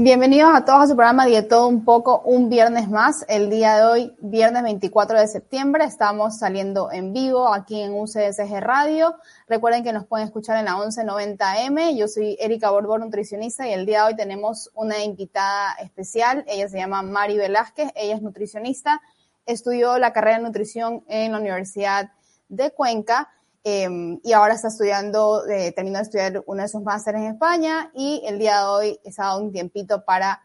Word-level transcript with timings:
Bienvenidos 0.00 0.52
a 0.54 0.64
todos 0.64 0.82
a 0.82 0.86
su 0.86 0.94
programa 0.94 1.26
Dieto 1.26 1.66
un 1.66 1.84
poco, 1.84 2.20
un 2.20 2.48
viernes 2.48 2.88
más. 2.88 3.24
El 3.28 3.50
día 3.50 3.78
de 3.78 3.82
hoy, 3.82 4.16
viernes 4.20 4.62
24 4.62 5.18
de 5.18 5.26
septiembre, 5.26 5.84
estamos 5.84 6.38
saliendo 6.38 6.92
en 6.92 7.12
vivo 7.12 7.52
aquí 7.52 7.80
en 7.80 7.94
UCSG 7.94 8.60
Radio. 8.60 9.16
Recuerden 9.48 9.82
que 9.82 9.92
nos 9.92 10.06
pueden 10.06 10.28
escuchar 10.28 10.56
en 10.56 10.66
la 10.66 10.76
1190M. 10.76 11.96
Yo 11.96 12.06
soy 12.06 12.36
Erika 12.38 12.70
Borbor, 12.70 13.00
nutricionista, 13.00 13.66
y 13.66 13.72
el 13.72 13.86
día 13.86 14.02
de 14.02 14.10
hoy 14.10 14.16
tenemos 14.16 14.70
una 14.74 15.02
invitada 15.02 15.72
especial. 15.82 16.44
Ella 16.46 16.68
se 16.68 16.78
llama 16.78 17.02
Mari 17.02 17.36
Velázquez, 17.36 17.90
ella 17.96 18.14
es 18.14 18.22
nutricionista, 18.22 19.00
estudió 19.46 19.98
la 19.98 20.12
carrera 20.12 20.36
de 20.36 20.44
nutrición 20.44 21.02
en 21.08 21.32
la 21.32 21.38
Universidad 21.40 22.12
de 22.48 22.70
Cuenca 22.70 23.30
Em, 23.64 24.20
y 24.22 24.32
ahora 24.32 24.54
está 24.54 24.68
estudiando, 24.68 25.46
eh, 25.48 25.72
terminó 25.72 25.98
de 25.98 26.04
estudiar 26.04 26.42
uno 26.46 26.62
de 26.62 26.68
sus 26.68 26.82
másteres 26.82 27.22
en 27.22 27.32
España 27.32 27.90
y 27.92 28.22
el 28.24 28.38
día 28.38 28.60
de 28.60 28.66
hoy 28.66 29.00
ha 29.04 29.22
dado 29.22 29.42
un 29.42 29.52
tiempito 29.52 30.04
para 30.04 30.40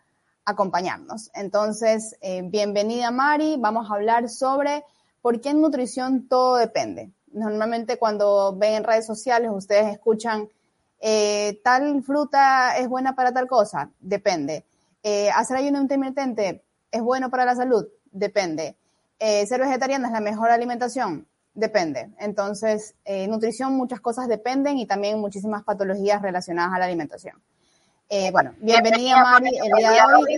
acompañarnos. 0.45 1.29
Entonces, 1.33 2.17
eh, 2.21 2.41
bienvenida 2.43 3.11
Mari, 3.11 3.57
vamos 3.59 3.89
a 3.89 3.93
hablar 3.93 4.29
sobre 4.29 4.83
por 5.21 5.39
qué 5.39 5.49
en 5.49 5.61
nutrición 5.61 6.27
todo 6.27 6.55
depende. 6.57 7.11
Normalmente 7.31 7.97
cuando 7.97 8.55
ven 8.57 8.73
en 8.73 8.83
redes 8.83 9.05
sociales 9.05 9.51
ustedes 9.53 9.93
escuchan 9.93 10.49
eh, 10.99 11.61
tal 11.63 12.03
fruta 12.03 12.77
es 12.77 12.89
buena 12.89 13.15
para 13.15 13.31
tal 13.31 13.47
cosa, 13.47 13.89
depende. 13.99 14.65
hacer 15.35 15.57
ayuno 15.57 15.81
intermitente 15.81 16.63
es 16.91 17.01
bueno 17.01 17.29
para 17.29 17.45
la 17.45 17.55
salud, 17.55 17.87
depende. 18.11 18.75
ser 19.19 19.61
vegetariana 19.61 20.07
es 20.07 20.13
la 20.13 20.19
mejor 20.21 20.49
alimentación, 20.49 21.27
Depende. 21.55 22.09
Entonces, 22.19 22.95
eh, 23.05 23.27
nutrición, 23.27 23.73
muchas 23.73 23.99
cosas 23.99 24.27
dependen 24.27 24.79
y 24.79 24.87
también 24.87 25.19
muchísimas 25.19 25.63
patologías 25.63 26.21
relacionadas 26.21 26.73
a 26.73 26.79
la 26.79 26.85
alimentación. 26.85 27.35
Eh, 28.09 28.31
bueno, 28.31 28.53
bienvenida 28.59 29.21
Mari 29.21 29.57
el 29.57 29.71
día 29.77 29.91
de 29.91 29.99
hoy 30.15 30.37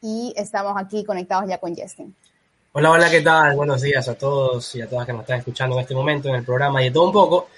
y 0.00 0.34
estamos 0.36 0.74
aquí 0.76 1.04
conectados 1.04 1.48
ya 1.48 1.58
con 1.58 1.74
Justin. 1.74 2.14
Hola, 2.72 2.90
hola, 2.90 3.10
¿qué 3.10 3.20
tal? 3.20 3.54
Buenos 3.54 3.82
días 3.82 4.08
a 4.08 4.14
todos 4.14 4.74
y 4.74 4.82
a 4.82 4.88
todas 4.88 5.06
que 5.06 5.12
nos 5.12 5.22
están 5.22 5.38
escuchando 5.38 5.76
en 5.76 5.82
este 5.82 5.94
momento 5.94 6.28
en 6.28 6.34
el 6.34 6.44
programa 6.44 6.82
y 6.82 6.86
de 6.86 6.90
todo 6.90 7.06
un 7.06 7.12
poco. 7.12 7.48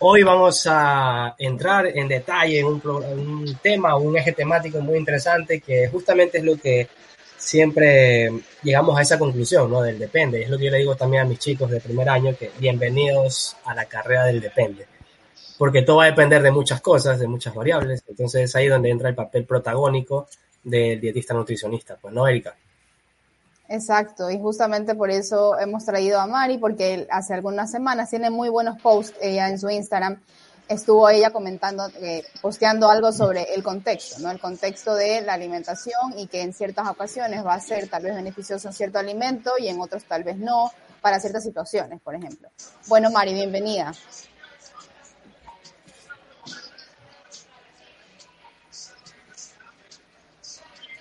Hoy 0.00 0.22
vamos 0.22 0.66
a 0.68 1.34
entrar 1.38 1.86
en 1.86 2.08
detalle 2.08 2.60
en 2.60 2.66
un, 2.66 2.82
un 2.84 3.58
tema, 3.62 3.96
un 3.96 4.16
eje 4.16 4.32
temático 4.32 4.80
muy 4.80 4.98
interesante 4.98 5.60
que 5.60 5.88
justamente 5.88 6.38
es 6.38 6.44
lo 6.44 6.56
que 6.56 6.88
siempre 7.40 8.30
llegamos 8.62 8.98
a 8.98 9.02
esa 9.02 9.18
conclusión, 9.18 9.70
¿no? 9.70 9.82
Del 9.82 9.98
depende. 9.98 10.42
Es 10.42 10.50
lo 10.50 10.58
que 10.58 10.66
yo 10.66 10.70
le 10.70 10.78
digo 10.78 10.94
también 10.94 11.22
a 11.22 11.26
mis 11.26 11.38
chicos 11.38 11.70
de 11.70 11.80
primer 11.80 12.08
año, 12.08 12.36
que 12.38 12.52
bienvenidos 12.58 13.56
a 13.64 13.74
la 13.74 13.86
carrera 13.86 14.26
del 14.26 14.40
depende. 14.40 14.86
Porque 15.58 15.82
todo 15.82 15.96
va 15.96 16.04
a 16.04 16.10
depender 16.10 16.42
de 16.42 16.50
muchas 16.50 16.80
cosas, 16.80 17.18
de 17.18 17.26
muchas 17.26 17.54
variables. 17.54 18.04
Entonces 18.06 18.42
es 18.42 18.56
ahí 18.56 18.68
donde 18.68 18.90
entra 18.90 19.08
el 19.08 19.14
papel 19.14 19.44
protagónico 19.44 20.28
del 20.62 21.00
dietista 21.00 21.34
nutricionista, 21.34 21.96
pues, 22.00 22.12
¿no, 22.14 22.28
Erika? 22.28 22.54
Exacto, 23.68 24.30
y 24.30 24.38
justamente 24.38 24.96
por 24.96 25.10
eso 25.10 25.56
hemos 25.58 25.84
traído 25.84 26.18
a 26.18 26.26
Mari, 26.26 26.58
porque 26.58 27.06
hace 27.08 27.34
algunas 27.34 27.70
semanas 27.70 28.10
tiene 28.10 28.28
muy 28.28 28.48
buenos 28.48 28.80
posts 28.82 29.16
ella 29.22 29.48
en 29.48 29.60
su 29.60 29.70
Instagram 29.70 30.20
estuvo 30.70 31.08
ella 31.08 31.30
comentando, 31.30 31.88
eh, 32.00 32.24
posteando 32.40 32.88
algo 32.88 33.10
sobre 33.10 33.54
el 33.54 33.62
contexto, 33.62 34.20
¿no? 34.20 34.30
El 34.30 34.38
contexto 34.38 34.94
de 34.94 35.20
la 35.20 35.34
alimentación 35.34 36.16
y 36.16 36.28
que 36.28 36.42
en 36.42 36.54
ciertas 36.54 36.88
ocasiones 36.88 37.44
va 37.44 37.54
a 37.54 37.60
ser 37.60 37.88
tal 37.88 38.04
vez 38.04 38.14
beneficioso 38.14 38.68
en 38.68 38.74
cierto 38.74 39.00
alimento 39.00 39.50
y 39.58 39.66
en 39.66 39.80
otros 39.80 40.04
tal 40.04 40.22
vez 40.22 40.36
no, 40.36 40.70
para 41.00 41.18
ciertas 41.18 41.42
situaciones, 41.42 42.00
por 42.00 42.14
ejemplo. 42.14 42.50
Bueno, 42.86 43.10
Mari, 43.10 43.34
bienvenida. 43.34 43.92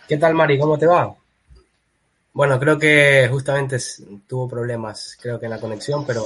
¿Qué 0.07 0.17
tal, 0.17 0.33
Mari? 0.33 0.57
¿Cómo 0.57 0.79
te 0.79 0.87
va? 0.87 1.15
Bueno, 2.33 2.59
creo 2.59 2.79
que 2.79 3.27
justamente 3.29 3.77
tuvo 4.25 4.49
problemas, 4.49 5.15
creo 5.21 5.39
que 5.39 5.45
en 5.45 5.51
la 5.51 5.59
conexión, 5.59 6.07
pero 6.07 6.25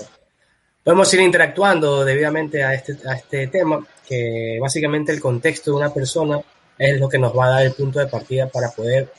podemos 0.84 1.14
ir 1.14 1.22
interactuando 1.22 2.04
debidamente 2.04 2.64
a 2.64 2.74
este, 2.74 2.98
a 3.08 3.14
este 3.14 3.48
tema, 3.48 3.86
que 4.08 4.58
básicamente 4.62 5.12
el 5.12 5.22
contexto 5.22 5.72
de 5.72 5.78
una 5.78 5.94
persona 5.94 6.42
es 6.78 7.00
lo 7.00 7.08
que 7.08 7.20
nos 7.20 7.38
va 7.38 7.46
a 7.46 7.50
dar 7.52 7.66
el 7.66 7.74
punto 7.74 8.00
de 8.00 8.08
partida 8.08 8.48
para 8.48 8.70
poder 8.72 9.12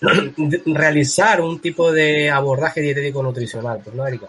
realizar 0.66 1.40
un 1.40 1.60
tipo 1.60 1.92
de 1.92 2.30
abordaje 2.30 2.80
dietético 2.80 3.22
nutricional, 3.22 3.80
pues 3.82 3.94
no, 3.94 4.06
Erika. 4.06 4.28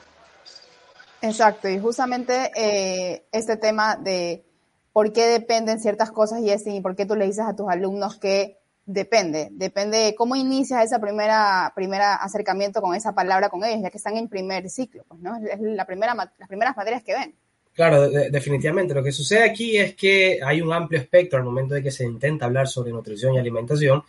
Exacto, 1.21 1.69
y 1.69 1.79
justamente 1.79 2.51
eh, 2.55 3.23
este 3.31 3.55
tema 3.55 3.95
de 3.95 4.43
por 4.91 5.13
qué 5.13 5.25
dependen 5.27 5.79
ciertas 5.79 6.11
cosas 6.11 6.41
y, 6.41 6.51
y 6.69 6.81
por 6.81 6.95
qué 6.95 7.05
tú 7.05 7.15
le 7.15 7.25
dices 7.25 7.45
a 7.47 7.55
tus 7.55 7.69
alumnos 7.69 8.17
que 8.17 8.57
Depende, 8.85 9.47
depende 9.51 9.97
de 9.97 10.15
cómo 10.15 10.35
inicias 10.35 10.83
esa 10.83 10.99
primera, 10.99 11.71
primera 11.73 12.15
acercamiento 12.15 12.81
con 12.81 12.95
esa 12.95 13.15
palabra 13.15 13.49
con 13.49 13.63
ellos, 13.63 13.81
ya 13.81 13.89
que 13.89 13.97
están 13.97 14.17
en 14.17 14.27
primer 14.27 14.69
ciclo, 14.69 15.05
pues, 15.07 15.21
¿no? 15.21 15.37
Es 15.37 15.59
la 15.61 15.85
primera, 15.85 16.13
las 16.15 16.49
primeras 16.49 16.75
materias 16.75 17.01
que 17.01 17.13
ven. 17.13 17.33
Claro, 17.73 18.09
definitivamente. 18.09 18.93
Lo 18.93 19.01
que 19.01 19.11
sucede 19.11 19.43
aquí 19.43 19.77
es 19.77 19.95
que 19.95 20.39
hay 20.45 20.61
un 20.61 20.71
amplio 20.71 20.99
espectro 20.99 21.39
al 21.39 21.45
momento 21.45 21.73
de 21.73 21.81
que 21.81 21.91
se 21.91 22.03
intenta 22.03 22.45
hablar 22.45 22.67
sobre 22.67 22.91
nutrición 22.91 23.33
y 23.33 23.39
alimentación, 23.39 24.03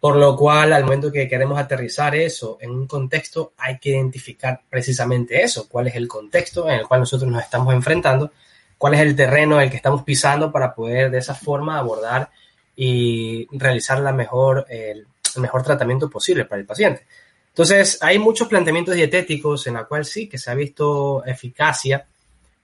por 0.00 0.16
lo 0.16 0.36
cual 0.36 0.72
al 0.72 0.84
momento 0.84 1.12
que 1.12 1.28
queremos 1.28 1.58
aterrizar 1.58 2.14
eso 2.14 2.58
en 2.60 2.70
un 2.70 2.86
contexto, 2.86 3.52
hay 3.58 3.78
que 3.78 3.90
identificar 3.90 4.62
precisamente 4.68 5.42
eso, 5.42 5.68
cuál 5.68 5.88
es 5.88 5.96
el 5.96 6.08
contexto 6.08 6.68
en 6.68 6.76
el 6.76 6.88
cual 6.88 7.00
nosotros 7.00 7.30
nos 7.30 7.42
estamos 7.42 7.74
enfrentando, 7.74 8.32
cuál 8.78 8.94
es 8.94 9.00
el 9.00 9.14
terreno 9.14 9.56
en 9.56 9.64
el 9.64 9.70
que 9.70 9.76
estamos 9.76 10.04
pisando 10.04 10.50
para 10.50 10.74
poder 10.74 11.10
de 11.10 11.18
esa 11.18 11.34
forma 11.34 11.78
abordar 11.78 12.30
y 12.76 13.46
realizar 13.52 14.00
la 14.00 14.12
mejor, 14.12 14.66
el 14.68 15.06
mejor 15.36 15.62
tratamiento 15.62 16.08
posible 16.08 16.44
para 16.44 16.60
el 16.60 16.66
paciente. 16.66 17.06
Entonces, 17.48 17.98
hay 18.02 18.18
muchos 18.18 18.48
planteamientos 18.48 18.94
dietéticos 18.94 19.66
en 19.66 19.74
la 19.74 19.84
cual 19.84 20.04
sí 20.06 20.28
que 20.28 20.38
se 20.38 20.50
ha 20.50 20.54
visto 20.54 21.22
eficacia, 21.26 22.06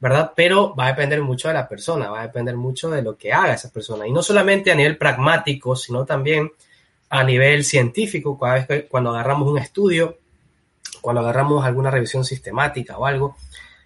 ¿verdad? 0.00 0.32
Pero 0.34 0.74
va 0.74 0.86
a 0.86 0.88
depender 0.88 1.20
mucho 1.20 1.48
de 1.48 1.54
la 1.54 1.68
persona, 1.68 2.08
va 2.08 2.20
a 2.20 2.26
depender 2.26 2.56
mucho 2.56 2.88
de 2.88 3.02
lo 3.02 3.16
que 3.16 3.32
haga 3.32 3.52
esa 3.52 3.70
persona. 3.70 4.06
Y 4.06 4.12
no 4.12 4.22
solamente 4.22 4.72
a 4.72 4.74
nivel 4.74 4.96
pragmático, 4.96 5.76
sino 5.76 6.06
también 6.06 6.50
a 7.10 7.22
nivel 7.22 7.64
científico, 7.64 8.38
cada 8.38 8.54
vez 8.54 8.66
que, 8.66 8.86
cuando 8.86 9.10
agarramos 9.10 9.48
un 9.48 9.58
estudio, 9.58 10.18
cuando 11.02 11.20
agarramos 11.20 11.64
alguna 11.64 11.90
revisión 11.90 12.24
sistemática 12.24 12.96
o 12.96 13.04
algo, 13.04 13.36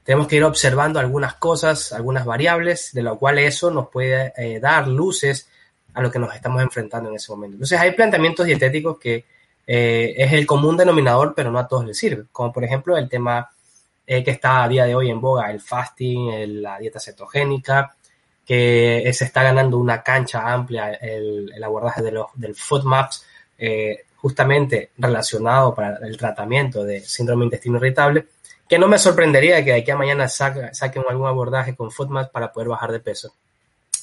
tenemos 0.05 0.27
que 0.27 0.37
ir 0.37 0.45
observando 0.45 1.01
algunas 1.01 1.35
cosas, 1.35 1.93
algunas 1.93 2.25
variables, 2.25 2.93
de 2.93 3.03
lo 3.03 3.19
cual 3.19 3.39
eso 3.39 3.71
nos 3.71 3.89
puede 3.89 4.33
eh, 4.37 4.61
dar 4.61 4.87
luces 4.87 5.49
a 5.95 6.03
lo 6.03 6.11
que 6.11 6.19
nos 6.19 6.35
estamos 6.35 6.63
enfrentando 6.63 7.09
en 7.11 7.17
ese 7.17 7.31
momento. 7.33 7.57
Entonces 7.57 7.79
hay 7.79 7.93
planteamientos 7.93 8.47
dietéticos 8.47 8.99
que 8.99 9.25
eh, 9.67 10.15
es 10.17 10.33
el 10.33 10.47
común 10.47 10.77
denominador, 10.77 11.35
pero 11.35 11.51
no 11.51 11.59
a 11.59 11.69
todos 11.69 11.85
les 11.85 11.97
sirve, 11.97 12.25
como 12.33 12.53
por 12.53 12.65
ejemplo 12.65 12.97
el 12.97 13.09
tema 13.09 13.51
eh, 14.07 14.25
que 14.25 14.33
está 14.33 14.65
a 14.65 14.69
día 14.69 14.85
de 14.85 14.95
hoy 14.95 15.11
en 15.11 15.21
boga, 15.21 15.51
el 15.51 15.61
fasting, 15.61 16.63
la 16.63 16.79
dieta 16.79 16.99
cetogénica, 16.99 17.95
que 18.45 19.11
se 19.15 19.25
está 19.25 19.43
ganando 19.43 19.79
una 19.79 20.03
cancha 20.03 20.53
amplia 20.53 20.93
el, 20.95 21.63
abordaje 21.63 22.03
de 22.03 22.13
los, 22.13 22.27
del 22.35 22.55
FODMAPs, 22.55 23.25
eh, 23.59 24.05
justamente 24.17 24.91
relacionado 24.99 25.75
para 25.75 25.99
el 26.07 26.17
tratamiento 26.17 26.85
de 26.85 27.01
síndrome 27.01 27.45
intestino 27.45 27.79
irritable, 27.79 28.27
que 28.69 28.79
no 28.79 28.89
me 28.89 28.99
sorprendería 28.99 29.65
que 29.65 29.73
de 29.73 29.81
aquí 29.81 29.91
a 29.91 29.97
mañana 29.97 30.29
saquen 30.29 31.05
algún 31.09 31.27
abordaje 31.27 31.77
con 31.77 31.91
FODMAPs 31.91 32.31
para 32.31 32.53
poder 32.53 32.69
bajar 32.69 32.91
de 32.91 33.01
peso. 33.01 33.35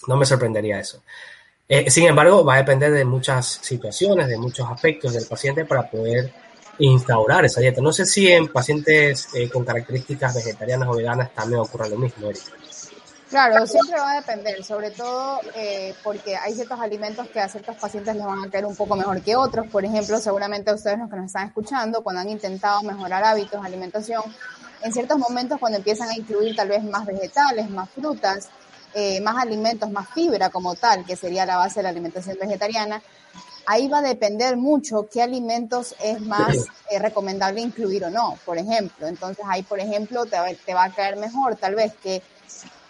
No 0.07 0.15
me 0.15 0.25
sorprendería 0.25 0.79
eso. 0.79 1.03
Eh, 1.71 1.91
sin 1.91 2.07
embargo, 2.07 2.43
va 2.43 2.55
a 2.55 2.57
depender 2.57 2.91
de 2.91 3.05
muchas 3.05 3.59
situaciones, 3.61 4.27
de 4.27 4.39
muchos 4.39 4.67
aspectos 4.67 5.13
del 5.13 5.27
paciente 5.27 5.65
para 5.65 5.87
poder 5.87 6.33
instaurar 6.79 7.45
esa 7.45 7.61
dieta. 7.61 7.79
No 7.79 7.93
sé 7.93 8.07
si 8.07 8.27
en 8.27 8.47
pacientes 8.47 9.29
eh, 9.35 9.47
con 9.51 9.63
características 9.63 10.33
vegetarianas 10.33 10.89
o 10.89 10.95
veganas 10.95 11.31
también 11.31 11.61
ocurre 11.61 11.89
lo 11.89 11.97
mismo, 11.97 12.29
Claro, 13.29 13.67
siempre 13.67 13.99
va 13.99 14.13
a 14.13 14.15
depender, 14.15 14.63
sobre 14.63 14.89
todo 14.89 15.39
eh, 15.53 15.93
porque 16.03 16.35
hay 16.35 16.51
ciertos 16.55 16.79
alimentos 16.79 17.27
que 17.27 17.39
a 17.39 17.47
ciertos 17.47 17.75
pacientes 17.75 18.15
les 18.15 18.25
van 18.25 18.43
a 18.43 18.49
caer 18.49 18.65
un 18.65 18.75
poco 18.75 18.95
mejor 18.95 19.21
que 19.21 19.35
otros. 19.35 19.67
Por 19.67 19.85
ejemplo, 19.85 20.17
seguramente 20.17 20.73
ustedes 20.73 20.97
los 20.97 21.11
que 21.11 21.17
nos 21.17 21.27
están 21.27 21.45
escuchando, 21.45 22.01
cuando 22.01 22.21
han 22.21 22.29
intentado 22.29 22.81
mejorar 22.81 23.23
hábitos 23.23 23.61
de 23.61 23.67
alimentación, 23.67 24.23
en 24.81 24.91
ciertos 24.91 25.19
momentos 25.19 25.59
cuando 25.59 25.77
empiezan 25.77 26.09
a 26.09 26.15
incluir 26.15 26.55
tal 26.55 26.69
vez 26.69 26.83
más 26.83 27.05
vegetales, 27.05 27.69
más 27.69 27.87
frutas, 27.91 28.49
eh, 28.93 29.21
más 29.21 29.37
alimentos, 29.37 29.91
más 29.91 30.09
fibra 30.09 30.49
como 30.49 30.75
tal, 30.75 31.05
que 31.05 31.15
sería 31.15 31.45
la 31.45 31.57
base 31.57 31.79
de 31.79 31.83
la 31.83 31.89
alimentación 31.89 32.37
vegetariana, 32.39 33.01
ahí 33.65 33.87
va 33.87 33.99
a 33.99 34.01
depender 34.01 34.57
mucho 34.57 35.07
qué 35.11 35.21
alimentos 35.21 35.95
es 36.03 36.19
más 36.21 36.57
eh, 36.89 36.99
recomendable 36.99 37.61
incluir 37.61 38.05
o 38.05 38.09
no, 38.09 38.37
por 38.45 38.57
ejemplo. 38.57 39.07
Entonces 39.07 39.45
ahí, 39.47 39.63
por 39.63 39.79
ejemplo, 39.79 40.25
te, 40.25 40.37
te 40.65 40.73
va 40.73 40.85
a 40.85 40.93
caer 40.93 41.17
mejor 41.17 41.55
tal 41.55 41.75
vez 41.75 41.93
que 42.01 42.21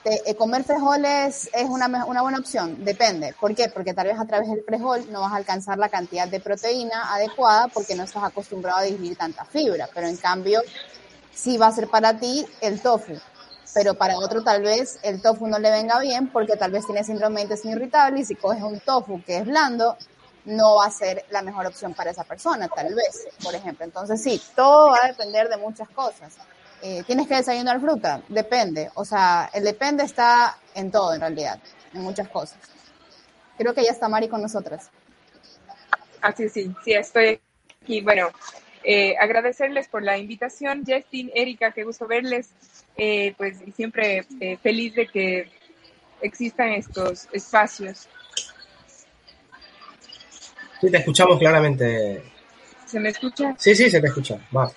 eh, 0.05 0.35
comer 0.35 0.63
frijoles 0.63 1.49
es 1.53 1.69
una, 1.69 2.05
una 2.05 2.21
buena 2.21 2.37
opción, 2.37 2.83
depende. 2.85 3.35
¿Por 3.37 3.53
qué? 3.53 3.67
Porque 3.67 3.93
tal 3.93 4.07
vez 4.07 4.17
a 4.17 4.25
través 4.25 4.49
del 4.49 4.63
frijol 4.63 5.05
no 5.11 5.19
vas 5.19 5.33
a 5.33 5.35
alcanzar 5.35 5.77
la 5.77 5.89
cantidad 5.89 6.27
de 6.27 6.39
proteína 6.39 7.13
adecuada 7.13 7.67
porque 7.67 7.95
no 7.95 8.03
estás 8.03 8.23
acostumbrado 8.23 8.79
a 8.79 8.83
digerir 8.83 9.17
tanta 9.17 9.43
fibra, 9.43 9.89
pero 9.93 10.07
en 10.07 10.15
cambio 10.15 10.61
sí 11.33 11.57
va 11.57 11.67
a 11.67 11.71
ser 11.73 11.89
para 11.89 12.17
ti 12.17 12.45
el 12.61 12.81
tofu 12.81 13.19
pero 13.73 13.93
para 13.93 14.17
otro 14.17 14.43
tal 14.43 14.63
vez 14.63 14.99
el 15.03 15.21
tofu 15.21 15.47
no 15.47 15.59
le 15.59 15.71
venga 15.71 15.99
bien 15.99 16.27
porque 16.29 16.55
tal 16.55 16.71
vez 16.71 16.85
tiene 16.85 17.03
síndrome 17.03 17.37
de 17.37 17.41
intestino 17.43 17.75
irritable 17.75 18.21
y 18.21 18.25
si 18.25 18.35
coges 18.35 18.63
un 18.63 18.79
tofu 18.79 19.21
que 19.23 19.37
es 19.37 19.45
blando, 19.45 19.97
no 20.45 20.75
va 20.75 20.85
a 20.85 20.91
ser 20.91 21.25
la 21.29 21.41
mejor 21.41 21.67
opción 21.67 21.93
para 21.93 22.11
esa 22.11 22.23
persona, 22.23 22.67
tal 22.67 22.93
vez, 22.95 23.27
por 23.43 23.53
ejemplo. 23.53 23.85
Entonces 23.85 24.21
sí, 24.21 24.41
todo 24.55 24.91
va 24.91 24.99
a 25.03 25.07
depender 25.07 25.49
de 25.49 25.57
muchas 25.57 25.89
cosas. 25.89 26.37
Eh, 26.81 27.03
¿Tienes 27.05 27.27
que 27.27 27.35
desayunar 27.35 27.79
fruta? 27.79 28.21
Depende. 28.29 28.89
O 28.95 29.03
sea, 29.03 29.49
el 29.53 29.63
depende 29.63 30.03
está 30.03 30.57
en 30.73 30.91
todo, 30.91 31.13
en 31.13 31.21
realidad, 31.21 31.59
en 31.93 32.01
muchas 32.01 32.29
cosas. 32.29 32.57
Creo 33.57 33.73
que 33.73 33.83
ya 33.83 33.91
está 33.91 34.07
Mari 34.07 34.29
con 34.29 34.41
nosotras. 34.41 34.89
Ah, 36.21 36.33
sí, 36.35 36.49
sí, 36.49 36.73
sí, 36.83 36.93
estoy 36.93 37.39
aquí. 37.81 38.01
Bueno, 38.01 38.29
eh, 38.83 39.15
agradecerles 39.19 39.87
por 39.89 40.03
la 40.03 40.17
invitación, 40.17 40.83
Justin, 40.87 41.31
Erika, 41.35 41.71
qué 41.71 41.83
gusto 41.83 42.07
verles. 42.07 42.49
Eh, 42.99 43.33
pues 43.37 43.57
siempre 43.75 44.25
feliz 44.61 44.93
de 44.93 45.07
que 45.07 45.49
existan 46.21 46.71
estos 46.73 47.27
espacios. 47.31 48.07
Sí, 50.81 50.91
te 50.91 50.97
escuchamos 50.97 51.39
claramente. 51.39 52.23
¿Se 52.85 52.99
me 52.99 53.09
escucha? 53.09 53.55
Sí, 53.57 53.75
sí, 53.75 53.89
se 53.89 54.01
te 54.01 54.07
escucha. 54.07 54.37
Va. 54.55 54.71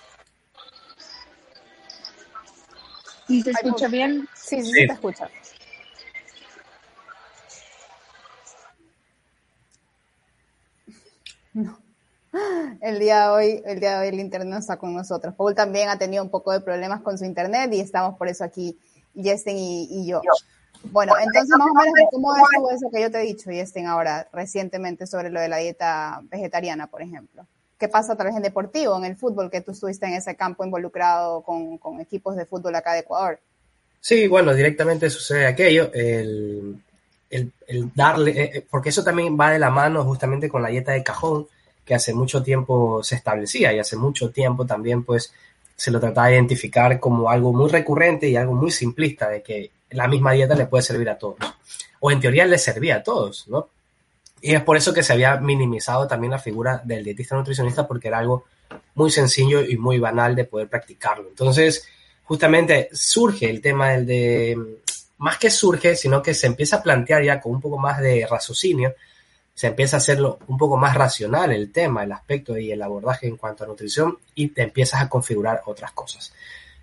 ¿Sí 3.27 3.43
se 3.43 3.51
escucha 3.51 3.89
bien? 3.89 4.29
Sí, 4.35 4.63
sí, 4.63 4.87
te 4.87 4.93
escucha. 4.93 5.29
No. 11.55 11.82
El 12.81 12.99
día 12.99 13.23
de 13.23 13.29
hoy, 13.29 13.63
el 13.67 13.81
día 13.81 13.99
de 13.99 14.01
hoy 14.01 14.09
el 14.09 14.21
internet 14.21 14.49
no 14.49 14.59
está 14.59 14.77
con 14.77 14.95
nosotros. 14.95 15.35
Paul 15.35 15.55
también 15.55 15.89
ha 15.89 15.99
tenido 15.99 16.23
un 16.23 16.31
poco 16.31 16.53
de 16.53 16.61
problemas 16.61 17.03
con 17.03 17.19
su 17.19 17.25
internet 17.25 17.71
y 17.73 17.81
estamos 17.81 18.17
por 18.17 18.29
eso 18.29 18.45
aquí, 18.45 18.79
Jesten 19.15 19.57
y, 19.59 20.07
yo. 20.07 20.21
Bueno, 20.85 21.13
entonces 21.19 21.57
más 21.57 21.69
o 21.69 21.75
menos, 21.75 22.11
¿cómo 22.11 22.35
es 22.35 22.77
eso 22.77 22.91
que 22.91 23.03
yo 23.03 23.11
te 23.11 23.21
he 23.21 23.27
dicho, 23.27 23.51
Jesten, 23.51 23.87
ahora 23.87 24.29
recientemente 24.33 25.07
sobre 25.07 25.31
lo 25.31 25.41
de 25.41 25.49
la 25.49 25.59
dieta 25.59 26.23
vegetariana, 26.25 26.87
por 26.87 27.03
ejemplo? 27.03 27.47
¿Qué 27.79 27.89
pasa 27.89 28.17
tal 28.17 28.29
vez 28.29 28.37
en 28.37 28.43
deportivo, 28.43 28.97
en 28.97 29.05
el 29.05 29.17
fútbol, 29.17 29.51
que 29.51 29.61
tú 29.61 29.73
estuviste 29.73 30.07
en 30.07 30.15
ese 30.15 30.37
campo 30.37 30.65
involucrado 30.65 31.43
con, 31.43 31.79
con 31.79 32.01
equipos 32.01 32.37
de 32.37 32.47
fútbol 32.47 32.75
acá 32.75 32.95
de 32.95 33.01
Ecuador? 33.01 33.41
Sí, 34.01 34.27
bueno, 34.27 34.55
directamente 34.55 35.11
sucede 35.11 35.47
aquello, 35.47 35.91
el, 35.93 36.83
el, 37.31 37.53
darle, 37.95 38.31
eh, 38.33 38.51
eh, 38.55 38.67
porque 38.69 38.91
eso 38.91 39.05
también 39.05 39.39
va 39.39 39.51
de 39.51 39.59
la 39.59 39.71
mano 39.71 40.05
justamente 40.05 40.49
con 40.49 40.63
la 40.63 40.69
dieta 40.69 40.93
de 40.93 41.03
cajón, 41.03 41.47
que 41.85 41.95
hace 41.95 42.15
mucho 42.15 42.43
tiempo 42.43 43.03
se 43.03 43.17
establecía 43.17 43.73
y 43.73 43.79
hace 43.79 43.97
mucho 43.97 44.31
tiempo 44.31 44.67
también 44.67 45.05
pues 45.05 45.33
se 45.77 45.91
lo 45.91 45.99
trataba 46.01 46.29
de 46.29 46.35
identificar 46.35 47.01
como 47.01 47.29
algo 47.29 47.53
muy 47.53 47.69
recurrente 47.69 48.29
y 48.29 48.37
algo 48.37 48.55
muy 48.55 48.71
simplista, 48.71 49.29
de 49.29 49.43
que 49.43 49.71
la 49.91 50.07
misma 50.07 50.33
dieta 50.33 50.55
le 50.55 50.67
puede 50.67 50.83
servir 50.83 51.11
a 51.11 51.19
todos, 51.19 51.39
o 52.01 52.11
en 52.11 52.21
teoría 52.21 52.47
le 52.47 52.59
servía 52.59 52.97
a 52.97 53.03
todos, 53.03 53.49
¿no? 53.49 53.69
Y 54.41 54.55
es 54.55 54.63
por 54.63 54.77
eso 54.77 54.93
que 54.93 55.03
se 55.03 55.13
había 55.13 55.37
minimizado 55.37 56.07
también 56.07 56.33
la 56.33 56.39
figura 56.39 56.81
del 56.85 57.05
dietista 57.05 57.37
nutricionista, 57.37 57.87
porque 57.87 58.09
era 58.09 58.19
algo 58.19 58.45
muy 58.95 59.11
sencillo 59.11 59.63
y 59.63 59.77
muy 59.77 59.99
banal 59.99 60.35
de 60.35 60.45
poder 60.45 60.69
practicarlo. 60.69 61.29
Entonces, 61.29 61.87
justamente 62.25 62.89
surge 62.93 63.49
el 63.49 63.61
tema 63.61 63.91
del 63.91 64.07
de, 64.07 64.59
más 65.19 65.39
que 65.39 65.51
surge, 65.51 65.95
sino 65.95 66.21
que 66.21 66.35
se 66.35 66.49
empieza 66.49 66.77
a 66.77 66.83
plantear 66.83 67.23
ya 67.23 67.41
con 67.41 67.53
un 67.53 67.61
poco 67.61 67.79
más 67.79 68.01
de 68.01 68.27
raciocinio, 68.29 68.95
se 69.55 69.69
empieza 69.69 69.97
a 69.97 69.99
hacerlo 69.99 70.39
un 70.47 70.57
poco 70.57 70.77
más 70.77 70.95
racional 70.95 71.53
el 71.53 71.71
tema, 71.71 72.05
el 72.05 72.13
aspecto 72.13 72.57
y 72.57 72.73
el 72.73 72.83
abordaje 72.83 73.27
en 73.27 73.37
cuanto 73.37 73.65
a 73.65 73.67
nutrición 73.67 74.19
y 74.35 74.49
te 74.49 74.63
empiezas 74.63 75.03
a 75.03 75.09
configurar 75.09 75.63
otras 75.67 75.93
cosas. 75.93 76.33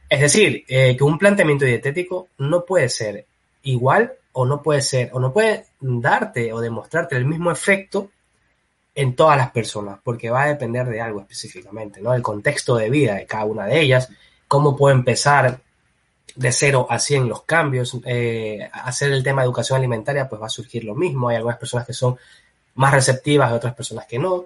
Es 0.07 0.21
decir, 0.21 0.65
eh, 0.67 0.95
que 0.95 1.03
un 1.03 1.17
planteamiento 1.17 1.65
dietético 1.65 2.29
no 2.37 2.65
puede 2.65 2.89
ser 2.89 3.25
igual 3.63 4.13
o 4.31 4.45
no 4.45 4.61
puede 4.61 4.81
ser, 4.81 5.09
o 5.13 5.19
no 5.19 5.33
puede 5.33 5.65
darte 5.79 6.53
o 6.53 6.61
demostrarte 6.61 7.15
el 7.15 7.25
mismo 7.25 7.51
efecto 7.51 8.09
en 8.95 9.15
todas 9.15 9.37
las 9.37 9.51
personas, 9.51 9.99
porque 10.03 10.29
va 10.29 10.43
a 10.43 10.47
depender 10.47 10.87
de 10.87 11.01
algo 11.01 11.21
específicamente, 11.21 12.01
¿no? 12.01 12.13
El 12.13 12.21
contexto 12.21 12.75
de 12.75 12.89
vida 12.89 13.15
de 13.15 13.25
cada 13.25 13.45
una 13.45 13.65
de 13.65 13.79
ellas, 13.79 14.09
cómo 14.47 14.75
puedo 14.75 14.95
empezar 14.95 15.61
de 16.35 16.51
0 16.51 16.87
a 16.89 16.99
100 16.99 17.27
los 17.27 17.43
cambios, 17.43 17.97
eh, 18.05 18.69
hacer 18.71 19.11
el 19.11 19.23
tema 19.23 19.41
de 19.41 19.45
educación 19.45 19.77
alimentaria, 19.77 20.27
pues 20.27 20.41
va 20.41 20.47
a 20.47 20.49
surgir 20.49 20.83
lo 20.83 20.95
mismo. 20.95 21.29
Hay 21.29 21.37
algunas 21.37 21.57
personas 21.57 21.85
que 21.85 21.93
son 21.93 22.17
más 22.79 22.93
receptivas 22.93 23.51
y 23.51 23.55
otras 23.55 23.75
personas 23.75 24.05
que 24.07 24.17
no. 24.17 24.45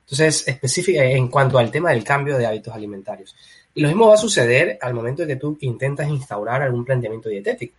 Entonces, 0.00 0.48
específica 0.48 1.04
en 1.04 1.28
cuanto 1.28 1.58
al 1.58 1.70
tema 1.70 1.90
del 1.90 2.02
cambio 2.02 2.38
de 2.38 2.46
hábitos 2.46 2.74
alimentarios. 2.74 3.36
Y 3.74 3.82
lo 3.82 3.88
mismo 3.88 4.08
va 4.08 4.14
a 4.14 4.16
suceder 4.16 4.78
al 4.80 4.94
momento 4.94 5.22
de 5.22 5.28
que 5.28 5.36
tú 5.36 5.58
intentas 5.60 6.08
instaurar 6.08 6.62
algún 6.62 6.86
planteamiento 6.86 7.28
dietético. 7.28 7.74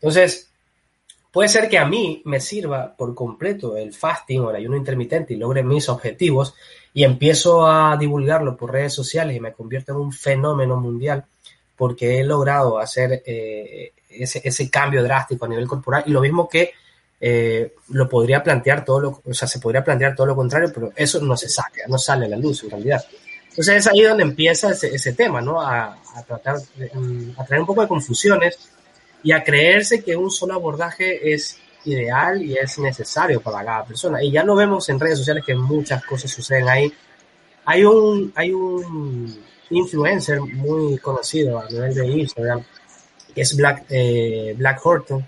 Entonces, 0.00 0.48
puede 1.30 1.50
ser 1.50 1.68
que 1.68 1.78
a 1.78 1.84
mí 1.84 2.22
me 2.24 2.40
sirva 2.40 2.96
por 2.96 3.14
completo 3.14 3.76
el 3.76 3.92
fasting 3.92 4.40
o 4.40 4.50
el 4.50 4.56
ayuno 4.56 4.74
intermitente 4.74 5.34
y 5.34 5.36
logre 5.36 5.62
mis 5.62 5.90
objetivos, 5.90 6.54
y 6.94 7.04
empiezo 7.04 7.66
a 7.66 7.94
divulgarlo 7.98 8.56
por 8.56 8.72
redes 8.72 8.94
sociales 8.94 9.36
y 9.36 9.40
me 9.40 9.52
convierto 9.52 9.92
en 9.92 9.98
un 9.98 10.12
fenómeno 10.12 10.78
mundial 10.78 11.26
porque 11.76 12.20
he 12.20 12.24
logrado 12.24 12.78
hacer 12.78 13.22
eh, 13.26 13.92
ese, 14.08 14.40
ese, 14.42 14.70
cambio 14.70 15.02
drástico 15.02 15.44
a 15.44 15.48
nivel 15.48 15.68
corporal 15.68 16.04
y 16.06 16.10
lo 16.10 16.22
mismo 16.22 16.48
que 16.48 16.72
eh, 17.20 17.74
lo 17.90 18.08
podría 18.08 18.42
plantear 18.42 18.84
todo 18.84 19.00
lo, 19.00 19.22
o 19.24 19.34
sea, 19.34 19.48
se 19.48 19.58
podría 19.58 19.82
plantear 19.82 20.14
todo 20.14 20.26
lo 20.26 20.36
contrario, 20.36 20.70
pero 20.72 20.92
eso 20.94 21.20
no 21.20 21.36
se 21.36 21.48
saca, 21.48 21.82
no 21.88 21.98
sale 21.98 22.26
a 22.26 22.28
la 22.28 22.36
luz 22.36 22.64
en 22.64 22.70
realidad. 22.70 23.04
Entonces 23.48 23.76
es 23.76 23.86
ahí 23.86 24.02
donde 24.02 24.22
empieza 24.22 24.70
ese, 24.70 24.94
ese 24.94 25.14
tema, 25.14 25.40
¿no? 25.40 25.60
A, 25.60 25.98
a 26.14 26.22
tratar, 26.22 26.58
de, 26.76 26.90
mm, 26.92 27.34
a 27.38 27.44
traer 27.44 27.60
un 27.60 27.66
poco 27.66 27.82
de 27.82 27.88
confusiones 27.88 28.58
y 29.22 29.32
a 29.32 29.42
creerse 29.42 30.04
que 30.04 30.14
un 30.14 30.30
solo 30.30 30.54
abordaje 30.54 31.32
es 31.32 31.58
ideal 31.86 32.42
y 32.42 32.56
es 32.56 32.78
necesario 32.78 33.40
para 33.40 33.64
cada 33.64 33.84
persona. 33.84 34.22
Y 34.22 34.30
ya 34.30 34.44
lo 34.44 34.54
vemos 34.54 34.88
en 34.88 35.00
redes 35.00 35.18
sociales 35.18 35.44
que 35.44 35.54
muchas 35.54 36.04
cosas 36.04 36.30
suceden 36.30 36.68
ahí. 36.68 36.92
Hay 37.64 37.84
un, 37.84 38.32
hay 38.36 38.52
un 38.52 39.36
influencer 39.70 40.40
muy 40.40 40.98
conocido 40.98 41.58
a 41.58 41.68
nivel 41.68 41.94
de 41.94 42.06
Instagram, 42.06 42.62
que 43.34 43.40
es 43.40 43.56
Black, 43.56 43.84
eh, 43.88 44.54
Black 44.56 44.84
Horton, 44.84 45.26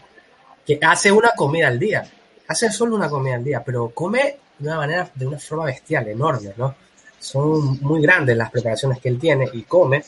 que 0.68 0.78
hace 0.82 1.10
una 1.10 1.30
comida 1.34 1.68
al 1.68 1.78
día. 1.78 2.06
Hace 2.46 2.70
solo 2.70 2.94
una 2.94 3.08
comida 3.08 3.36
al 3.36 3.44
día, 3.44 3.62
pero 3.64 3.88
come 3.88 4.36
de 4.58 4.68
una 4.68 4.76
manera, 4.76 5.10
de 5.14 5.26
una 5.26 5.38
forma 5.38 5.64
bestial, 5.64 6.06
enorme, 6.08 6.52
¿no? 6.58 6.74
Son 7.18 7.80
muy 7.80 8.02
grandes 8.02 8.36
las 8.36 8.50
preparaciones 8.50 9.00
que 9.00 9.08
él 9.08 9.18
tiene 9.18 9.48
y 9.54 9.62
come, 9.62 10.04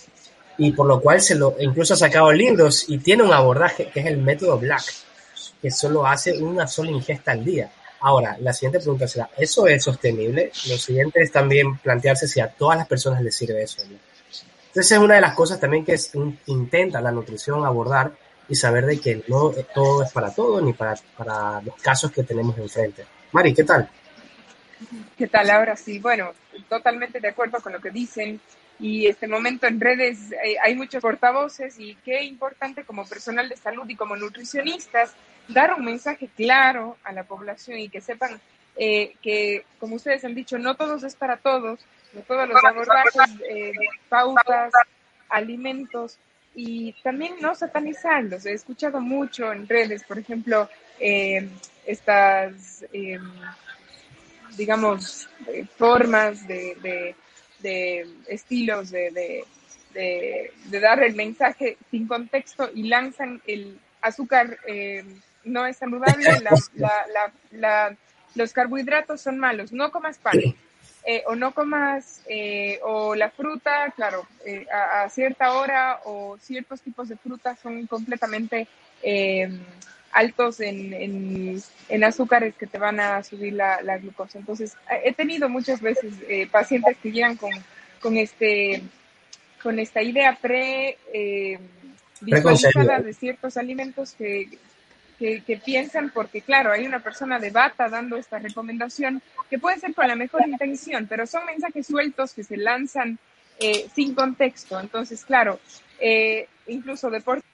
y 0.58 0.72
por 0.72 0.86
lo 0.86 1.00
cual 1.00 1.22
se 1.22 1.34
lo, 1.34 1.56
incluso 1.58 1.94
ha 1.94 1.96
sacado 1.96 2.30
libros 2.30 2.84
y 2.90 2.98
tiene 2.98 3.22
un 3.22 3.32
abordaje 3.32 3.88
que 3.88 4.00
es 4.00 4.06
el 4.06 4.18
método 4.18 4.58
Black 4.58 4.84
que 5.62 5.70
solo 5.70 6.06
hace 6.06 6.36
una 6.42 6.66
sola 6.66 6.90
ingesta 6.90 7.32
al 7.32 7.42
día. 7.42 7.72
Ahora, 8.00 8.36
la 8.40 8.52
siguiente 8.52 8.80
pregunta 8.80 9.08
será, 9.08 9.30
¿eso 9.38 9.66
es 9.66 9.82
sostenible? 9.82 10.52
Lo 10.68 10.76
siguiente 10.76 11.22
es 11.22 11.32
también 11.32 11.78
plantearse 11.78 12.28
si 12.28 12.38
a 12.38 12.48
todas 12.48 12.76
las 12.76 12.86
personas 12.86 13.22
les 13.22 13.34
sirve 13.34 13.62
eso. 13.62 13.80
Entonces 13.82 14.92
es 14.92 14.98
una 14.98 15.14
de 15.14 15.22
las 15.22 15.34
cosas 15.34 15.58
también 15.58 15.86
que 15.86 15.98
intenta 16.46 17.00
la 17.00 17.12
nutrición 17.12 17.64
abordar 17.64 18.12
y 18.50 18.56
saber 18.56 18.84
de 18.84 19.00
que 19.00 19.22
no 19.28 19.52
todo 19.72 20.02
es 20.02 20.12
para 20.12 20.34
todo 20.34 20.60
ni 20.60 20.72
para, 20.72 20.96
para 21.16 21.62
los 21.62 21.76
casos 21.76 22.10
que 22.10 22.24
tenemos 22.24 22.58
enfrente. 22.58 23.06
Mari, 23.30 23.54
¿qué 23.54 23.62
tal? 23.62 23.88
¿Qué 25.16 25.28
tal 25.28 25.48
ahora 25.50 25.76
sí? 25.76 26.00
Bueno, 26.00 26.32
totalmente 26.68 27.20
de 27.20 27.28
acuerdo 27.28 27.60
con 27.60 27.72
lo 27.72 27.80
que 27.80 27.90
dicen 27.90 28.40
y 28.80 29.06
este 29.06 29.28
momento 29.28 29.68
en 29.68 29.78
redes 29.78 30.32
eh, 30.32 30.56
hay 30.62 30.74
muchos 30.74 31.00
portavoces 31.00 31.78
y 31.78 31.94
qué 32.04 32.24
importante 32.24 32.82
como 32.84 33.06
personal 33.06 33.48
de 33.48 33.56
salud 33.56 33.88
y 33.88 33.94
como 33.94 34.16
nutricionistas 34.16 35.14
dar 35.46 35.74
un 35.74 35.84
mensaje 35.84 36.28
claro 36.34 36.96
a 37.04 37.12
la 37.12 37.22
población 37.22 37.78
y 37.78 37.88
que 37.88 38.00
sepan 38.00 38.40
eh, 38.76 39.14
que, 39.22 39.64
como 39.78 39.96
ustedes 39.96 40.24
han 40.24 40.34
dicho, 40.34 40.58
no 40.58 40.74
todos 40.74 41.04
es 41.04 41.14
para 41.14 41.36
todos, 41.36 41.78
no 42.14 42.22
todos 42.22 42.48
los 42.48 42.64
abordajes, 42.64 43.38
eh, 43.48 43.72
pautas, 44.08 44.72
alimentos 45.28 46.18
y 46.54 46.92
también 47.02 47.34
no 47.40 47.54
satanizarlos. 47.54 48.46
He 48.46 48.52
escuchado 48.52 49.00
mucho 49.00 49.52
en 49.52 49.68
redes, 49.68 50.02
por 50.04 50.18
ejemplo, 50.18 50.68
eh, 50.98 51.48
estas, 51.86 52.84
em, 52.92 53.22
digamos, 54.56 55.28
formas 55.76 56.46
de, 56.46 57.14
de, 57.62 58.06
estilos 58.28 58.90
de, 58.90 59.44
de, 59.92 60.80
dar 60.80 61.02
el 61.02 61.14
mensaje 61.14 61.76
sin 61.90 62.06
contexto 62.06 62.70
y 62.74 62.84
lanzan 62.84 63.40
el 63.46 63.78
azúcar 64.00 64.58
eh, 64.66 65.04
no 65.44 65.66
es 65.66 65.76
saludable, 65.76 66.30
los 68.34 68.52
carbohidratos 68.52 69.20
son 69.20 69.38
malos, 69.38 69.72
no 69.72 69.90
comas 69.90 70.18
pan. 70.18 70.38
Eh, 71.04 71.22
o 71.26 71.34
no 71.34 71.54
comas, 71.54 72.20
eh, 72.28 72.78
o 72.82 73.14
la 73.14 73.30
fruta, 73.30 73.90
claro, 73.96 74.26
eh, 74.44 74.66
a, 74.70 75.08
cierta 75.08 75.52
hora 75.54 76.00
o 76.04 76.36
ciertos 76.38 76.82
tipos 76.82 77.08
de 77.08 77.16
frutas 77.16 77.58
son 77.58 77.86
completamente 77.86 78.68
altos 80.12 80.60
en, 80.60 81.62
en, 81.88 82.04
azúcares 82.04 82.54
que 82.54 82.66
te 82.66 82.76
van 82.76 83.00
a 83.00 83.22
subir 83.22 83.54
la, 83.54 83.98
glucosa. 83.98 84.38
Entonces, 84.38 84.76
he 85.02 85.14
tenido 85.14 85.48
muchas 85.48 85.80
veces 85.80 86.12
pacientes 86.50 86.98
que 87.02 87.12
llegan 87.12 87.36
con, 87.36 87.52
con, 88.00 88.18
este, 88.18 88.82
con 89.62 89.78
esta 89.78 90.02
idea 90.02 90.36
pre 90.38 90.98
visualizada 92.20 93.00
de 93.00 93.14
ciertos 93.14 93.56
alimentos 93.56 94.12
que 94.12 94.58
que, 95.20 95.42
que, 95.42 95.58
piensan, 95.58 96.10
porque 96.10 96.40
claro, 96.40 96.72
hay 96.72 96.86
una 96.86 97.00
persona 97.00 97.38
de 97.38 97.50
bata 97.50 97.90
dando 97.90 98.16
esta 98.16 98.38
recomendación 98.38 99.22
que 99.50 99.58
puede 99.58 99.78
ser 99.78 99.94
con 99.94 100.08
la 100.08 100.16
mejor 100.16 100.48
intención, 100.48 101.06
pero 101.06 101.26
son 101.26 101.44
mensajes 101.44 101.86
sueltos 101.86 102.32
que 102.32 102.42
se 102.42 102.56
lanzan 102.56 103.18
eh, 103.58 103.86
sin 103.94 104.14
contexto. 104.14 104.80
Entonces, 104.80 105.22
claro, 105.24 105.60
eh, 106.00 106.48
incluso 106.66 107.10
deporte 107.10 107.44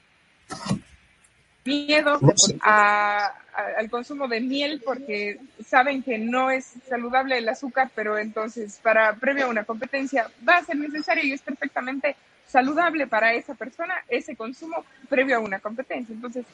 miedo 1.65 2.21
al 2.63 3.91
consumo 3.91 4.29
de 4.29 4.41
miel 4.41 4.81
porque 4.85 5.41
saben 5.67 6.05
que 6.05 6.19
no 6.19 6.53
es 6.53 6.75
saludable 6.89 7.39
el 7.39 7.49
azúcar, 7.49 7.91
pero 7.93 8.17
entonces 8.19 8.79
para 8.81 9.15
previo 9.15 9.47
a 9.47 9.49
una 9.49 9.65
competencia 9.65 10.31
va 10.49 10.59
a 10.59 10.65
ser 10.65 10.77
necesario 10.77 11.25
y 11.25 11.33
es 11.33 11.43
perfectamente 11.43 12.15
saludable 12.47 13.09
para 13.09 13.35
esa 13.35 13.55
persona 13.55 13.95
ese 14.09 14.37
consumo 14.37 14.85
previo 15.09 15.37
a 15.37 15.41
una 15.41 15.59
competencia. 15.59 16.15
Entonces, 16.15 16.47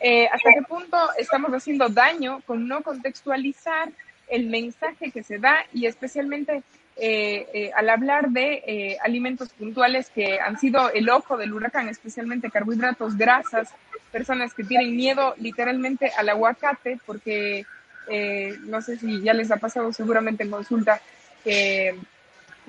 eh, 0.00 0.28
¿hasta 0.32 0.52
qué 0.52 0.62
punto 0.62 0.96
estamos 1.18 1.50
haciendo 1.52 1.88
daño 1.88 2.40
con 2.46 2.68
no 2.68 2.82
contextualizar 2.82 3.90
el 4.28 4.46
mensaje 4.46 5.10
que 5.10 5.22
se 5.22 5.38
da 5.38 5.64
y 5.72 5.86
especialmente 5.86 6.62
eh, 6.96 7.46
eh, 7.52 7.70
al 7.74 7.88
hablar 7.88 8.30
de 8.30 8.98
alimentos 9.02 9.50
puntuales 9.50 10.10
que 10.10 10.38
han 10.40 10.58
sido 10.58 10.90
el 10.92 11.08
ojo 11.08 11.36
del 11.36 11.52
huracán, 11.52 11.88
especialmente 11.88 12.50
carbohidratos, 12.50 13.16
grasas, 13.16 13.72
personas 14.12 14.54
que 14.54 14.64
tienen 14.64 14.96
miedo 14.96 15.34
literalmente 15.38 16.10
al 16.16 16.28
aguacate 16.28 16.98
porque 17.06 17.64
no 18.60 18.80
sé 18.80 18.96
si 18.98 19.20
ya 19.20 19.34
les 19.34 19.50
ha 19.50 19.58
pasado 19.58 19.92
seguramente 19.92 20.42
en 20.42 20.50
consulta 20.50 21.00
que 21.44 21.94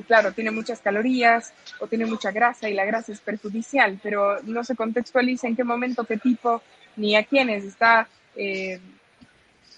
claro, 0.03 0.31
tiene 0.31 0.51
muchas 0.51 0.79
calorías 0.79 1.53
o 1.79 1.88
tiene 1.88 2.05
mucha 2.05 2.31
grasa 2.31 2.69
y 2.69 2.74
la 2.74 2.86
grasa 2.86 3.12
es 3.12 3.19
perjudicial, 3.19 4.00
pero 4.01 4.41
no 4.43 4.63
se 4.63 4.75
contextualiza 4.75 5.48
en 5.48 5.55
qué 5.55 5.63
momento, 5.63 6.05
qué 6.05 6.17
tipo, 6.17 6.62
ni 6.96 7.15
a 7.15 7.24
quiénes 7.24 7.63
está 7.63 8.08
eh, 8.36 8.79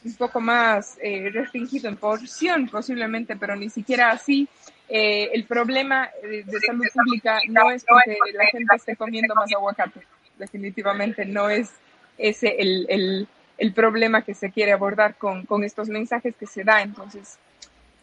un 0.03 0.15
poco 0.15 0.39
más 0.39 0.97
eh, 1.01 1.29
restringido 1.31 1.87
en 1.87 1.97
porción 1.97 2.67
posiblemente, 2.67 3.35
pero 3.35 3.55
ni 3.55 3.69
siquiera 3.69 4.11
así. 4.11 4.47
Eh, 4.89 5.29
el 5.33 5.45
problema 5.45 6.09
de, 6.21 6.43
salud 6.65 6.85
pública 6.93 7.39
no 7.47 7.71
es 7.71 7.85
porque 7.85 8.17
la 8.33 8.45
gente 8.47 8.75
esté 8.75 8.95
comiendo 8.95 9.33
más 9.35 9.49
aguacate, 9.53 10.01
definitivamente 10.37 11.25
no 11.25 11.49
es 11.49 11.71
ese 12.17 12.55
el, 12.59 12.85
el, 12.89 13.27
el 13.57 13.73
problema 13.73 14.23
que 14.23 14.33
se 14.33 14.51
quiere 14.51 14.73
abordar 14.73 15.15
con, 15.15 15.45
con 15.45 15.63
estos 15.63 15.87
mensajes 15.87 16.35
que 16.35 16.45
se 16.45 16.63
da. 16.63 16.81
Entonces, 16.81 17.37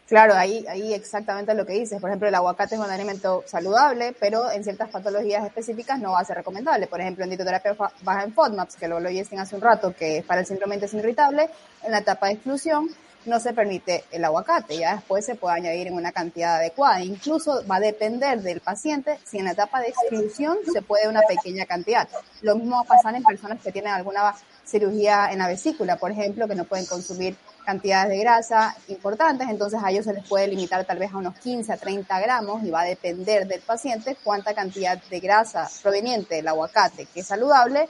Claro, 0.09 0.33
ahí, 0.33 0.65
ahí 0.67 0.91
exactamente 0.91 1.53
lo 1.53 1.67
que 1.67 1.73
dices. 1.73 2.01
Por 2.01 2.09
ejemplo, 2.09 2.27
el 2.27 2.33
aguacate 2.33 2.73
es 2.73 2.81
un 2.81 2.89
alimento 2.89 3.43
saludable, 3.45 4.15
pero 4.19 4.49
en 4.49 4.63
ciertas 4.63 4.89
patologías 4.89 5.45
específicas 5.45 5.99
no 5.99 6.13
va 6.13 6.21
a 6.21 6.25
ser 6.25 6.37
recomendable. 6.37 6.87
Por 6.87 6.99
ejemplo, 6.99 7.23
en 7.23 7.29
dietoterapia 7.29 7.77
baja 8.01 8.23
en 8.23 8.33
FODMAPs, 8.33 8.75
que 8.75 8.87
lo 8.87 8.99
dicen 9.01 9.39
hace 9.39 9.55
un 9.55 9.61
rato, 9.61 9.93
que 9.95 10.23
para 10.25 10.41
el 10.41 10.47
síndrome 10.47 10.75
intestino 10.75 11.03
irritable, 11.03 11.47
en 11.83 11.91
la 11.91 11.99
etapa 11.99 12.25
de 12.25 12.33
exclusión 12.33 12.89
no 13.25 13.39
se 13.39 13.53
permite 13.53 14.05
el 14.11 14.25
aguacate, 14.25 14.77
ya 14.77 14.95
después 14.95 15.25
se 15.25 15.35
puede 15.35 15.57
añadir 15.57 15.87
en 15.87 15.93
una 15.93 16.11
cantidad 16.11 16.55
adecuada. 16.55 17.03
Incluso 17.03 17.63
va 17.69 17.75
a 17.75 17.79
depender 17.79 18.41
del 18.41 18.61
paciente 18.61 19.19
si 19.25 19.37
en 19.37 19.45
la 19.45 19.51
etapa 19.51 19.79
de 19.79 19.89
exclusión 19.89 20.57
se 20.73 20.81
puede 20.81 21.07
una 21.07 21.21
pequeña 21.21 21.67
cantidad. 21.67 22.09
Lo 22.41 22.55
mismo 22.55 22.77
va 22.77 22.81
a 22.81 22.85
pasar 22.85 23.13
en 23.13 23.23
personas 23.23 23.61
que 23.61 23.71
tienen 23.71 23.91
alguna 23.91 24.33
cirugía 24.65 25.31
en 25.31 25.37
la 25.39 25.47
vesícula, 25.47 25.97
por 25.97 26.09
ejemplo, 26.09 26.47
que 26.47 26.55
no 26.55 26.63
pueden 26.63 26.87
consumir 26.87 27.35
cantidades 27.69 28.09
de 28.09 28.17
grasa 28.17 28.75
importantes, 28.87 29.47
entonces 29.47 29.79
a 29.83 29.91
ellos 29.91 30.03
se 30.03 30.13
les 30.13 30.27
puede 30.27 30.47
limitar 30.47 30.83
tal 30.85 30.97
vez 30.97 31.13
a 31.13 31.17
unos 31.17 31.37
15 31.37 31.71
a 31.71 31.77
30 31.77 32.19
gramos 32.19 32.63
y 32.63 32.71
va 32.71 32.81
a 32.81 32.85
depender 32.85 33.45
del 33.45 33.61
paciente 33.61 34.17
cuánta 34.23 34.55
cantidad 34.55 34.99
de 34.99 35.19
grasa 35.19 35.69
proveniente 35.83 36.33
del 36.33 36.47
aguacate 36.47 37.05
que 37.05 37.19
es 37.19 37.27
saludable 37.27 37.87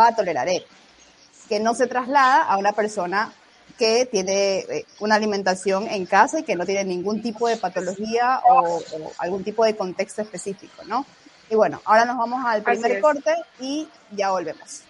va 0.00 0.08
a 0.08 0.16
tolerar 0.16 0.48
él, 0.48 0.64
que 1.46 1.60
no 1.60 1.74
se 1.74 1.86
traslada 1.86 2.44
a 2.44 2.56
una 2.56 2.72
persona 2.72 3.30
que 3.76 4.06
tiene 4.06 4.60
eh, 4.60 4.86
una 5.00 5.16
alimentación 5.16 5.88
en 5.88 6.06
casa 6.06 6.40
y 6.40 6.42
que 6.42 6.56
no 6.56 6.64
tiene 6.64 6.84
ningún 6.84 7.20
tipo 7.20 7.48
de 7.48 7.58
patología 7.58 8.40
o, 8.48 8.82
algún 9.18 9.44
tipo 9.44 9.62
de 9.62 9.76
contexto 9.76 10.22
específico, 10.22 10.84
¿no? 10.86 11.04
Y 11.50 11.54
bueno, 11.54 11.82
ahora 11.84 12.06
nos 12.06 12.16
vamos 12.16 12.42
al 12.46 12.62
primer 12.62 13.02
corte 13.02 13.34
y 13.60 13.86
ya 14.10 14.30
volvemos. 14.30 14.84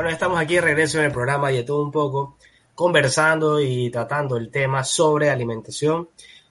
Bueno, 0.00 0.14
estamos 0.14 0.40
aquí 0.40 0.54
de 0.54 0.62
regreso 0.62 0.98
en 0.98 1.04
el 1.04 1.12
programa 1.12 1.52
y 1.52 1.56
de 1.56 1.62
todo 1.62 1.84
un 1.84 1.90
poco, 1.90 2.38
conversando 2.74 3.60
y 3.60 3.90
tratando 3.90 4.38
el 4.38 4.50
tema 4.50 4.82
sobre 4.82 5.28
alimentación 5.28 6.08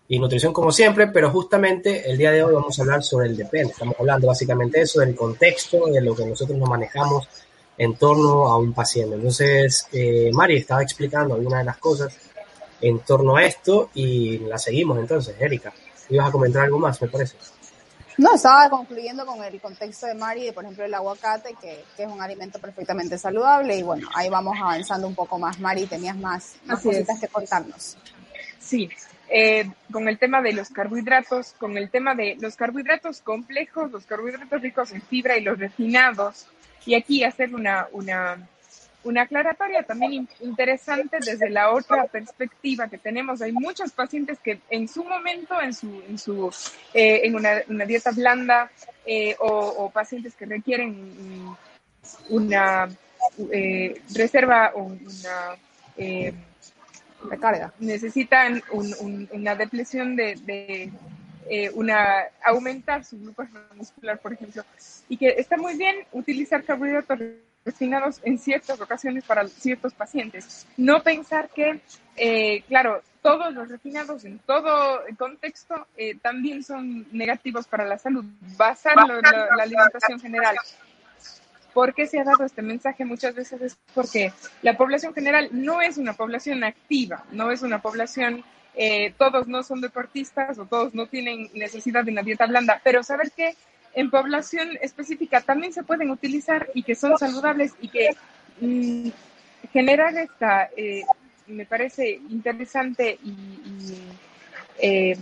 y 0.07 0.19
nutrición 0.19 0.53
como 0.53 0.71
siempre, 0.71 1.07
pero 1.07 1.31
justamente 1.31 2.07
el 2.07 2.15
día 2.15 2.29
de 2.29 2.43
hoy 2.43 2.53
vamos 2.53 2.77
a 2.77 2.83
hablar 2.83 3.01
sobre 3.01 3.25
el 3.25 3.35
depende. 3.35 3.71
Estamos 3.71 3.95
hablando 3.97 4.27
básicamente 4.27 4.77
de 4.77 4.83
eso, 4.83 4.99
del 4.99 5.15
contexto, 5.15 5.87
de 5.87 5.99
lo 5.99 6.15
que 6.15 6.27
nosotros 6.27 6.59
nos 6.59 6.69
manejamos 6.69 7.27
en 7.75 7.95
torno 7.95 8.45
a 8.45 8.55
un 8.55 8.71
paciente. 8.71 9.15
Entonces, 9.15 9.87
eh, 9.93 10.29
Mari 10.31 10.57
estaba 10.57 10.83
explicando 10.83 11.33
algunas 11.33 11.61
de 11.61 11.65
las 11.65 11.77
cosas 11.77 12.15
en 12.79 12.99
torno 12.99 13.35
a 13.35 13.43
esto 13.43 13.89
y 13.95 14.37
la 14.37 14.59
seguimos 14.59 14.99
entonces, 14.99 15.35
Erika. 15.39 15.73
¿Ibas 16.07 16.29
a 16.29 16.31
comentar 16.31 16.65
algo 16.65 16.77
más, 16.77 17.01
me 17.01 17.07
parece? 17.07 17.35
No, 18.19 18.35
estaba 18.35 18.69
concluyendo 18.69 19.25
con 19.25 19.41
el 19.41 19.61
contexto 19.61 20.05
de 20.05 20.13
Mari, 20.13 20.43
de, 20.43 20.51
por 20.51 20.65
ejemplo, 20.65 20.83
el 20.83 20.93
aguacate, 20.93 21.55
que, 21.61 21.85
es 21.97 22.05
un 22.05 22.21
alimento 22.21 22.59
perfectamente 22.59 23.17
saludable. 23.17 23.77
Y 23.77 23.81
bueno, 23.81 24.09
ahí 24.13 24.27
vamos 24.27 24.57
avanzando 24.59 25.07
un 25.07 25.15
poco 25.15 25.39
más. 25.39 25.57
Mari, 25.57 25.85
tenías 25.85 26.17
más, 26.17 26.55
cositas 26.67 27.17
que 27.17 27.29
contarnos. 27.29 27.97
Sí, 28.59 28.89
eh, 29.29 29.71
con 29.89 30.09
el 30.09 30.19
tema 30.19 30.41
de 30.41 30.51
los 30.51 30.67
carbohidratos, 30.67 31.53
con 31.57 31.77
el 31.77 31.89
tema 31.89 32.13
de 32.13 32.35
los 32.41 32.57
carbohidratos 32.57 33.21
complejos, 33.21 33.89
los 33.89 34.05
carbohidratos 34.05 34.61
ricos 34.61 34.91
en 34.91 35.01
fibra 35.01 35.37
y 35.37 35.41
los 35.41 35.57
refinados. 35.57 36.47
Y 36.85 36.95
aquí 36.95 37.23
hacer 37.23 37.55
una, 37.55 37.87
una 37.93 38.49
una 39.03 39.21
aclaratoria 39.21 39.83
también 39.83 40.27
interesante 40.41 41.17
desde 41.19 41.49
la 41.49 41.71
otra 41.71 42.05
perspectiva 42.05 42.89
que 42.89 42.97
tenemos. 42.97 43.41
Hay 43.41 43.53
muchos 43.53 43.91
pacientes 43.91 44.39
que 44.39 44.59
en 44.69 44.87
su 44.87 45.03
momento, 45.03 45.59
en 45.61 45.73
su, 45.73 46.03
en 46.07 46.17
su, 46.17 46.53
eh, 46.93 47.21
en 47.23 47.35
una, 47.35 47.61
una, 47.69 47.85
dieta 47.85 48.11
blanda 48.11 48.69
eh, 49.05 49.35
o, 49.39 49.89
pacientes 49.89 50.35
que 50.35 50.45
requieren 50.45 51.55
una 52.29 52.89
eh, 53.51 54.01
reserva 54.13 54.71
o 54.75 54.83
una 54.83 55.55
recarga, 57.29 57.73
necesitan 57.79 58.63
una 58.71 59.55
depresión 59.55 60.15
de, 60.15 60.35
de 60.35 61.71
una 61.73 62.23
aumentar 62.43 63.03
su 63.03 63.17
glucosa 63.17 63.59
muscular, 63.75 64.19
por 64.19 64.33
ejemplo, 64.33 64.63
y 65.07 65.17
que 65.17 65.29
está 65.37 65.57
muy 65.57 65.77
bien 65.77 65.95
utilizar 66.11 66.63
carbohidratos 66.63 67.19
refinados 67.69 68.19
en 68.23 68.37
ciertas 68.39 68.81
ocasiones 68.81 69.23
para 69.23 69.47
ciertos 69.47 69.93
pacientes. 69.93 70.67
No 70.77 71.03
pensar 71.03 71.49
que, 71.49 71.81
eh, 72.17 72.63
claro, 72.67 73.01
todos 73.21 73.53
los 73.53 73.69
refinados 73.69 74.25
en 74.25 74.39
todo 74.39 75.01
contexto 75.17 75.87
eh, 75.97 76.15
también 76.21 76.63
son 76.63 77.05
negativos 77.11 77.67
para 77.67 77.85
la 77.85 77.97
salud. 77.97 78.25
Basar 78.57 78.95
la, 78.95 79.21
la, 79.55 79.63
alimentación 79.63 80.19
general. 80.19 80.55
¿Por 81.73 81.93
qué 81.93 82.07
se 82.07 82.19
ha 82.19 82.23
dado 82.23 82.43
este 82.45 82.61
mensaje 82.61 83.05
muchas 83.05 83.35
veces? 83.35 83.61
Es 83.61 83.77
porque 83.93 84.33
la 84.63 84.75
población 84.75 85.13
general 85.13 85.49
no 85.51 85.81
es 85.81 85.97
una 85.97 86.13
población 86.13 86.63
activa, 86.63 87.23
no 87.31 87.51
es 87.51 87.61
una 87.61 87.81
población, 87.81 88.43
eh, 88.75 89.13
todos 89.17 89.47
no 89.47 89.61
son 89.61 89.81
deportistas 89.81 90.57
o 90.57 90.65
todos 90.65 90.93
no 90.95 91.07
tienen 91.07 91.49
necesidad 91.53 92.03
de 92.03 92.11
una 92.11 92.23
dieta 92.23 92.47
blanda, 92.47 92.81
pero 92.83 93.03
saber 93.03 93.31
que 93.31 93.55
en 93.93 94.09
población 94.09 94.69
específica 94.81 95.41
también 95.41 95.73
se 95.73 95.83
pueden 95.83 96.11
utilizar 96.11 96.69
y 96.73 96.83
que 96.83 96.95
son 96.95 97.17
saludables 97.17 97.73
y 97.81 97.89
que 97.89 98.09
mm, 98.61 99.09
generar 99.71 100.15
esta, 100.17 100.69
eh, 100.75 101.03
me 101.47 101.65
parece 101.65 102.19
interesante 102.29 103.19
y, 103.23 103.33
eh, 104.81 105.17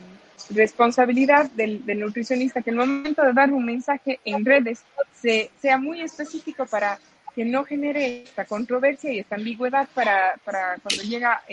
responsabilidad 0.49 1.49
del, 1.51 1.81
nutricionista 1.99 2.61
que 2.61 2.69
en 2.69 2.79
el 2.79 2.87
momento 2.87 3.23
de 3.23 3.33
dar 3.33 3.51
un 3.51 3.65
mensaje 3.65 4.19
en 4.23 4.45
redes 4.45 4.83
se, 5.13 5.49
sea 5.61 5.77
muy 5.77 6.01
específico 6.01 6.65
para 6.65 6.99
que 7.35 7.43
no 7.43 7.65
genere 7.65 8.23
esta 8.23 8.45
controversia 8.45 9.11
y 9.11 9.19
esta 9.19 9.35
ambigüedad 9.35 9.87
para, 9.93 10.35
para 10.45 10.77
cuando 10.77 11.03
llega 11.03 11.43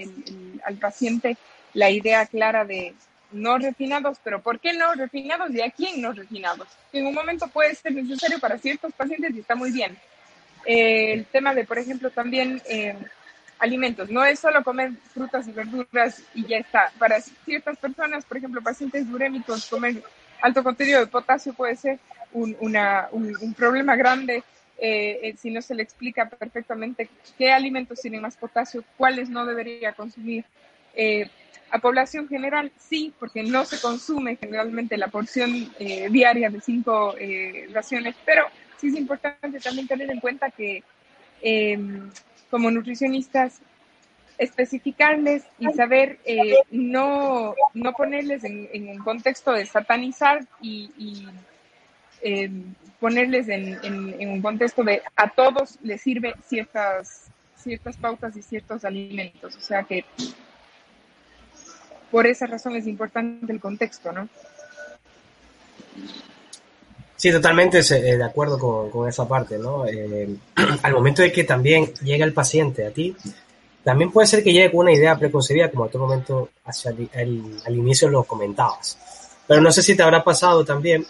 al 0.65 0.75
paciente 0.77 1.37
la 1.73 1.91
idea 1.91 2.25
clara 2.27 2.65
de, 2.65 2.95
no 3.35 3.59
refinados, 3.59 4.19
pero 4.23 4.41
¿por 4.41 4.61
qué 4.61 4.73
no 4.73 4.95
refinados 4.95 5.51
y 5.51 5.61
a 5.61 5.71
quién 5.71 6.01
no 6.01 6.13
refinados? 6.13 6.69
En 6.93 7.07
un 7.07 7.15
momento 7.15 7.49
puede 7.49 7.75
ser 7.75 7.93
necesario 7.93 8.39
para 8.39 8.59
ciertos 8.59 8.93
pacientes 8.93 9.35
y 9.35 9.41
está 9.41 9.55
muy 9.55 9.73
bien. 9.73 9.97
Eh, 10.65 11.13
el 11.13 11.27
tema 11.27 11.55
de, 11.55 11.65
por 11.65 11.79
ejemplo, 11.79 12.11
también 12.11 12.63
eh, 12.67 12.97
alimentos, 13.59 14.09
no 14.11 14.25
es 14.25 14.39
solo 14.39 14.63
comer 14.65 14.93
frutas 15.13 15.47
y 15.49 15.53
verduras 15.53 16.23
y 16.35 16.47
ya 16.47 16.59
está. 16.59 16.93
Para 16.99 17.21
ciertas 17.21 17.77
personas, 17.77 18.25
por 18.25 18.39
ejemplo, 18.39 18.63
pacientes 18.63 19.07
urémicos, 19.09 19.67
comer 19.67 20.03
alto 20.41 20.63
contenido 20.63 21.01
de 21.01 21.07
potasio 21.07 21.53
puede 21.53 21.77
ser 21.77 21.99
un, 22.33 22.57
problema 23.57 23.97
grande 23.97 24.43
eh, 24.79 25.35
si 25.39 25.51
no 25.51 25.63
se 25.63 25.75
le 25.75 25.83
explica 25.83 26.29
perfectamente 26.29 27.09
qué 27.39 27.53
alimentos 27.53 28.01
tienen 28.01 28.23
más 28.23 28.37
potasio, 28.37 28.83
cuáles 28.97 29.29
no 29.31 29.47
debería 29.47 29.93
consumir 29.93 30.45
A 31.75 31.81
población 31.81 32.29
general, 32.29 32.71
sí, 32.79 33.13
porque 33.19 33.43
no 33.43 33.65
se 33.65 33.81
consume 33.81 34.37
generalmente 34.37 34.97
la 34.97 35.09
porción 35.09 35.73
eh, 35.81 36.09
diaria 36.09 36.49
de 36.49 36.61
cinco 36.61 37.17
eh, 37.19 37.67
raciones, 37.73 38.15
pero 38.25 38.45
sí 38.77 38.91
es 38.91 38.95
importante 38.95 39.59
también 39.59 39.89
tener 39.89 40.09
en 40.09 40.21
cuenta 40.21 40.53
que 40.53 40.85
em, 41.43 42.13
como 42.49 42.71
nutricionistas 42.71 43.59
especificarles 44.39 45.43
y 45.59 45.67
saber 45.73 46.21
eh, 46.25 46.59
no, 46.71 47.57
no 47.75 47.93
ponerles 47.95 48.45
en, 48.45 48.89
un 48.89 48.99
contexto 48.99 49.51
de 49.51 49.67
satanizar 49.67 50.47
y, 50.61 51.27
em, 52.23 52.73
ponerles 53.01 53.49
en, 53.49 53.81
en, 53.83 54.15
en, 54.21 54.29
un 54.29 54.41
contexto 54.41 54.85
de 54.85 55.03
a 55.17 55.29
todos 55.29 55.77
les 55.83 56.01
sirve 56.01 56.35
ciertas, 56.47 57.33
ciertas 57.57 57.97
pautas 57.97 58.37
y 58.37 58.43
ciertos 58.43 58.85
alimentos. 58.85 59.57
O 59.57 59.61
sea 59.61 59.83
que 59.83 60.05
por 62.15 62.29
esa 62.29 62.47
razón 62.47 62.77
es 62.77 62.87
importante 62.87 63.53
el 63.53 63.59
contexto, 63.59 64.13
¿no? 64.13 64.29
Sí, 67.17 67.33
totalmente 67.33 67.81
eh, 67.81 68.17
de 68.17 68.23
acuerdo 68.23 68.89
con, 68.89 69.09
esa 69.09 69.27
parte, 69.27 69.59
¿no? 69.59 69.85
Eh, 69.85 70.29
al 70.85 70.93
momento 70.93 71.23
de 71.23 71.33
que 71.33 71.43
también 71.43 71.93
llega 72.05 72.25
el 72.25 72.33
paciente 72.33 72.87
a 72.87 72.93
ti, 72.93 73.17
también 73.83 74.13
puede 74.13 74.29
ser 74.29 74.45
que 74.45 74.53
llegue 74.53 74.71
con 74.71 74.83
una 74.83 74.93
idea 74.93 75.19
preconcebida, 75.19 75.73
como 75.73 75.83
en 75.83 75.89
otro 75.89 76.01
momento 76.03 76.51
hacia 76.65 76.93
el, 76.93 77.11
el, 77.15 77.57
al 77.67 77.75
inicio 77.75 78.09
lo 78.09 78.23
comentabas. 78.23 78.97
Pero 79.49 79.61
no 79.61 79.73
sé 79.73 79.83
si 79.83 79.97
te 79.97 80.05
habrá 80.05 80.23
pasado 80.23 80.65
también 80.65 81.05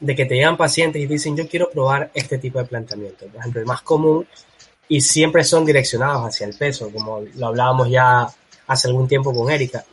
de 0.00 0.16
que 0.16 0.24
te 0.24 0.36
llegan 0.36 0.56
pacientes 0.56 1.02
y 1.02 1.06
dicen, 1.06 1.36
yo 1.36 1.46
quiero 1.46 1.68
probar 1.68 2.10
este 2.14 2.38
tipo 2.38 2.58
de 2.58 2.64
planteamiento. 2.64 3.26
Por 3.26 3.40
ejemplo, 3.40 3.60
el 3.60 3.66
más 3.66 3.82
común 3.82 4.26
y 4.88 4.98
siempre 4.98 5.44
son 5.44 5.66
direccionados 5.66 6.22
hacia 6.26 6.46
el 6.46 6.54
peso, 6.54 6.90
como 6.90 7.20
lo 7.20 7.48
hablábamos 7.48 7.90
ya 7.90 8.26
hace 8.66 8.88
algún 8.88 9.06
tiempo 9.06 9.34
con 9.34 9.50
Erika 9.50 9.84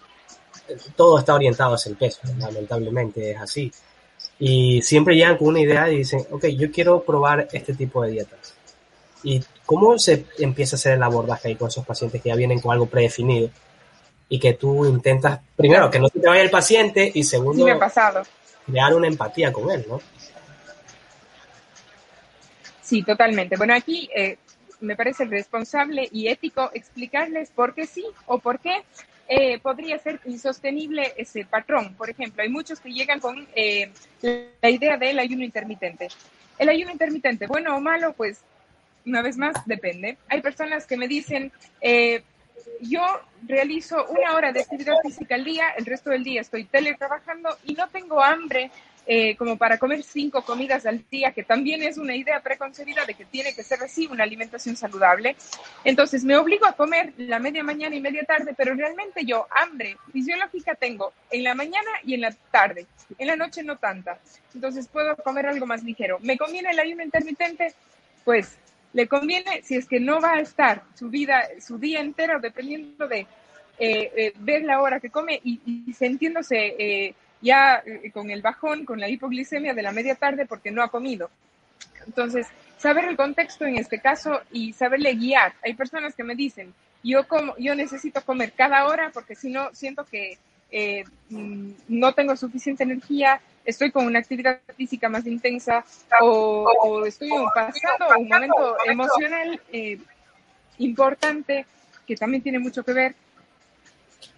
todo 0.96 1.20
está 1.20 1.34
orientado 1.34 1.75
hacia 1.75 1.89
el 1.89 1.96
peso, 1.96 2.20
lamentablemente 2.38 3.32
es 3.32 3.38
así. 3.39 3.72
Y 4.39 4.82
siempre 4.82 5.15
llegan 5.15 5.38
con 5.38 5.50
una 5.50 5.60
idea 5.60 5.89
y 5.89 5.98
dicen, 5.98 6.25
ok, 6.32 6.46
yo 6.48 6.72
quiero 6.72 7.03
probar 7.03 7.48
este 7.51 7.74
tipo 7.74 8.03
de 8.03 8.12
dietas. 8.12 8.56
¿Y 9.24 9.42
cómo 9.65 9.98
se 9.98 10.25
empieza 10.39 10.75
a 10.75 10.77
hacer 10.77 10.94
el 10.94 11.03
abordaje 11.03 11.50
ahí 11.50 11.56
con 11.56 11.70
esos 11.70 11.86
pacientes 11.86 12.22
que 12.22 12.30
ya 12.30 12.36
vienen 12.36 12.60
con 12.60 12.72
algo 12.74 12.88
predefinido? 12.88 13.50
Y 14.27 14.39
que 14.39 14.53
tú 14.53 14.86
intentas, 14.86 15.39
primero, 15.56 15.89
que 15.89 16.00
no 16.00 16.08
se 16.08 16.20
te 16.20 16.27
vaya 16.27 16.42
el 16.42 16.50
paciente 16.50 17.12
y 17.13 17.24
segundo, 17.24 17.65
sí, 17.65 17.72
pasado. 17.80 18.24
crear 18.65 18.94
una 18.96 19.08
empatía 19.08 19.53
con 19.53 19.70
él, 19.70 19.86
¿no? 19.88 20.01
Sí, 22.82 23.03
totalmente. 23.03 23.56
Bueno, 23.56 23.75
aquí 23.75 24.10
eh, 24.15 24.38
me 24.82 24.96
parece 24.96 25.25
responsable 25.25 26.10
y 26.12 26.27
ético 26.27 26.70
explicarles 26.74 27.50
por 27.50 27.74
qué 27.74 27.88
sí 27.88 28.06
o 28.25 28.39
por 28.39 28.60
qué 28.60 28.84
eh, 29.27 29.60
podría 29.60 29.98
ser 30.00 30.20
insostenible 30.25 31.13
ese 31.18 31.46
patrón. 31.46 31.96
Por 31.96 32.10
ejemplo, 32.10 32.44
hay 32.44 32.50
muchos 32.50 32.80
que 32.80 32.92
llegan 32.92 33.20
con 33.20 33.48
eh, 33.56 33.92
la 34.62 34.70
idea 34.70 34.98
del 34.98 35.20
ayuno 35.20 35.44
intermitente. 35.44 36.10
El 36.58 36.70
ayuno 36.70 36.92
intermitente, 36.92 37.48
bueno 37.48 37.75
o 37.75 37.82
malo, 37.82 38.13
pues 38.13 38.42
una 39.06 39.22
vez 39.22 39.38
más 39.38 39.56
depende. 39.65 40.18
Hay 40.30 40.42
personas 40.42 40.86
que 40.86 40.98
me 40.98 41.08
dicen, 41.08 41.51
eh, 41.82 42.24
yo 42.82 43.01
realizo 43.48 44.06
una 44.08 44.36
hora 44.36 44.51
de 44.51 44.62
actividad 44.62 44.96
física 45.03 45.36
al 45.36 45.44
día, 45.44 45.70
el 45.77 45.86
resto 45.86 46.10
del 46.10 46.24
día 46.24 46.42
estoy 46.42 46.65
teletrabajando 46.65 47.50
y 47.63 47.74
no 47.74 47.88
tengo 47.89 48.22
hambre 48.22 48.72
eh, 49.05 49.36
como 49.36 49.57
para 49.57 49.77
comer 49.77 50.01
cinco 50.01 50.43
comidas 50.43 50.86
al 50.86 51.03
día, 51.10 51.33
que 51.33 51.43
también 51.43 51.83
es 51.83 51.98
una 51.98 52.15
idea 52.15 52.39
preconcebida 52.39 53.05
de 53.05 53.15
que 53.15 53.25
tiene 53.25 53.53
que 53.53 53.62
ser 53.62 53.83
así 53.83 54.07
una 54.07 54.24
alimentación 54.24 54.77
saludable. 54.77 55.36
Entonces 55.83 56.24
me 56.24 56.38
obligo 56.38 56.65
a 56.65 56.74
comer 56.74 57.13
la 57.17 57.39
media 57.39 57.63
mañana 57.63 57.95
y 57.95 58.00
media 58.00 58.24
tarde, 58.24 58.53
pero 58.55 58.74
realmente 58.75 59.25
yo 59.25 59.45
hambre 59.51 59.98
fisiológica 60.13 60.75
tengo 60.75 61.12
en 61.31 61.43
la 61.43 61.53
mañana 61.53 61.89
y 62.05 62.13
en 62.13 62.22
la 62.22 62.31
tarde. 62.50 62.86
En 63.17 63.27
la 63.27 63.36
noche 63.36 63.62
no 63.62 63.77
tanta. 63.77 64.19
Entonces 64.53 64.88
puedo 64.88 65.17
comer 65.17 65.48
algo 65.48 65.65
más 65.65 65.83
ligero. 65.83 66.17
¿Me 66.22 66.38
conviene 66.38 66.72
el 66.72 66.79
ayuno 66.79 67.03
intermitente? 67.03 67.74
Pues 68.24 68.57
le 68.93 69.07
conviene 69.07 69.63
si 69.63 69.75
es 69.75 69.86
que 69.86 70.00
no 70.00 70.22
va 70.22 70.36
a 70.36 70.39
estar 70.39 70.83
su 70.93 71.10
vida, 71.10 71.43
su 71.60 71.77
día 71.77 72.00
entero 72.00 72.39
dependiendo 72.39 73.07
de 73.07 73.27
eh, 73.79 74.11
eh, 74.16 74.33
ver 74.37 74.63
la 74.63 74.81
hora 74.81 75.01
que 75.01 75.09
come 75.09 75.42
y, 75.44 75.59
y 75.87 75.94
sintiéndose 75.94 77.16
ya 77.44 77.84
eh, 77.86 78.10
con 78.12 78.32
el 78.32 78.42
bajón, 78.42 78.86
con 78.86 79.00
la 79.00 79.10
hipoglicemia 79.10 79.74
de 79.74 79.84
la 79.84 79.92
media 79.92 80.16
tarde 80.16 80.48
porque 80.48 80.72
no 80.72 80.82
ha 80.82 80.90
comido. 80.90 81.29
Entonces, 82.08 82.48
saber 82.77 83.06
el 83.06 83.18
contexto 83.18 83.66
en 83.66 83.77
este 83.77 84.00
caso 84.00 84.42
y 84.51 84.74
saberle 84.74 85.14
guiar. 85.14 85.53
Hay 85.64 85.74
personas 85.74 86.16
que 86.16 86.24
me 86.24 86.36
dicen, 86.36 86.74
yo, 87.03 87.27
como, 87.27 87.56
yo 87.58 87.75
necesito 87.75 88.22
comer 88.24 88.53
cada 88.53 88.86
hora 88.86 89.12
porque 89.14 89.36
si 89.36 89.50
no 89.50 89.70
siento 89.74 90.06
que 90.06 90.38
eh, 90.72 91.03
mm, 91.29 91.72
no 91.90 92.14
tengo 92.14 92.36
suficiente 92.36 92.84
energía, 92.84 93.42
estoy 93.66 93.92
con 93.92 94.06
una 94.06 94.20
actividad 94.20 94.60
física 94.75 95.10
más 95.10 95.25
intensa 95.27 95.86
o, 96.22 97.06
estoy 97.06 97.29
pasando 97.53 98.08
un 98.18 98.27
momento 98.27 98.77
emocional 98.86 99.62
eh, 99.72 100.00
importante 100.79 101.66
que 102.08 102.16
también 102.16 102.44
tiene 102.44 102.60
mucho 102.60 102.84
que 102.84 102.94
ver 102.94 103.16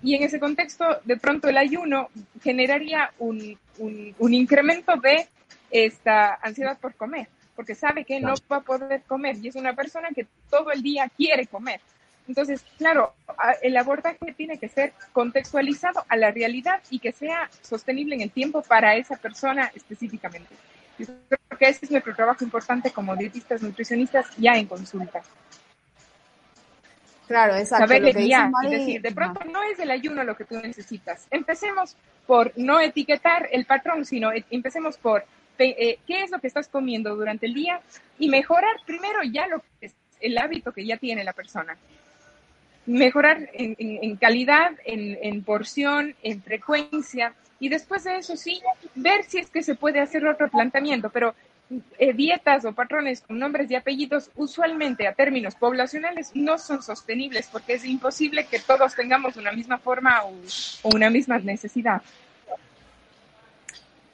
y 0.04 0.16
en 0.16 0.24
ese 0.24 0.40
contexto, 0.40 0.86
de 1.04 1.18
pronto 1.18 1.48
el 1.48 1.58
ayuno 1.58 2.10
generaría 2.42 3.12
un, 3.20 3.58
un, 3.78 4.16
un 4.18 4.34
incremento 4.34 4.96
de 4.98 5.28
esta 5.72 6.40
ansiedad 6.42 6.78
por 6.80 6.96
comer, 6.96 7.28
porque 7.56 7.76
sabe 7.76 8.06
que 8.06 8.20
no 8.20 8.34
va 8.52 8.58
a 8.58 8.62
poder 8.62 9.02
comer 9.04 9.38
y 9.42 9.48
es 9.50 9.56
una 9.56 9.74
persona 9.74 10.10
que 10.16 10.28
todo 10.50 10.72
el 10.72 10.82
día 10.82 11.10
quiere 11.16 11.48
comer. 11.48 11.82
Entonces, 12.28 12.66
claro, 12.78 13.14
el 13.62 13.78
abordaje 13.78 14.34
tiene 14.36 14.58
que 14.58 14.68
ser 14.68 14.94
contextualizado 15.14 16.04
a 16.08 16.18
la 16.18 16.32
realidad 16.32 16.82
y 16.90 17.00
que 17.00 17.12
sea 17.12 17.50
sostenible 17.62 18.16
en 18.16 18.22
el 18.22 18.32
tiempo 18.32 18.64
para 18.64 18.96
esa 18.96 19.16
persona 19.18 19.72
específicamente. 19.76 20.56
Yo 20.98 21.06
creo 21.28 21.60
que 21.60 21.68
ese 21.68 21.86
es 21.86 21.92
nuestro 21.92 22.16
trabajo 22.16 22.44
importante 22.44 22.92
como 22.92 23.16
dietistas 23.16 23.62
nutricionistas 23.62 24.26
ya 24.38 24.54
en 24.54 24.66
consulta. 24.66 25.22
Claro, 27.28 27.56
exacto. 27.56 27.88
Saberle 27.88 28.12
guiar, 28.14 28.52
es 28.66 28.72
decir, 28.72 29.02
de 29.02 29.12
pronto 29.12 29.44
no 29.46 29.64
es 29.64 29.80
el 29.80 29.92
ayuno 29.92 30.24
lo 30.24 30.36
que 30.36 30.46
tú 30.46 30.60
necesitas. 30.60 31.28
Empecemos 31.32 31.96
por 32.28 32.52
no 32.56 32.80
etiquetar 32.80 33.50
el 33.52 33.66
patrón, 33.66 34.06
sino 34.06 34.32
e, 34.32 34.46
empecemos 34.52 34.98
por 34.98 35.26
eh, 35.58 36.00
qué 36.06 36.24
es 36.24 36.32
lo 36.32 36.40
que 36.40 36.48
estás 36.48 36.68
comiendo 36.68 37.16
durante 37.16 37.46
el 37.46 37.54
día 37.54 37.80
y 38.20 38.30
mejorar 38.30 38.76
primero 38.86 39.24
ya 39.24 39.48
lo 39.48 39.60
que 39.60 39.88
es 39.88 39.96
el 40.20 40.38
hábito 40.38 40.72
que 40.72 40.86
ya 40.86 40.98
tiene 40.98 41.24
la 41.24 41.34
persona. 41.34 41.78
Mejorar 42.86 43.50
en, 43.54 43.76
en, 43.80 44.04
en 44.04 44.16
calidad, 44.18 44.74
en, 44.86 45.18
en 45.22 45.44
porción, 45.44 46.16
en 46.22 46.42
frecuencia 46.42 47.34
y 47.60 47.70
después 47.70 48.04
de 48.04 48.18
eso 48.18 48.36
sí, 48.36 48.62
ver 48.96 49.24
si 49.24 49.40
es 49.40 49.50
que 49.50 49.64
se 49.64 49.76
puede 49.76 50.00
hacer 50.00 50.26
otro 50.28 50.50
planteamiento, 50.50 51.10
pero 51.10 51.34
eh, 51.98 52.14
dietas 52.14 52.64
o 52.66 52.74
patrones 52.74 53.22
con 53.22 53.40
nombres 53.40 53.72
y 53.72 53.76
apellidos 53.76 54.30
usualmente 54.36 55.08
a 55.08 55.14
términos 55.14 55.56
poblacionales 55.56 56.30
no 56.36 56.60
son 56.60 56.84
sostenibles 56.84 57.50
porque 57.52 57.74
es 57.74 57.86
imposible 57.86 58.46
que 58.46 58.60
todos 58.60 58.94
tengamos 58.94 59.36
una 59.36 59.52
misma 59.52 59.80
forma 59.80 60.24
o, 60.26 60.32
una 60.84 61.10
misma 61.10 61.40
necesidad. 61.40 62.04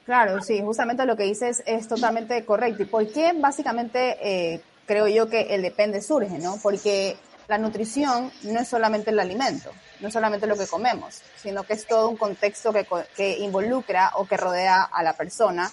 Claro, 0.06 0.40
sí, 0.40 0.62
justamente 0.62 1.04
lo 1.04 1.14
que 1.14 1.24
dices 1.24 1.62
es 1.66 1.86
totalmente 1.88 2.42
correcto. 2.46 2.84
¿Y 2.84 2.86
por 2.86 3.12
qué 3.12 3.34
básicamente 3.36 4.16
eh, 4.22 4.62
creo 4.86 5.06
yo 5.06 5.28
que 5.28 5.54
el 5.54 5.60
depende 5.60 6.00
surge, 6.00 6.38
¿no? 6.38 6.56
Porque 6.62 7.16
la 7.48 7.58
nutrición 7.58 8.32
no 8.44 8.60
es 8.60 8.68
solamente 8.68 9.10
el 9.10 9.20
alimento, 9.20 9.70
no 10.00 10.08
es 10.08 10.14
solamente 10.14 10.46
lo 10.46 10.56
que 10.56 10.66
comemos, 10.66 11.20
sino 11.36 11.64
que 11.64 11.74
es 11.74 11.86
todo 11.86 12.08
un 12.08 12.16
contexto 12.16 12.72
que, 12.72 12.86
que 13.14 13.38
involucra 13.40 14.12
o 14.14 14.26
que 14.26 14.38
rodea 14.38 14.84
a 14.84 15.02
la 15.02 15.12
persona 15.12 15.70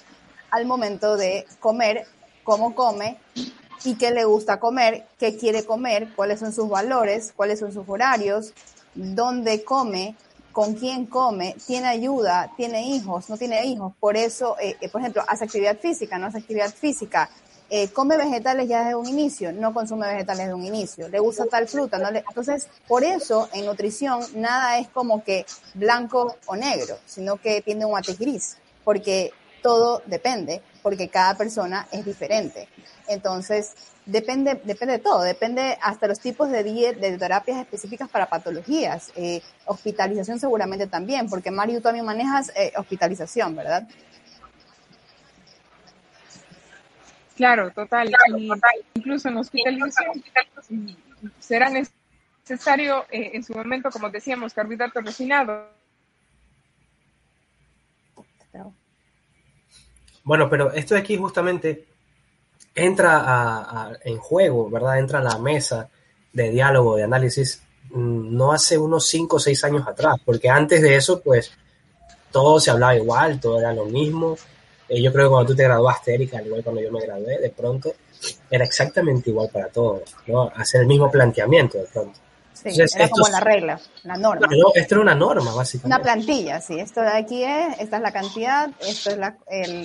al 0.52 0.66
momento 0.66 1.18
de 1.18 1.46
comer, 1.60 2.06
cómo 2.44 2.76
come 2.76 3.18
y 3.84 3.96
qué 3.96 4.12
le 4.12 4.26
gusta 4.26 4.60
comer, 4.60 5.06
qué 5.18 5.38
quiere 5.38 5.66
comer, 5.66 6.10
cuáles 6.16 6.40
son 6.40 6.52
sus 6.52 6.70
valores, 6.70 7.34
cuáles 7.36 7.60
son 7.60 7.72
sus 7.72 7.88
horarios, 7.88 8.54
dónde 8.96 9.64
come, 9.64 10.16
con 10.52 10.74
quién 10.74 11.06
come, 11.06 11.56
tiene 11.66 11.88
ayuda, 11.88 12.52
tiene 12.58 12.88
hijos, 12.88 13.30
no 13.30 13.38
tiene 13.38 13.66
hijos. 13.66 13.94
Por 14.00 14.18
eso, 14.18 14.58
eh, 14.60 14.76
eh, 14.82 14.90
por 14.90 15.02
ejemplo, 15.02 15.24
hace 15.28 15.46
actividad 15.46 15.78
física, 15.78 16.18
no 16.18 16.28
hace 16.28 16.40
actividad 16.40 16.74
física. 16.74 17.30
Eh, 17.70 17.90
come 17.90 18.18
vegetales 18.18 18.68
ya 18.68 18.80
desde 18.80 18.96
un 18.96 19.08
inicio, 19.08 19.54
no 19.54 19.74
consume 19.74 20.08
vegetales 20.08 20.48
desde 20.48 20.56
un 20.56 20.66
inicio, 20.66 21.08
le 21.08 21.20
gusta 21.20 21.46
tal 21.46 21.68
fruta, 21.68 22.00
no 22.00 22.10
le... 22.10 22.24
entonces 22.28 22.68
por 22.88 23.04
eso 23.04 23.48
en 23.54 23.68
nutrición 23.68 24.22
nada 24.34 24.80
es 24.80 24.88
como 24.88 25.24
que 25.24 25.46
blanco 25.76 26.36
o 26.48 26.56
negro, 26.56 26.98
sino 27.06 27.38
que 27.38 27.62
tiene 27.62 27.86
un 27.86 27.92
matiz 27.92 28.18
gris, 28.18 28.58
porque 28.84 29.32
todo 29.62 30.02
depende, 30.06 30.62
porque 30.82 31.10
cada 31.10 31.36
persona 31.36 31.88
es 31.92 32.06
diferente. 32.06 32.68
Entonces, 33.08 33.76
depende, 34.06 34.60
depende 34.64 34.94
de 34.94 35.00
todo, 35.00 35.22
depende 35.22 35.78
hasta 35.82 36.08
los 36.08 36.20
tipos 36.20 36.50
de, 36.50 36.64
de 36.64 37.18
terapias 37.18 37.60
específicas 37.60 38.10
para 38.10 38.28
patologías. 38.28 39.12
Eh, 39.16 39.42
hospitalización 39.66 40.40
seguramente 40.40 40.88
también, 40.88 41.30
porque 41.30 41.52
Mario, 41.52 41.78
tú 41.78 41.84
también 41.84 42.06
manejas 42.06 42.52
eh, 42.56 42.74
hospitalización, 42.76 43.56
¿verdad? 43.56 43.88
Claro, 47.36 47.72
total. 47.72 48.12
Y 48.38 48.50
incluso 48.96 49.30
en 49.30 49.38
hospitalización 49.38 50.24
será 51.40 51.70
necesario 51.70 53.06
eh, 53.12 53.32
en 53.34 53.44
su 53.44 53.54
momento, 53.54 53.90
como 53.92 54.10
decíamos, 54.10 54.54
carbohidratos 54.54 55.04
refinados. 55.06 55.68
Bueno, 60.30 60.48
pero 60.48 60.72
esto 60.72 60.96
aquí 60.96 61.18
justamente 61.18 61.86
entra 62.76 63.98
en 64.04 64.20
juego, 64.20 64.70
¿verdad? 64.70 65.00
Entra 65.00 65.18
a 65.18 65.24
la 65.24 65.40
mesa 65.40 65.90
de 66.32 66.52
diálogo, 66.52 66.98
de 66.98 67.04
análisis, 67.06 67.64
mm, 67.90 68.38
no 68.38 68.52
hace 68.52 68.78
unos 68.78 69.08
5 69.08 69.38
o 69.38 69.40
6 69.40 69.64
años 69.64 69.88
atrás, 69.88 70.18
porque 70.24 70.48
antes 70.48 70.84
de 70.84 70.96
eso, 70.96 71.20
pues, 71.22 71.52
todo 72.32 72.60
se 72.60 72.70
hablaba 72.70 72.96
igual, 72.96 73.40
todo 73.40 73.60
era 73.60 73.74
lo 73.74 73.86
mismo. 73.86 74.38
Eh, 74.88 75.02
yo 75.02 75.12
creo 75.12 75.26
que 75.26 75.32
cuando 75.32 75.52
tú 75.52 75.56
te 75.56 75.64
graduaste, 75.64 76.14
Erika, 76.14 76.38
al 76.38 76.46
igual 76.46 76.64
cuando 76.64 76.82
yo 76.84 76.92
me 76.92 77.02
gradué, 77.02 77.40
de 77.40 77.50
pronto, 77.50 77.96
era 78.52 78.66
exactamente 78.66 79.32
igual 79.32 79.50
para 79.52 79.70
todos, 79.70 80.14
¿no? 80.28 80.52
Hacer 80.56 80.82
el 80.82 80.88
mismo 80.88 81.10
planteamiento 81.10 81.80
de 81.80 81.86
pronto. 81.86 82.20
Sí, 82.64 82.82
era 82.96 83.10
como 83.10 83.28
la 83.30 83.40
regla, 83.40 83.80
la 84.04 84.18
norma. 84.18 84.48
No, 84.48 84.72
esto 84.76 84.96
era 84.96 85.02
una 85.02 85.16
norma, 85.16 85.54
básicamente. 85.54 85.96
Una 85.96 86.04
plantilla, 86.04 86.60
sí. 86.60 86.80
Esto 86.80 87.02
de 87.02 87.10
aquí 87.10 87.44
es, 87.44 87.80
esta 87.80 87.98
es 87.98 88.02
la 88.02 88.12
cantidad, 88.12 88.70
esto 88.82 89.12
es 89.12 89.18
la, 89.18 89.38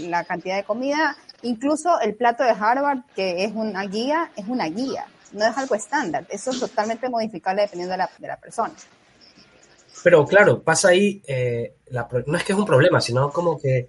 la 0.08 0.24
cantidad 0.24 0.56
de 0.56 0.64
comida. 0.64 1.16
Incluso 1.42 2.00
el 2.00 2.14
plato 2.14 2.42
de 2.42 2.50
Harvard, 2.50 3.00
que 3.14 3.44
es 3.44 3.52
una 3.54 3.84
guía, 3.84 4.32
es 4.36 4.46
una 4.48 4.66
guía. 4.66 5.06
No 5.32 5.46
es 5.46 5.56
algo 5.56 5.74
estándar. 5.74 6.26
Eso 6.28 6.50
es 6.50 6.60
totalmente 6.60 7.08
modificable 7.08 7.62
dependiendo 7.62 7.92
de 7.92 7.98
la, 7.98 8.10
de 8.18 8.28
la 8.28 8.36
persona. 8.36 8.74
Pero 10.02 10.26
claro, 10.26 10.62
pasa 10.62 10.88
ahí, 10.88 11.22
eh, 11.26 11.74
no 12.26 12.36
es 12.36 12.44
que 12.44 12.52
es 12.52 12.58
un 12.58 12.66
problema, 12.66 13.00
sino 13.00 13.30
como 13.30 13.60
que 13.60 13.88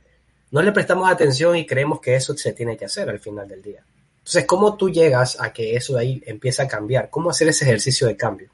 no 0.51 0.61
le 0.61 0.71
prestamos 0.71 1.09
atención 1.09 1.55
y 1.55 1.65
creemos 1.65 1.99
que 1.99 2.15
eso 2.15 2.35
se 2.37 2.53
tiene 2.53 2.77
que 2.77 2.85
hacer 2.85 3.09
al 3.09 3.19
final 3.19 3.47
del 3.47 3.61
día. 3.61 3.83
Entonces, 4.19 4.45
¿cómo 4.45 4.75
tú 4.75 4.89
llegas 4.89 5.39
a 5.39 5.51
que 5.51 5.75
eso 5.75 5.93
de 5.95 6.01
ahí 6.01 6.23
empiece 6.25 6.61
a 6.61 6.67
cambiar? 6.67 7.09
¿Cómo 7.09 7.29
hacer 7.29 7.47
ese 7.47 7.65
ejercicio 7.65 8.07
de 8.07 8.15
cambio? 8.15 8.49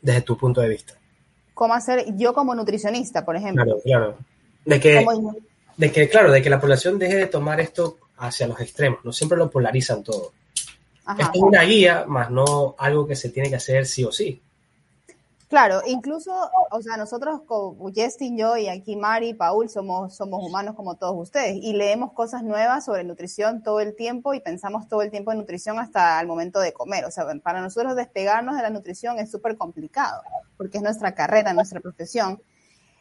Desde 0.00 0.22
tu 0.22 0.36
punto 0.36 0.60
de 0.60 0.68
vista. 0.68 0.94
¿Cómo 1.54 1.74
hacer 1.74 2.06
yo 2.16 2.32
como 2.32 2.54
nutricionista, 2.54 3.24
por 3.24 3.36
ejemplo? 3.36 3.64
Claro, 3.64 3.80
claro. 3.82 4.18
De 4.64 4.78
que, 4.78 5.04
de 5.76 5.92
que, 5.92 6.08
claro, 6.08 6.30
de 6.30 6.42
que 6.42 6.50
la 6.50 6.60
población 6.60 6.98
deje 6.98 7.16
de 7.16 7.26
tomar 7.26 7.60
esto 7.60 7.98
hacia 8.18 8.46
los 8.46 8.60
extremos, 8.60 9.04
no 9.04 9.12
siempre 9.12 9.38
lo 9.38 9.50
polarizan 9.50 10.02
todo. 10.02 10.32
Esto 11.18 11.32
es 11.34 11.42
una 11.42 11.62
guía, 11.62 12.04
más 12.06 12.30
no 12.30 12.74
algo 12.78 13.06
que 13.06 13.16
se 13.16 13.30
tiene 13.30 13.48
que 13.48 13.56
hacer 13.56 13.86
sí 13.86 14.04
o 14.04 14.12
sí. 14.12 14.40
Claro, 15.48 15.80
incluso, 15.86 16.30
o 16.70 16.82
sea, 16.82 16.98
nosotros 16.98 17.40
como 17.46 17.90
Justin, 17.94 18.36
yo 18.36 18.58
y 18.58 18.68
aquí 18.68 18.96
Mari, 18.96 19.32
Paul, 19.32 19.70
somos, 19.70 20.14
somos 20.14 20.44
humanos 20.44 20.74
como 20.76 20.96
todos 20.96 21.14
ustedes 21.16 21.56
y 21.62 21.72
leemos 21.72 22.12
cosas 22.12 22.42
nuevas 22.42 22.84
sobre 22.84 23.02
nutrición 23.02 23.62
todo 23.62 23.80
el 23.80 23.96
tiempo 23.96 24.34
y 24.34 24.40
pensamos 24.40 24.88
todo 24.88 25.00
el 25.00 25.10
tiempo 25.10 25.32
en 25.32 25.38
nutrición 25.38 25.78
hasta 25.78 26.20
el 26.20 26.26
momento 26.26 26.60
de 26.60 26.74
comer. 26.74 27.06
O 27.06 27.10
sea, 27.10 27.24
para 27.42 27.62
nosotros 27.62 27.96
despegarnos 27.96 28.56
de 28.56 28.62
la 28.62 28.68
nutrición 28.68 29.18
es 29.18 29.30
súper 29.30 29.56
complicado 29.56 30.20
porque 30.58 30.76
es 30.78 30.82
nuestra 30.84 31.14
carrera, 31.14 31.54
nuestra 31.54 31.80
profesión. 31.80 32.42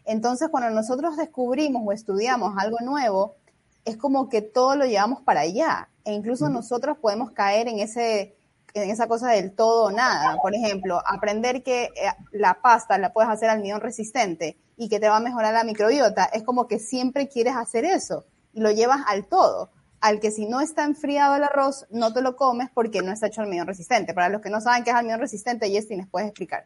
Entonces, 0.06 0.48
cuando 0.48 0.70
nosotros 0.70 1.18
descubrimos 1.18 1.84
o 1.86 1.92
estudiamos 1.92 2.54
algo 2.58 2.78
nuevo, 2.80 3.36
es 3.84 3.98
como 3.98 4.30
que 4.30 4.42
todo 4.42 4.78
lo 4.78 4.86
llevamos 4.86 5.22
para 5.22 5.42
allá 5.42 5.90
e 6.06 6.14
incluso 6.14 6.48
nosotros 6.48 6.98
podemos 6.98 7.32
caer 7.32 7.68
en 7.68 7.80
ese 7.80 8.37
en 8.84 8.90
esa 8.90 9.08
cosa 9.08 9.30
del 9.30 9.52
todo 9.52 9.86
o 9.86 9.92
nada. 9.92 10.38
Por 10.42 10.56
ejemplo, 10.56 11.02
aprender 11.06 11.64
que 11.64 11.86
eh, 11.86 11.92
la 12.32 12.62
pasta 12.62 12.98
la 12.98 13.14
puedes 13.14 13.30
hacer 13.30 13.50
almidón 13.50 13.82
resistente 13.82 14.58
y 14.78 14.90
que 14.90 15.00
te 15.00 15.10
va 15.10 15.18
a 15.18 15.22
mejorar 15.22 15.54
la 15.54 15.64
microbiota, 15.64 16.26
es 16.26 16.44
como 16.44 16.68
que 16.68 16.80
siempre 16.80 17.28
quieres 17.28 17.56
hacer 17.56 17.86
eso 17.86 18.26
y 18.54 18.62
lo 18.62 18.72
llevas 18.72 19.02
al 19.08 19.26
todo. 19.26 19.72
Al 20.00 20.20
que 20.20 20.30
si 20.30 20.46
no 20.46 20.62
está 20.62 20.84
enfriado 20.84 21.36
el 21.36 21.44
arroz, 21.44 21.88
no 21.90 22.14
te 22.14 22.22
lo 22.22 22.36
comes 22.36 22.70
porque 22.74 23.02
no 23.02 23.12
está 23.12 23.28
hecho 23.28 23.42
almidón 23.42 23.68
resistente. 23.68 24.14
Para 24.14 24.30
los 24.30 24.42
que 24.42 24.50
no 24.50 24.62
saben 24.62 24.84
qué 24.84 24.92
es 24.92 24.96
almidón 24.96 25.20
resistente, 25.20 25.70
Jessy, 25.70 25.96
¿les 25.96 26.08
puedes 26.08 26.28
explicar? 26.28 26.66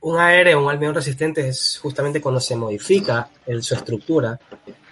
Un 0.00 0.18
AR, 0.18 0.56
un 0.56 0.68
almidón 0.68 0.96
resistente, 0.96 1.46
es 1.46 1.78
justamente 1.80 2.20
cuando 2.20 2.40
se 2.40 2.56
modifica 2.56 3.28
su 3.60 3.74
estructura. 3.74 4.40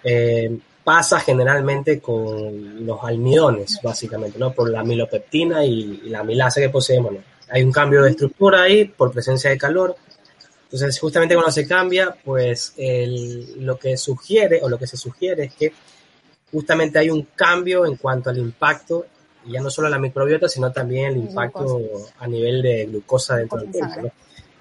Eh, 0.05 0.61
pasa 0.85 1.21
generalmente 1.21 2.01
con 2.01 2.87
los 2.87 2.99
almidones, 3.03 3.79
básicamente, 3.83 4.39
¿no? 4.39 4.53
Por 4.53 4.71
la 4.71 4.83
milopeptina 4.83 5.65
y, 5.65 6.09
la 6.09 6.25
milasa 6.25 6.61
que 6.61 6.69
poseemos, 6.69 7.15
Hay 7.51 7.63
un 7.63 7.73
cambio 7.73 8.03
de 8.03 8.11
estructura 8.11 8.63
ahí 8.63 8.85
por 8.85 9.13
presencia 9.13 9.51
de 9.51 9.59
calor. 9.59 9.97
Entonces, 10.65 10.99
justamente 11.01 11.35
cuando 11.35 11.51
se 11.51 11.67
cambia, 11.67 12.15
pues 12.25 12.75
lo 13.59 13.79
que 13.79 13.97
sugiere 13.97 14.61
o 14.63 14.69
lo 14.69 14.79
que 14.79 14.87
se 14.87 14.97
sugiere 14.97 15.45
es 15.45 15.55
que 15.55 15.73
justamente 16.53 16.99
hay 16.99 17.11
un 17.11 17.29
cambio 17.35 17.87
en 17.87 17.97
cuanto 17.97 18.31
al 18.31 18.39
impacto, 18.39 19.07
ya 19.47 19.61
no 19.61 19.71
solo 19.71 19.89
a 19.89 19.91
la 19.91 19.99
microbiota, 19.99 20.49
sino 20.49 20.71
también 20.71 21.07
el 21.07 21.17
impacto 21.17 21.81
a 22.19 22.27
nivel 22.27 22.63
de 22.63 22.87
glucosa 22.87 23.37
dentro 23.37 23.59
del 23.59 23.71
cuerpo, 23.71 24.13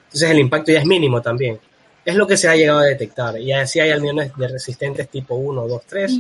Entonces, 0.05 0.29
el 0.29 0.39
impacto 0.39 0.71
ya 0.71 0.79
es 0.79 0.85
mínimo 0.85 1.21
también 1.21 1.59
es 2.05 2.15
lo 2.15 2.27
que 2.27 2.37
se 2.37 2.47
ha 2.47 2.55
llegado 2.55 2.79
a 2.79 2.85
detectar. 2.85 3.39
Y 3.39 3.51
así 3.51 3.79
hay 3.79 3.91
almidones 3.91 4.35
de 4.35 4.47
resistentes 4.47 5.09
tipo 5.09 5.35
1, 5.35 5.67
2, 5.67 5.81
3. 5.85 6.19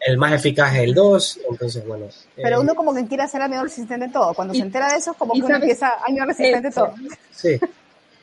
El 0.00 0.16
más 0.16 0.32
eficaz 0.32 0.74
es 0.74 0.82
el 0.82 0.94
2, 0.94 1.40
entonces 1.50 1.86
bueno. 1.86 2.06
Pero 2.34 2.56
eh, 2.56 2.60
uno 2.60 2.74
como 2.74 2.94
que 2.94 3.06
quiere 3.06 3.24
hacer 3.24 3.42
almidón 3.42 3.64
resistente 3.64 4.08
todo. 4.08 4.32
Cuando 4.32 4.54
se 4.54 4.60
entera 4.60 4.90
de 4.92 4.98
eso, 4.98 5.14
como 5.14 5.34
que 5.34 5.42
uno 5.42 5.56
empieza 5.56 5.88
almidón 6.06 6.28
resistente 6.28 6.70
todo. 6.70 6.94
Sí. 7.32 7.60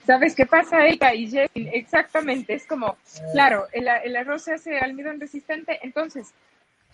¿Sabes 0.08 0.36
qué 0.36 0.46
pasa, 0.46 0.86
Erika 0.86 1.14
y 1.14 1.30
Jessie? 1.30 1.70
Exactamente, 1.74 2.54
es 2.54 2.66
como, 2.66 2.96
claro, 3.34 3.68
el, 3.74 3.90
el 4.06 4.16
arroz 4.16 4.44
se 4.44 4.54
hace 4.54 4.80
almidón 4.80 5.20
resistente, 5.20 5.80
entonces 5.84 6.30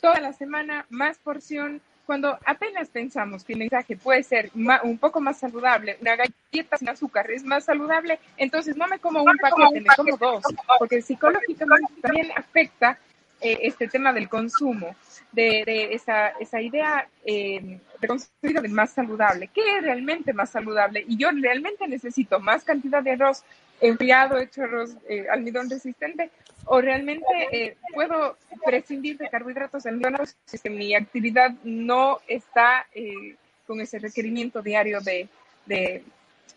toda 0.02 0.20
la 0.20 0.34
semana 0.34 0.88
más 0.90 1.20
porción, 1.20 1.80
cuando 2.06 2.38
apenas 2.46 2.90
pensamos 2.90 3.44
que 3.44 3.54
el 3.54 3.60
mensaje 3.60 3.96
puede 3.96 4.24
ser 4.24 4.52
un 4.54 4.98
poco 4.98 5.22
más 5.22 5.38
saludable, 5.38 5.98
una 6.02 6.16
galleta 6.16 6.78
sin 6.78 6.90
azúcar 6.90 7.30
es 7.32 7.44
más 7.44 7.66
saludable, 7.66 8.20
entonces 8.38 8.76
no 8.76 8.88
me 8.88 9.00
como 9.00 9.24
un 9.24 9.38
paquete, 9.38 9.82
me 9.82 9.96
como 9.96 10.18
dos, 10.18 10.44
porque 10.80 11.02
psicológicamente 11.02 11.94
también 12.02 12.32
afecta 12.36 12.98
eh, 13.42 13.60
este 13.64 13.88
tema 13.88 14.14
del 14.14 14.30
consumo, 14.30 14.96
de, 15.34 15.90
esa, 15.92 16.30
esa, 16.40 16.62
idea 16.62 17.08
eh, 17.26 17.80
de 18.00 18.62
de 18.62 18.68
más 18.70 18.92
saludable. 18.92 19.50
¿Qué 19.54 19.78
es 19.78 19.84
realmente 19.84 20.32
más 20.32 20.52
saludable? 20.52 21.04
Y 21.08 21.18
yo 21.18 21.30
realmente 21.32 21.88
necesito 21.88 22.40
más 22.40 22.64
cantidad 22.64 23.04
de 23.04 23.12
arroz 23.12 23.44
enfriado, 23.82 24.38
hecho 24.38 24.64
arroz, 24.64 24.96
eh, 25.10 25.26
almidón 25.30 25.70
resistente, 25.70 26.30
o 26.66 26.82
realmente 26.82 27.26
eh, 27.52 27.78
puedo 27.94 28.38
prescindir 28.66 29.18
de 29.18 29.30
carbohidratos 29.30 29.86
almidonados 29.86 30.36
si 30.46 30.70
mi 30.70 30.96
actividad 30.96 31.52
no 31.64 32.20
está 32.28 32.88
eh, 32.94 33.36
con 33.68 33.82
ese 33.82 34.00
requerimiento 34.00 34.62
diario 34.62 35.00
de, 35.02 35.28
de, 35.66 36.04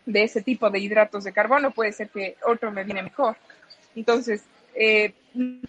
ese 0.07 0.42
tipo 0.42 0.71
de 0.71 0.79
hidratos 0.79 1.25
de 1.25 1.33
carbono, 1.33 1.71
puede 1.71 1.92
ser 1.92 2.09
que 2.09 2.37
otro 2.45 2.71
me 2.71 2.85
viene 2.85 3.03
mejor. 3.03 3.37
Entonces, 3.95 4.42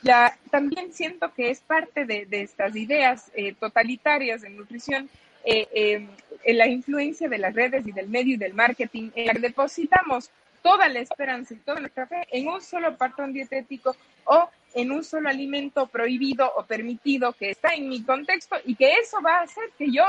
ya, 0.03 0.37
también 0.51 0.91
siento 0.91 1.33
que 1.33 1.49
es 1.49 1.61
parte 1.61 2.05
de, 2.05 2.27
estas 2.31 2.75
ideas 2.75 3.31
totalitarias 3.59 4.41
de 4.41 4.49
nutrición 4.49 5.09
en 5.43 6.09
la 6.57 6.67
influencia 6.67 7.29
de 7.29 7.37
las 7.37 7.53
redes 7.53 7.85
y 7.85 7.91
del 7.91 8.09
medio 8.09 8.35
y 8.35 8.37
del 8.37 8.53
marketing, 8.53 9.11
en 9.15 9.27
la 9.27 9.33
depositamos 9.33 10.29
toda 10.61 10.89
la 10.89 10.99
esperanza 10.99 11.53
y 11.53 11.57
toda 11.57 11.79
nuestra 11.79 12.07
fe 12.07 12.27
en 12.31 12.47
un 12.47 12.61
solo 12.61 12.95
patrón 12.97 13.33
dietético 13.33 13.95
o 14.25 14.49
en 14.73 14.91
un 14.91 15.03
solo 15.03 15.29
alimento 15.29 15.87
prohibido 15.87 16.51
o 16.55 16.63
permitido 16.65 17.33
que 17.33 17.51
está 17.51 17.73
en 17.73 17.89
mi 17.89 18.03
contexto 18.03 18.55
y 18.65 18.75
que 18.75 18.93
eso 18.93 19.21
va 19.21 19.39
a 19.39 19.43
hacer 19.43 19.71
que 19.77 19.91
yo 19.91 20.03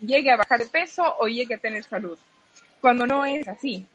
llegue 0.00 0.30
a 0.30 0.36
bajar 0.36 0.60
de 0.60 0.66
peso 0.66 1.16
o 1.18 1.26
llegue 1.26 1.54
a 1.54 1.58
tener 1.58 1.84
salud, 1.84 2.18
cuando 2.80 3.06
no 3.06 3.24
es 3.24 3.46
así. 3.48 3.86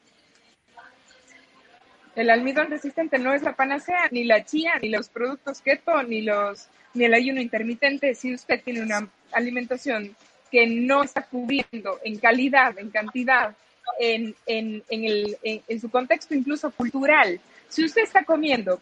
El 2.16 2.30
almidón 2.30 2.70
resistente 2.70 3.20
no 3.20 3.34
es 3.34 3.42
la 3.42 3.56
panacea, 3.56 4.08
ni 4.12 4.24
la 4.24 4.46
chía, 4.46 4.80
ni 4.82 4.90
los 4.90 5.10
productos 5.10 5.62
keto, 5.62 6.02
ni 6.04 6.22
los 6.22 6.70
ni 6.94 7.04
el 7.04 7.14
ayuno 7.14 7.42
intermitente. 7.42 8.16
Si 8.16 8.34
usted 8.34 8.64
tiene 8.64 8.82
una 8.82 9.10
alimentación 9.34 10.16
que 10.50 10.66
no 10.66 11.04
está 11.04 11.24
cubriendo 11.24 12.00
en 12.04 12.18
calidad, 12.18 12.78
en 12.80 12.90
cantidad 12.90 13.54
en, 14.00 14.36
en, 14.46 14.84
en, 14.90 15.06
el, 15.06 15.38
en, 15.44 15.82
su 15.82 15.90
contexto 15.90 16.34
incluso 16.34 16.72
cultural. 16.72 17.40
Si 17.70 17.84
usted 17.84 18.04
está 18.04 18.24
comiendo 18.24 18.80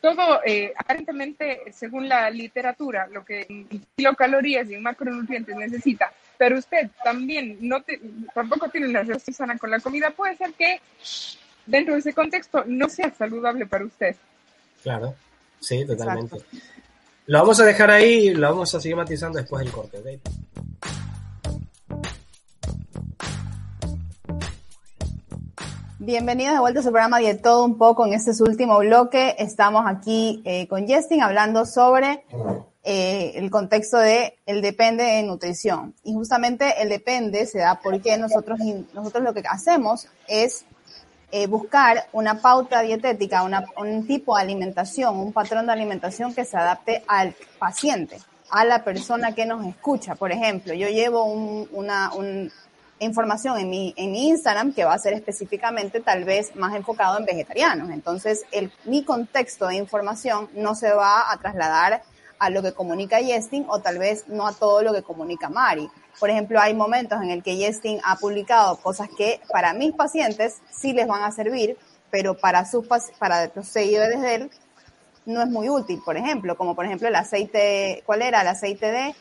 todo, 0.00 0.40
eh, 0.44 0.72
aparentemente, 0.76 1.60
según 1.72 2.08
la 2.08 2.28
literatura, 2.30 3.06
lo 3.06 3.24
que 3.24 3.46
en 3.48 3.68
kilocalorías 3.96 4.68
y 4.68 4.74
en 4.74 4.82
macronutrientes 4.82 5.54
necesita, 5.56 6.12
pero 6.36 6.58
usted 6.58 6.90
también 7.04 7.56
no 7.60 7.84
tampoco 8.34 8.68
tiene 8.68 8.88
una 8.88 9.02
relación 9.02 9.34
sana 9.34 9.56
con 9.58 9.70
la 9.70 9.78
comida, 9.78 10.10
puede 10.10 10.36
ser 10.36 10.52
que 10.54 10.80
dentro 11.66 11.94
de 11.94 12.00
ese 12.00 12.12
contexto 12.12 12.64
no 12.66 12.88
sea 12.88 13.12
saludable 13.12 13.66
para 13.66 13.84
usted. 13.84 14.16
Claro, 14.82 15.14
sí, 15.60 15.86
totalmente. 15.86 16.38
Lo 17.26 17.38
vamos 17.38 17.60
a 17.60 17.64
dejar 17.64 17.92
ahí 17.92 18.28
y 18.28 18.34
lo 18.34 18.48
vamos 18.48 18.74
a 18.74 18.80
seguir 18.80 18.96
matizando 18.96 19.38
después 19.38 19.64
del 19.64 19.72
corte. 19.72 19.98
Bienvenidos 26.04 26.54
de 26.54 26.58
vuelta 26.58 26.80
a 26.80 26.82
su 26.82 26.90
programa 26.90 27.20
de 27.20 27.36
todo 27.36 27.64
un 27.64 27.78
poco 27.78 28.04
en 28.04 28.12
este 28.12 28.32
último 28.42 28.76
bloque. 28.80 29.36
Estamos 29.38 29.84
aquí 29.86 30.42
eh, 30.44 30.66
con 30.66 30.88
Justin 30.88 31.22
hablando 31.22 31.64
sobre 31.64 32.24
eh, 32.82 33.30
el 33.36 33.52
contexto 33.52 33.98
de 33.98 34.36
el 34.44 34.62
depende 34.62 35.04
de 35.04 35.22
nutrición. 35.22 35.94
Y 36.02 36.12
justamente 36.12 36.82
el 36.82 36.88
depende 36.88 37.46
se 37.46 37.60
da 37.60 37.78
porque 37.80 38.18
nosotros, 38.18 38.58
nosotros 38.92 39.22
lo 39.22 39.32
que 39.32 39.44
hacemos 39.48 40.08
es 40.26 40.64
eh, 41.30 41.46
buscar 41.46 42.08
una 42.10 42.40
pauta 42.40 42.80
dietética, 42.80 43.44
un 43.44 44.04
tipo 44.04 44.34
de 44.34 44.42
alimentación, 44.42 45.16
un 45.16 45.32
patrón 45.32 45.66
de 45.66 45.72
alimentación 45.72 46.34
que 46.34 46.44
se 46.44 46.56
adapte 46.56 47.04
al 47.06 47.36
paciente, 47.60 48.18
a 48.50 48.64
la 48.64 48.82
persona 48.82 49.36
que 49.36 49.46
nos 49.46 49.64
escucha. 49.64 50.16
Por 50.16 50.32
ejemplo, 50.32 50.74
yo 50.74 50.88
llevo 50.88 51.26
una 51.26 52.10
información 53.04 53.58
en 53.58 53.70
mi, 53.70 53.94
en 53.96 54.12
mi 54.12 54.28
Instagram 54.28 54.72
que 54.72 54.84
va 54.84 54.94
a 54.94 54.98
ser 54.98 55.12
específicamente 55.12 56.00
tal 56.00 56.24
vez 56.24 56.54
más 56.56 56.74
enfocado 56.74 57.18
en 57.18 57.24
vegetarianos. 57.24 57.90
Entonces, 57.90 58.44
el, 58.52 58.72
mi 58.84 59.04
contexto 59.04 59.66
de 59.66 59.76
información 59.76 60.48
no 60.54 60.74
se 60.74 60.92
va 60.92 61.30
a 61.30 61.36
trasladar 61.38 62.02
a 62.38 62.50
lo 62.50 62.62
que 62.62 62.72
comunica 62.72 63.20
Yestin 63.20 63.66
o 63.68 63.78
tal 63.80 63.98
vez 63.98 64.26
no 64.26 64.46
a 64.46 64.52
todo 64.52 64.82
lo 64.82 64.92
que 64.92 65.02
comunica 65.02 65.48
Mari. 65.48 65.88
Por 66.18 66.28
ejemplo, 66.28 66.60
hay 66.60 66.74
momentos 66.74 67.22
en 67.22 67.30
el 67.30 67.42
que 67.42 67.56
Yestin 67.56 68.00
ha 68.04 68.16
publicado 68.16 68.76
cosas 68.78 69.08
que 69.16 69.40
para 69.52 69.72
mis 69.74 69.92
pacientes 69.92 70.58
sí 70.70 70.92
les 70.92 71.06
van 71.06 71.22
a 71.22 71.30
servir, 71.30 71.76
pero 72.10 72.36
para 72.36 72.64
sus 72.64 72.86
para 73.18 73.50
los 73.54 73.68
seguidores 73.68 74.20
de 74.20 74.34
él 74.34 74.50
no 75.24 75.40
es 75.40 75.48
muy 75.48 75.68
útil, 75.68 76.00
por 76.04 76.16
ejemplo, 76.16 76.56
como 76.56 76.74
por 76.74 76.84
ejemplo 76.84 77.08
el 77.08 77.14
aceite, 77.14 78.02
¿cuál 78.04 78.22
era? 78.22 78.42
El 78.42 78.48
aceite 78.48 78.86
de, 78.90 79.14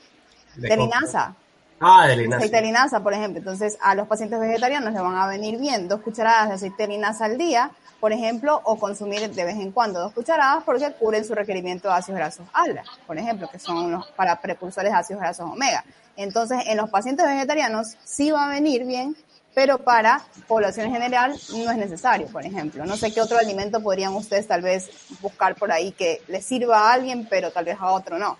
de, 0.55 0.77
linaza. 0.77 1.35
Ah, 1.81 2.07
de 2.07 2.15
linaza. 2.15 2.37
Aceite 2.37 2.55
de 2.57 2.61
linaza, 2.61 2.99
por 3.01 3.13
ejemplo. 3.13 3.39
Entonces, 3.39 3.77
a 3.81 3.95
los 3.95 4.07
pacientes 4.07 4.39
vegetarianos 4.39 4.93
les 4.93 5.01
van 5.01 5.15
a 5.15 5.27
venir 5.27 5.59
bien 5.59 5.87
dos 5.87 6.01
cucharadas 6.01 6.49
de 6.49 6.53
aceite 6.55 6.83
de 6.83 6.89
linaza 6.89 7.25
al 7.25 7.39
día, 7.39 7.71
por 7.99 8.13
ejemplo, 8.13 8.61
o 8.63 8.77
consumir 8.77 9.31
de 9.31 9.43
vez 9.45 9.55
en 9.55 9.71
cuando 9.71 9.99
dos 9.99 10.13
cucharadas 10.13 10.63
porque 10.63 10.91
cubren 10.93 11.25
su 11.25 11.33
requerimiento 11.33 11.87
de 11.87 11.95
ácidos 11.95 12.19
grasos 12.19 12.47
ALA, 12.53 12.83
por 13.07 13.17
ejemplo, 13.17 13.49
que 13.49 13.57
son 13.57 13.91
los 13.91 14.07
para 14.11 14.39
precursores 14.39 14.91
de 14.91 14.97
ácidos 14.97 15.21
grasos 15.21 15.49
omega. 15.49 15.83
Entonces, 16.17 16.59
en 16.67 16.77
los 16.77 16.89
pacientes 16.89 17.25
vegetarianos 17.25 17.97
sí 18.03 18.29
va 18.29 18.45
a 18.45 18.49
venir 18.49 18.85
bien, 18.85 19.15
pero 19.55 19.79
para 19.79 20.21
población 20.47 20.87
en 20.87 20.93
general 20.93 21.35
no 21.49 21.71
es 21.71 21.77
necesario, 21.77 22.27
por 22.27 22.45
ejemplo. 22.45 22.85
No 22.85 22.95
sé 22.95 23.11
qué 23.11 23.21
otro 23.21 23.39
alimento 23.39 23.81
podrían 23.81 24.13
ustedes 24.13 24.47
tal 24.47 24.61
vez 24.61 24.89
buscar 25.19 25.55
por 25.55 25.71
ahí 25.71 25.91
que 25.93 26.21
les 26.27 26.45
sirva 26.45 26.79
a 26.79 26.93
alguien, 26.93 27.27
pero 27.27 27.51
tal 27.51 27.65
vez 27.65 27.77
a 27.79 27.91
otro 27.91 28.19
no. 28.19 28.37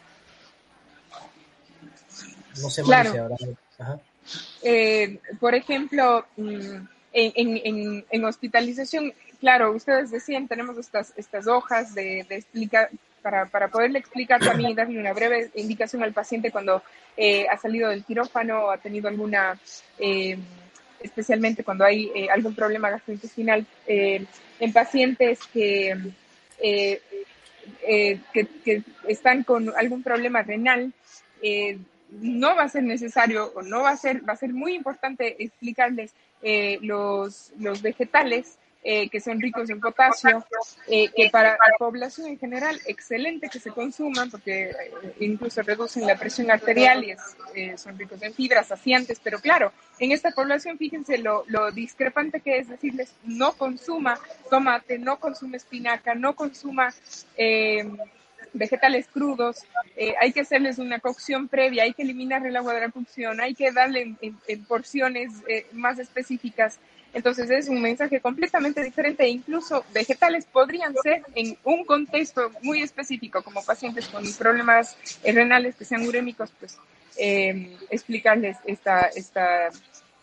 No 2.62 2.70
sé 2.70 2.84
claro. 2.84 3.30
Eh, 4.64 5.20
por 5.40 5.56
ejemplo, 5.56 6.26
mm, 6.38 6.76
en, 7.14 8.04
en, 8.10 8.26
hospitalización, 8.26 9.14
claro, 9.40 9.72
ustedes 9.72 10.12
decían, 10.12 10.48
tenemos 10.48 10.78
estas, 10.78 11.14
estas 11.18 11.48
hojas 11.48 11.94
de, 11.94 12.26
de 12.30 12.36
explicar, 12.36 12.90
para, 13.22 13.46
para, 13.46 13.68
poderle 13.68 14.00
explicar 14.00 14.40
también 14.40 14.72
y 14.72 14.76
darle 14.76 15.00
una 15.00 15.14
breve 15.14 15.52
indicación 15.56 16.04
al 16.04 16.14
paciente 16.14 16.52
cuando 16.52 16.82
eh, 17.18 17.48
ha 17.50 17.58
salido 17.58 17.90
del 17.90 18.04
quirófano 18.04 18.66
o 18.66 18.72
ha 18.72 18.78
tenido 18.78 19.08
alguna, 19.08 19.60
eh, 20.00 20.38
especialmente 21.00 21.64
cuando 21.64 21.86
hay 21.86 22.12
eh, 22.16 22.30
algún 22.30 22.56
problema 22.56 22.90
gastrointestinal 22.90 23.66
en 23.88 24.74
pacientes 24.74 25.40
que, 25.52 25.98
que, 26.60 27.02
que, 28.64 28.84
están 29.08 29.44
con 29.44 29.74
algún 29.76 30.04
problema 30.04 30.42
renal. 30.44 30.94
No 32.12 32.56
va 32.56 32.64
a 32.64 32.70
ser 32.70 32.84
necesario 32.84 33.52
o 33.56 33.62
no 33.62 33.82
va 33.82 33.92
a 33.92 33.98
ser, 33.98 34.28
va 34.28 34.34
a 34.34 34.38
ser 34.38 34.54
muy 34.54 34.76
importante 34.76 35.44
explicarles 35.44 36.14
los, 36.82 37.52
los 37.58 37.82
vegetales 37.82 38.58
eh, 38.84 39.10
que 39.10 39.20
son 39.20 39.40
ricos 39.40 39.70
en 39.70 39.80
potasio, 39.80 40.44
eh, 40.88 41.10
que 41.16 41.30
para 41.30 41.52
la 41.52 41.78
población 41.78 42.26
en 42.30 42.40
general, 42.40 42.82
excelente 42.88 43.48
que 43.48 43.60
se 43.60 43.70
consuman, 43.70 44.32
porque 44.32 44.72
eh, 44.72 45.16
incluso 45.20 45.62
reducen 45.62 46.08
la 46.08 46.18
presión 46.18 46.50
arterial 46.50 47.06
y 47.06 47.78
son 47.78 47.96
ricos 48.00 48.20
en 48.24 48.34
fibras, 48.34 48.66
saciantes, 48.66 49.22
pero 49.24 49.40
claro, 49.40 49.72
en 50.00 50.12
esta 50.12 50.32
población, 50.32 50.80
fíjense 50.80 51.20
lo, 51.20 51.44
lo 51.46 51.70
discrepante 51.72 52.40
que 52.40 52.58
es 52.58 52.70
decirles, 52.70 53.14
no 53.24 53.54
consuma 53.54 54.20
tomate, 54.50 54.98
no 54.98 55.20
consume 55.20 55.58
espinaca, 55.58 56.16
no 56.16 56.34
consuma 56.34 56.92
vegetales 58.54 59.08
crudos, 59.08 59.60
hay 60.20 60.32
que 60.34 60.42
hacerles 60.42 60.78
una 60.78 61.00
cocción 61.00 61.48
previa, 61.48 61.84
hay 61.84 61.94
que 61.94 62.04
eliminar 62.04 62.46
el 62.46 62.56
agua 62.56 62.74
de 62.74 62.82
la 62.82 62.90
cocción, 62.90 63.40
hay 63.40 63.54
que 63.54 63.72
darle 63.72 64.16
en 64.22 64.66
porciones 64.66 65.32
más 65.74 66.00
específicas 66.00 66.80
entonces 67.14 67.50
es 67.50 67.68
un 67.68 67.82
mensaje 67.82 68.22
completamente 68.22 68.82
diferente 68.82 69.24
e 69.24 69.30
incluso 69.30 69.84
vegetales 69.94 70.46
podrían 70.46 70.94
ser 71.04 71.24
en 71.36 71.58
un 71.64 71.84
contexto 71.84 72.52
muy 72.62 72.82
específico, 72.82 73.44
como 73.44 73.64
pacientes 73.64 74.08
con 74.08 74.24
problemas 74.34 74.98
renales 75.24 75.76
que 75.76 75.86
sean 75.86 76.08
urémicos, 76.08 76.52
pues 76.58 76.78
eh, 77.18 77.78
explicarles 77.90 78.58
esta, 78.66 79.02
esta 79.08 79.70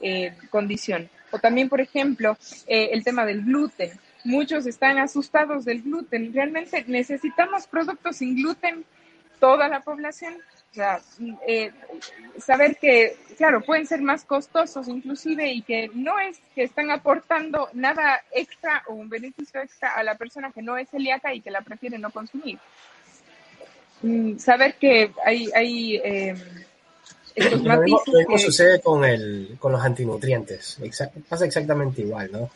eh, 0.01 0.35
condición. 0.51 1.11
O 1.31 1.39
también, 1.39 1.69
por 1.69 1.81
ejemplo, 1.83 2.39
eh, 2.67 2.89
el 2.93 3.05
tema 3.05 3.27
del 3.27 3.45
gluten. 3.45 3.91
Muchos 4.29 4.67
están 4.67 4.99
asustados 4.99 5.65
del 5.65 5.83
gluten. 5.83 6.35
¿Realmente 6.35 6.85
necesitamos 6.87 7.67
productos 7.67 8.17
sin 8.17 8.37
gluten 8.37 8.85
toda 9.41 9.69
la 9.69 9.81
población? 9.81 10.35
O 10.71 10.75
sea, 10.75 11.01
eh, 11.47 11.73
saber 12.39 12.77
que, 12.77 13.17
claro, 13.39 13.63
pueden 13.63 13.87
ser 13.87 14.03
más 14.03 14.27
costosos 14.27 14.87
inclusive 14.87 15.51
y 15.51 15.63
que 15.63 15.91
no 15.95 16.21
es 16.21 16.39
que 16.55 16.65
están 16.65 16.91
aportando 16.91 17.71
nada 17.73 18.21
extra 18.31 18.83
o 18.87 18.93
un 18.93 19.09
beneficio 19.09 19.63
extra 19.63 19.95
a 19.95 20.03
la 20.03 20.17
persona 20.17 20.53
que 20.53 20.61
no 20.61 20.77
es 20.77 20.91
celíaca 20.91 21.33
y 21.33 21.41
que 21.41 21.51
la 21.51 21.63
prefiere 21.63 21.97
no 21.97 22.11
consumir. 22.11 22.59
Mm, 24.03 24.37
saber 24.37 24.75
que 24.75 25.11
hay, 25.25 25.49
hay 25.55 25.97
eh, 25.97 26.35
estos 27.35 27.63
lo 27.63 27.81
mismo, 27.81 28.39
sucede 28.39 28.79
con, 28.83 29.07
el, 29.07 29.57
con 29.59 29.73
los 29.73 29.83
antinutrientes. 29.83 30.79
pasa 31.31 31.47
exactamente 31.47 32.03
igual, 32.03 32.31
¿no? 32.31 32.51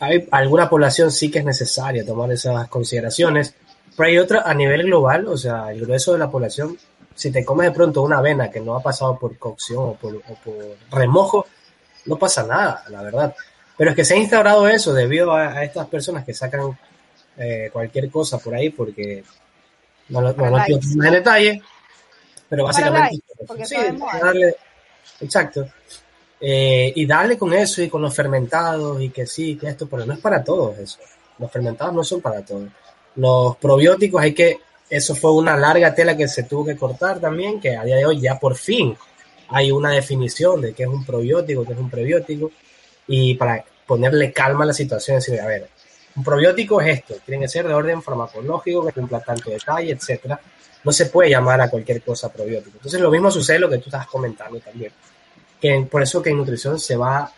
Hay 0.00 0.26
alguna 0.30 0.68
población 0.68 1.12
sí 1.12 1.30
que 1.30 1.40
es 1.40 1.44
necesaria 1.44 2.04
tomar 2.04 2.32
esas 2.32 2.68
consideraciones, 2.68 3.54
pero 3.96 4.08
hay 4.08 4.18
otra 4.18 4.42
a 4.42 4.54
nivel 4.54 4.84
global, 4.84 5.28
o 5.28 5.36
sea, 5.36 5.70
el 5.70 5.80
grueso 5.80 6.12
de 6.12 6.18
la 6.18 6.30
población 6.30 6.76
si 7.20 7.30
te 7.30 7.44
comes 7.44 7.66
de 7.66 7.72
pronto 7.72 8.00
una 8.00 8.16
avena 8.16 8.50
que 8.50 8.60
no 8.60 8.74
ha 8.74 8.82
pasado 8.82 9.18
por 9.18 9.36
cocción 9.36 9.90
o 9.90 9.94
por, 9.94 10.22
remojo, 10.90 11.46
no 12.06 12.16
pasa 12.16 12.46
nada, 12.46 12.82
la 12.88 13.02
verdad. 13.02 13.34
Pero 13.76 13.90
es 13.90 13.96
que 13.96 14.06
se 14.06 14.14
ha 14.14 14.16
instaurado 14.16 14.66
eso 14.66 14.94
debido 14.94 15.34
a, 15.34 15.62
estas 15.62 15.86
personas 15.88 16.24
que 16.24 16.32
sacan 16.32 16.78
eh, 17.36 17.68
cualquier 17.70 18.10
cosa 18.10 18.38
por 18.38 18.54
ahí 18.54 18.70
porque 18.70 19.22
no, 20.08 20.22
lo 20.22 20.32
no, 20.32 20.64
en 20.66 21.12
detalle, 21.12 21.62
pero 22.48 22.64
básicamente 22.64 23.22
sí, 23.64 23.76
darle, 24.20 24.56
exacto. 25.20 25.68
Eh, 26.40 26.92
y 26.96 27.04
darle 27.04 27.36
con 27.36 27.52
eso 27.52 27.82
y 27.82 27.88
con 27.88 28.00
los 28.00 28.14
fermentados 28.14 29.00
y 29.02 29.10
que 29.10 29.26
sí, 29.26 29.56
que 29.56 29.68
esto, 29.68 29.86
pero 29.86 30.06
no 30.06 30.14
es 30.14 30.20
para 30.20 30.42
todos 30.42 30.78
eso. 30.78 30.98
Los 31.38 31.50
fermentados 31.50 31.94
no 31.94 32.02
son 32.02 32.20
para 32.20 32.42
todos. 32.44 32.68
Los 33.16 33.56
probióticos 33.56 34.22
hay 34.22 34.32
que 34.32 34.60
eso 34.90 35.14
fue 35.14 35.32
una 35.32 35.56
larga 35.56 35.94
tela 35.94 36.16
que 36.16 36.26
se 36.26 36.42
tuvo 36.42 36.66
que 36.66 36.76
cortar 36.76 37.20
también, 37.20 37.60
que 37.60 37.76
a 37.76 37.84
día 37.84 37.96
de 37.96 38.06
hoy 38.06 38.20
ya 38.20 38.38
por 38.40 38.56
fin 38.56 38.96
hay 39.48 39.70
una 39.70 39.90
definición 39.90 40.60
de 40.60 40.74
qué 40.74 40.82
es 40.82 40.88
un 40.88 41.04
probiótico, 41.04 41.64
qué 41.64 41.74
es 41.74 41.78
un 41.78 41.88
prebiótico, 41.88 42.50
y 43.06 43.34
para 43.34 43.64
ponerle 43.86 44.32
calma 44.32 44.64
a 44.64 44.66
la 44.66 44.72
situación, 44.72 45.16
decir, 45.18 45.40
a 45.40 45.46
ver, 45.46 45.68
un 46.16 46.24
probiótico 46.24 46.80
es 46.80 46.98
esto, 46.98 47.14
tiene 47.24 47.42
que 47.42 47.48
ser 47.48 47.68
de 47.68 47.74
orden 47.74 48.02
farmacológico, 48.02 48.84
que 48.84 48.92
cumpla 48.92 49.20
tanto 49.20 49.50
detalle, 49.50 49.92
etcétera. 49.92 50.40
No 50.82 50.92
se 50.92 51.06
puede 51.06 51.30
llamar 51.30 51.60
a 51.60 51.70
cualquier 51.70 52.02
cosa 52.02 52.32
probiótico. 52.32 52.76
Entonces, 52.76 53.00
lo 53.00 53.10
mismo 53.10 53.30
sucede 53.30 53.58
lo 53.58 53.68
que 53.68 53.78
tú 53.78 53.84
estás 53.86 54.06
comentando 54.06 54.58
también. 54.60 54.92
Que 55.60 55.86
por 55.90 56.02
eso 56.02 56.22
que 56.22 56.30
en 56.30 56.38
nutrición 56.38 56.78
se 56.80 56.96
va 56.96 57.30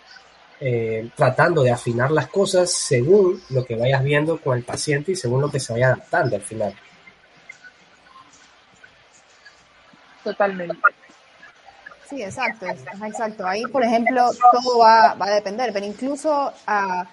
eh, 0.61 1.11
tratando 1.16 1.62
de 1.62 1.72
afinar 1.72 2.12
las 2.12 2.28
cosas 2.28 2.72
según 2.72 3.42
lo 3.50 3.64
que 3.64 3.74
vayas 3.74 4.04
viendo 4.04 4.40
con 4.40 4.56
el 4.56 4.62
paciente 4.62 5.12
y 5.12 5.16
según 5.16 5.40
lo 5.40 5.50
que 5.50 5.58
se 5.58 5.72
vaya 5.72 5.88
adaptando 5.88 6.37
al 6.37 6.42
final. 6.42 6.74
Totalmente. 10.22 10.78
Sí, 12.08 12.22
exacto, 12.22 12.66
exacto. 12.66 13.46
Ahí, 13.46 13.64
por 13.64 13.82
ejemplo, 13.82 14.30
todo 14.52 14.78
va, 14.78 15.14
va 15.14 15.26
a 15.26 15.35
depender, 15.35 15.72
pero 15.72 15.87
incluso 15.87 16.52
a, 16.66 17.08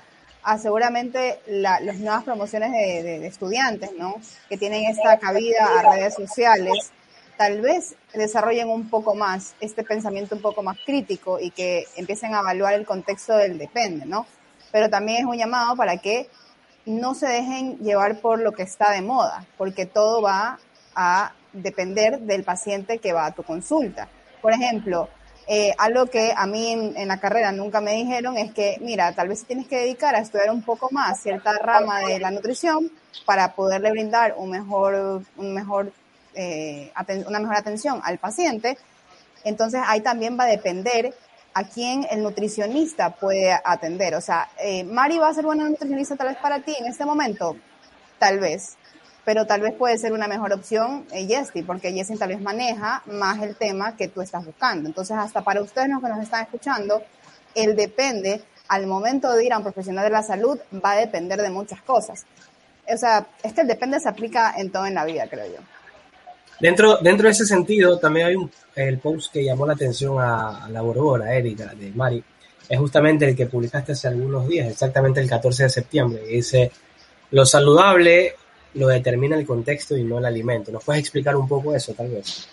seguramente 0.62 1.40
las 1.48 1.98
nuevas 1.98 2.24
promociones 2.24 2.72
de, 2.72 3.26
estudiantes, 3.26 3.92
¿no? 3.98 4.16
Que 4.48 4.58
tienen 4.58 4.86
esta 4.86 5.18
cabida 5.18 5.80
a 5.80 5.96
redes 5.96 6.16
sociales, 6.16 6.92
tal 7.40 7.62
vez 7.62 7.96
desarrollen 8.14 8.68
un 8.68 8.90
poco 8.90 9.16
más 9.16 9.56
este 9.62 9.86
pensamiento 9.86 10.36
un 10.36 10.42
poco 10.42 10.62
más 10.62 10.78
crítico 10.86 11.40
y 11.40 11.52
que 11.52 11.86
empiecen 11.96 12.36
a 12.36 12.42
evaluar 12.42 12.74
el 12.74 12.86
contexto 12.86 13.38
del 13.38 13.58
depende, 13.58 14.06
¿no? 14.06 14.26
Pero 14.74 14.90
también 14.90 15.20
es 15.20 15.26
un 15.26 15.38
llamado 15.38 15.78
para 15.78 15.96
que 16.00 16.30
no 16.86 17.16
se 17.16 17.28
dejen 17.28 17.78
llevar 17.78 18.20
por 18.20 18.42
lo 18.42 18.52
que 18.52 18.64
está 18.64 18.92
de 18.92 19.02
moda, 19.02 19.46
porque 19.58 19.86
todo 19.86 20.22
va 20.22 20.60
a 20.94 21.32
depender 21.54 22.20
del 22.20 22.44
paciente 22.44 22.98
que 22.98 23.14
va 23.14 23.28
a 23.28 23.32
tu 23.34 23.44
consulta. 23.44 24.10
Por 24.42 24.52
ejemplo, 24.52 25.08
eh, 25.48 25.74
algo 25.78 26.08
que 26.08 26.34
a 26.36 26.46
mí 26.46 26.74
en, 26.74 27.08
la 27.08 27.22
carrera 27.22 27.54
nunca 27.54 27.80
me 27.80 27.94
dijeron 27.94 28.38
es 28.38 28.52
que, 28.52 28.80
mira, 28.82 29.16
tal 29.16 29.30
vez 29.30 29.46
tienes 29.46 29.66
que 29.66 29.78
dedicar 29.78 30.14
a 30.14 30.20
estudiar 30.20 30.52
un 30.52 30.62
poco 30.62 30.90
más 30.92 31.22
cierta 31.22 31.54
rama 31.54 32.02
de 32.02 32.20
la 32.20 32.32
nutrición 32.32 32.92
para 33.24 33.56
poderle 33.56 33.92
brindar 33.92 34.36
un 34.36 34.50
mejor, 34.50 35.24
un 35.38 35.54
mejor 35.54 35.94
eh, 36.34 36.92
una 37.28 37.40
mejor 37.40 37.56
atención 37.56 38.02
al 38.04 38.18
paciente. 38.18 38.78
Entonces 39.44 39.82
ahí 39.86 40.02
también 40.02 40.38
va 40.40 40.44
a 40.44 40.48
depender 40.48 41.14
a 41.54 41.64
quién 41.64 42.06
el 42.10 42.24
nutricionista 42.24 43.16
puede 43.16 43.52
atender. 43.64 44.16
O 44.16 44.22
sea, 44.22 44.50
eh, 44.60 44.84
Mari 44.84 45.18
va 45.18 45.30
a 45.30 45.34
ser 45.34 45.46
buena 45.46 45.68
nutricionista 45.68 46.16
tal 46.16 46.30
vez 46.30 46.38
para 46.38 46.60
ti 46.62 46.76
en 46.80 46.88
este 46.88 47.06
momento, 47.06 47.56
tal 48.18 48.40
vez, 48.40 48.78
pero 49.26 49.46
tal 49.46 49.62
vez 49.62 49.74
puede 49.74 49.98
ser 49.98 50.14
una 50.14 50.28
mejor 50.28 50.54
opción 50.54 51.06
eh, 51.12 51.28
porque 51.66 51.94
Yesti 51.94 52.18
tal 52.18 52.30
vez 52.30 52.42
maneja 52.42 53.04
más 53.06 53.42
el 53.42 53.56
tema 53.56 53.96
que 53.96 54.08
tú 54.08 54.22
estás 54.22 54.46
buscando. 54.46 54.88
Entonces, 54.88 55.18
hasta 55.18 55.42
para 55.42 55.62
ustedes 55.62 55.90
los 55.90 56.02
que 56.02 56.10
nos 56.10 56.20
están 56.20 56.44
escuchando, 56.44 57.04
el 57.56 57.76
depende, 57.76 58.42
al 58.68 58.88
momento 58.88 59.32
de 59.32 59.46
ir 59.46 59.54
a 59.54 59.58
un 59.58 59.64
profesional 59.64 60.06
de 60.06 60.12
la 60.12 60.24
salud, 60.24 60.60
va 60.84 60.92
a 60.92 60.98
depender 60.98 61.42
de 61.42 61.50
muchas 61.50 61.82
cosas. 61.82 62.26
O 62.88 62.98
sea, 62.98 63.28
es 63.44 63.54
que 63.54 63.62
el 63.62 63.68
depende 63.68 64.00
se 64.00 64.10
aplica 64.10 64.54
en 64.58 64.72
todo 64.72 64.86
en 64.86 64.96
la 64.96 65.06
vida, 65.06 65.28
creo 65.28 65.46
yo. 65.46 65.60
Dentro, 66.60 66.98
dentro 66.98 67.28
de 67.28 67.32
ese 67.32 67.46
sentido, 67.46 67.98
también 68.00 68.28
hay 68.28 68.36
un, 68.36 68.52
el 68.76 68.98
post 69.00 69.32
que 69.32 69.44
llamó 69.44 69.66
la 69.66 69.74
atención 69.74 70.18
a, 70.20 70.68
la 70.70 70.82
Borbora, 70.82 71.34
Erika, 71.34 71.74
de 71.74 71.92
Mari. 71.92 72.24
Es 72.68 72.78
justamente 72.78 73.28
el 73.28 73.36
que 73.36 73.46
publicaste 73.46 73.94
hace 73.94 74.10
algunos 74.10 74.48
días, 74.48 74.70
exactamente 74.70 75.20
el 75.20 75.30
14 75.30 75.64
de 75.64 75.70
septiembre. 75.70 76.22
Que 76.24 76.36
dice, 76.36 76.72
lo 77.32 77.46
saludable 77.46 78.36
lo 78.76 78.88
determina 78.88 79.38
el 79.38 79.46
contexto 79.46 79.98
y 79.98 80.04
no 80.04 80.20
el 80.20 80.26
alimento. 80.26 80.72
¿Nos 80.72 80.84
puedes 80.84 81.02
explicar 81.02 81.36
un 81.36 81.48
poco 81.48 81.76
eso, 81.76 81.94
tal 81.94 82.10
vez? 82.10 82.48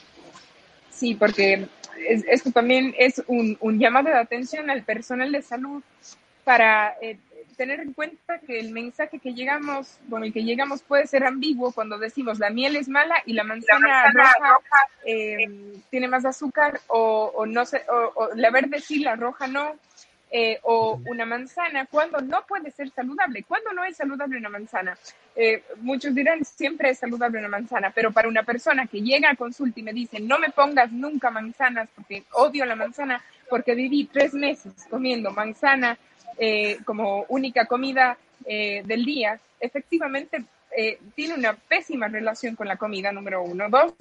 Sí, 0.90 1.14
porque 1.14 1.66
esto 2.09 2.51
también 2.53 2.95
es 2.99 3.23
un, 3.27 3.59
un, 3.61 3.79
llamado 3.79 4.09
de 4.09 4.19
atención 4.19 4.71
al 4.71 4.83
personal 4.85 5.31
de 5.33 5.42
salud 5.42 5.83
para 6.45 6.97
eh, 7.03 7.19
tener 7.57 7.81
en 7.81 7.92
cuenta 7.92 8.38
que 8.38 8.59
el 8.61 8.71
mensaje 8.71 9.19
que 9.19 9.35
llegamos, 9.35 9.99
con 10.09 10.25
el 10.25 10.33
que 10.33 10.45
llegamos 10.45 10.83
puede 10.83 11.07
ser 11.07 11.25
ambiguo 11.25 11.73
cuando 11.73 11.99
decimos 11.99 12.38
la 12.38 12.51
miel 12.51 12.77
es 12.77 12.88
mala 12.88 13.16
y 13.25 13.33
la 13.33 13.45
manzana, 13.45 14.12
roja, 14.12 14.88
eh, 15.05 15.49
tiene 15.90 16.09
más 16.09 16.25
azúcar 16.25 16.81
o, 16.88 17.33
o 17.35 17.47
no 17.47 17.64
sé, 17.64 17.83
o, 17.88 18.29
la 18.35 18.51
verde 18.51 18.81
sí, 18.81 19.01
la 19.01 19.16
roja 19.16 19.47
no. 19.47 19.77
Eh, 20.29 20.59
o 20.64 21.01
una 21.07 21.25
manzana, 21.25 21.87
cuando 21.87 22.21
no 22.21 22.45
puede 22.47 22.73
ser 22.73 22.90
saludable, 22.90 23.45
cuando 23.45 23.73
no 23.73 23.85
es 23.85 23.97
saludable 23.97 24.37
una 24.37 24.49
manzana. 24.49 24.99
Eh, 25.37 25.62
muchos 25.77 26.16
dirán, 26.16 26.45
siempre 26.45 26.90
es 26.90 26.99
saludable 26.99 27.38
una 27.38 27.49
manzana, 27.49 27.92
pero 27.95 28.11
para 28.11 28.27
una 28.27 28.42
persona 28.42 28.88
que 28.88 29.03
llega 29.03 29.31
a 29.31 29.37
consulta 29.37 29.79
y 29.79 29.85
me 29.85 29.92
dice, 29.92 30.19
no 30.19 30.40
me 30.40 30.51
pongas 30.51 30.90
nunca 30.90 31.31
manzanas 31.31 31.88
porque 31.95 32.25
odio 32.33 32.66
la 32.66 32.75
manzana, 32.75 33.23
porque 33.49 33.75
viví 33.75 34.09
tres 34.13 34.35
meses 34.35 34.73
comiendo 34.91 35.31
manzana 35.31 35.99
eh, 36.39 36.79
como 36.85 37.25
única 37.29 37.67
comida 37.67 38.19
del 38.47 39.05
día, 39.05 39.41
efectivamente 39.59 40.45
tiene 41.17 41.35
una 41.35 41.55
pésima 41.55 42.07
relación 42.07 42.55
con 42.55 42.69
la 42.69 42.77
comida, 42.77 43.11
número 43.11 43.43
uno. 43.43 43.69
Dos, 43.69 43.95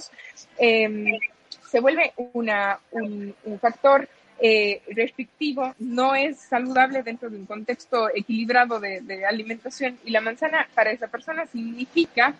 se 0.55 1.79
vuelve 1.79 2.13
una, 2.33 2.77
un, 2.91 3.33
un 3.45 3.59
factor 3.59 4.07
eh, 4.37 4.81
restrictivo, 4.89 5.73
no 5.79 6.13
es 6.13 6.37
saludable 6.37 7.03
dentro 7.03 7.29
de 7.29 7.37
un 7.37 7.45
contexto 7.45 8.09
equilibrado 8.13 8.81
de, 8.81 9.25
alimentación 9.25 9.97
y 10.03 10.11
la 10.11 10.19
manzana 10.19 10.67
para 10.75 10.91
esa 10.91 11.07
persona 11.07 11.45
significa 11.45 12.33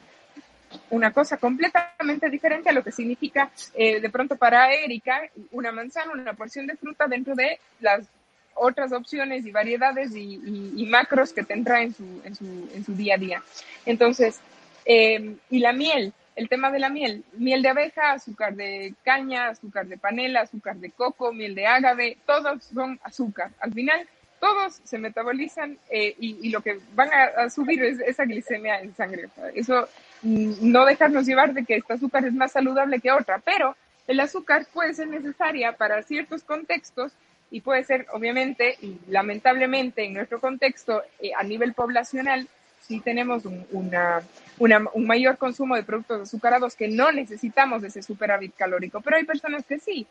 una 0.90 1.12
cosa 1.12 1.38
completamente 1.38 2.30
diferente 2.30 2.70
a 2.70 2.74
lo 2.74 2.84
que 2.84 2.92
significa 2.92 3.52
eh, 3.74 4.00
de 4.00 4.10
pronto 4.10 4.36
para 4.36 4.74
Erika 4.74 5.22
una 5.52 5.72
manzana, 5.72 6.12
una 6.12 6.34
porción 6.34 6.68
de 6.68 6.76
fruta 6.76 7.08
dentro 7.08 7.36
de 7.36 7.60
las 7.80 8.08
otras 8.56 8.92
opciones 8.94 9.46
y 9.46 9.52
variedades 9.52 10.16
y, 10.16 10.86
macros 10.90 11.34
que 11.34 11.44
tendrá 11.44 11.82
en 11.82 11.94
su, 11.94 12.22
en 12.24 12.36
su, 12.36 12.70
en 12.74 12.86
su 12.86 12.96
día 12.96 13.16
a 13.16 13.18
día. 13.18 13.44
Entonces, 13.86 14.40
eh, 14.86 15.36
y 15.50 15.60
la 15.60 15.74
miel, 15.74 16.14
el 16.36 16.50
tema 16.50 16.72
de 16.72 16.80
la 16.80 16.90
miel, 16.90 17.24
miel 17.34 17.62
de 17.62 17.70
abeja, 17.70 18.12
azúcar 18.12 18.56
de 18.56 18.94
caña, 19.04 19.50
azúcar 19.50 19.88
de 19.88 19.98
panela, 19.98 20.42
azúcar 20.42 20.78
de 20.78 20.92
coco, 20.92 21.34
miel 21.34 21.56
de 21.56 21.66
ágave, 21.66 22.18
todos 22.26 22.64
son 22.64 23.00
azúcar. 23.04 23.52
Al 23.60 23.74
final, 23.74 24.08
todos 24.40 24.80
se 24.84 24.98
metabolizan 24.98 25.78
eh, 25.90 26.16
y, 26.20 26.50
lo 26.50 26.62
que 26.62 26.80
van 26.94 27.10
a, 27.14 27.50
subir 27.50 27.84
es 27.84 28.00
esa 28.00 28.26
glicemia 28.26 28.80
en 28.80 28.96
sangre. 28.96 29.28
Eso 29.54 29.88
no 30.26 30.86
dejarnos 30.86 31.26
llevar 31.26 31.54
de 31.54 31.64
que 31.64 31.76
este 31.76 31.94
azúcar 31.94 32.26
es 32.26 32.34
más 32.34 32.52
saludable 32.52 33.00
que 33.00 33.12
otra, 33.12 33.40
pero 33.40 33.76
el 34.08 34.20
azúcar 34.20 34.66
puede 34.74 34.94
ser 34.94 35.08
necesaria 35.08 35.74
para 35.74 36.04
ciertos 36.04 36.44
contextos 36.44 37.12
y 37.52 37.62
puede 37.62 37.84
ser, 37.84 38.08
obviamente, 38.12 38.78
y 38.82 38.98
lamentablemente 39.08 40.04
en 40.04 40.14
nuestro 40.14 40.40
contexto 40.40 41.04
eh, 41.20 41.32
a 41.38 41.44
nivel 41.44 41.74
poblacional, 41.74 42.48
si 42.82 43.00
tenemos 43.00 43.44
una 43.72 44.22
un 44.58 45.08
mayor 45.08 45.38
consumo 45.38 45.76
de 45.76 45.84
productos 45.84 46.22
azucarados 46.22 46.76
que 46.76 46.88
no 46.88 47.12
necesitamos 47.12 47.84
ese 47.84 48.02
superávit 48.02 48.56
calórico, 48.56 49.02
pero 49.02 49.18
hay 49.18 49.26
personas 49.26 49.66
que 49.66 49.80
sí. 49.80 50.08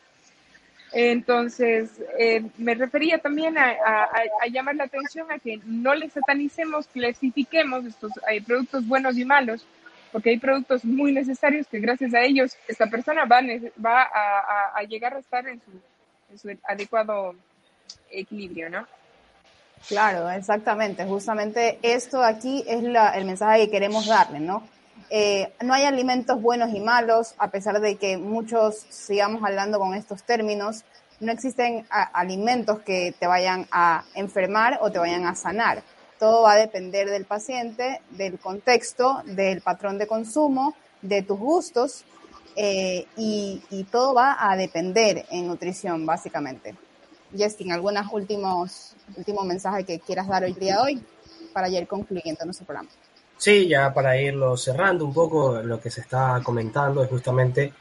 Entonces, 0.92 1.90
eh, 2.18 2.44
me 2.56 2.74
refería 2.74 3.18
también 3.18 3.56
a, 3.58 4.08
llamar 4.48 4.76
la 4.76 4.84
atención 4.84 5.30
a 5.32 5.38
que 5.38 5.58
no 5.64 5.94
les 5.94 6.12
satanicemos, 6.12 6.86
clasifiquemos 6.86 7.84
estos 7.84 8.12
hay 8.28 8.40
productos 8.40 8.86
buenos 8.86 9.18
y 9.18 9.24
malos, 9.24 9.66
porque 10.14 10.30
hay 10.30 10.38
productos 10.38 10.84
muy 10.84 11.10
necesarios 11.10 11.66
que 11.66 11.80
gracias 11.80 12.14
a 12.14 12.20
ellos 12.20 12.56
esta 12.68 12.86
persona 12.86 13.24
va, 13.24 13.40
va 13.84 14.02
a, 14.72 14.80
llegar 14.84 15.12
a 15.12 15.18
estar 15.18 15.44
en 15.48 15.60
su, 16.40 16.56
adecuado 16.62 17.34
equilibrio, 18.12 18.70
¿no? 18.70 18.86
Claro, 19.88 20.30
exactamente. 20.30 21.04
Justamente 21.04 21.80
esto 21.82 22.22
aquí 22.22 22.62
es 22.64 22.84
el 22.84 23.24
mensaje 23.24 23.64
que 23.64 23.72
queremos 23.72 24.06
darle, 24.06 24.38
¿no? 24.38 24.62
Eh, 25.10 25.52
no 25.62 25.74
hay 25.74 25.82
alimentos 25.82 26.40
buenos 26.40 26.72
y 26.72 26.78
malos, 26.78 27.34
a 27.38 27.48
pesar 27.48 27.80
de 27.80 27.96
que 27.96 28.16
muchos 28.16 28.86
sigamos 28.90 29.42
hablando 29.42 29.80
con 29.80 29.94
estos 29.94 30.22
términos. 30.22 30.84
No 31.18 31.32
existen 31.32 31.86
alimentos 31.90 32.78
que 32.82 33.16
te 33.18 33.26
vayan 33.26 33.66
a 33.72 34.04
enfermar 34.14 34.78
o 34.80 34.92
te 34.92 35.00
vayan 35.00 35.26
a 35.26 35.34
sanar. 35.34 35.82
Todo 36.18 36.42
va 36.42 36.52
a 36.52 36.56
depender 36.56 37.10
del 37.10 37.24
paciente, 37.24 38.00
del 38.10 38.38
contexto, 38.38 39.22
del 39.24 39.60
patrón 39.60 39.98
de 39.98 40.06
consumo, 40.06 40.74
de 41.02 41.22
tus 41.22 41.38
gustos 41.38 42.04
eh, 42.56 43.06
y, 43.16 43.60
todo 43.90 44.14
va 44.14 44.36
a 44.38 44.56
depender 44.56 45.26
en 45.30 45.46
nutrición, 45.46 46.06
básicamente. 46.06 46.74
Justin, 47.36 47.72
¿algunos 47.72 48.06
últimos, 48.12 48.94
últimos 49.16 49.44
mensajes 49.44 49.84
que 49.84 49.98
quieras 49.98 50.28
dar 50.28 50.44
hoy 50.44 50.52
día 50.52 50.76
de 50.76 50.82
hoy 50.82 51.04
para 51.52 51.68
ir 51.68 51.86
concluyendo 51.86 52.44
nuestro 52.44 52.66
programa? 52.66 52.88
Sí, 53.36 53.68
ya 53.68 53.92
para 53.92 54.20
irlo 54.20 54.56
cerrando 54.56 55.04
un 55.04 55.12
poco, 55.12 55.60
lo 55.60 55.80
que 55.80 55.90
se 55.90 56.00
está 56.00 56.40
comentando 56.44 57.02
es 57.02 57.10
justamente 57.10 57.72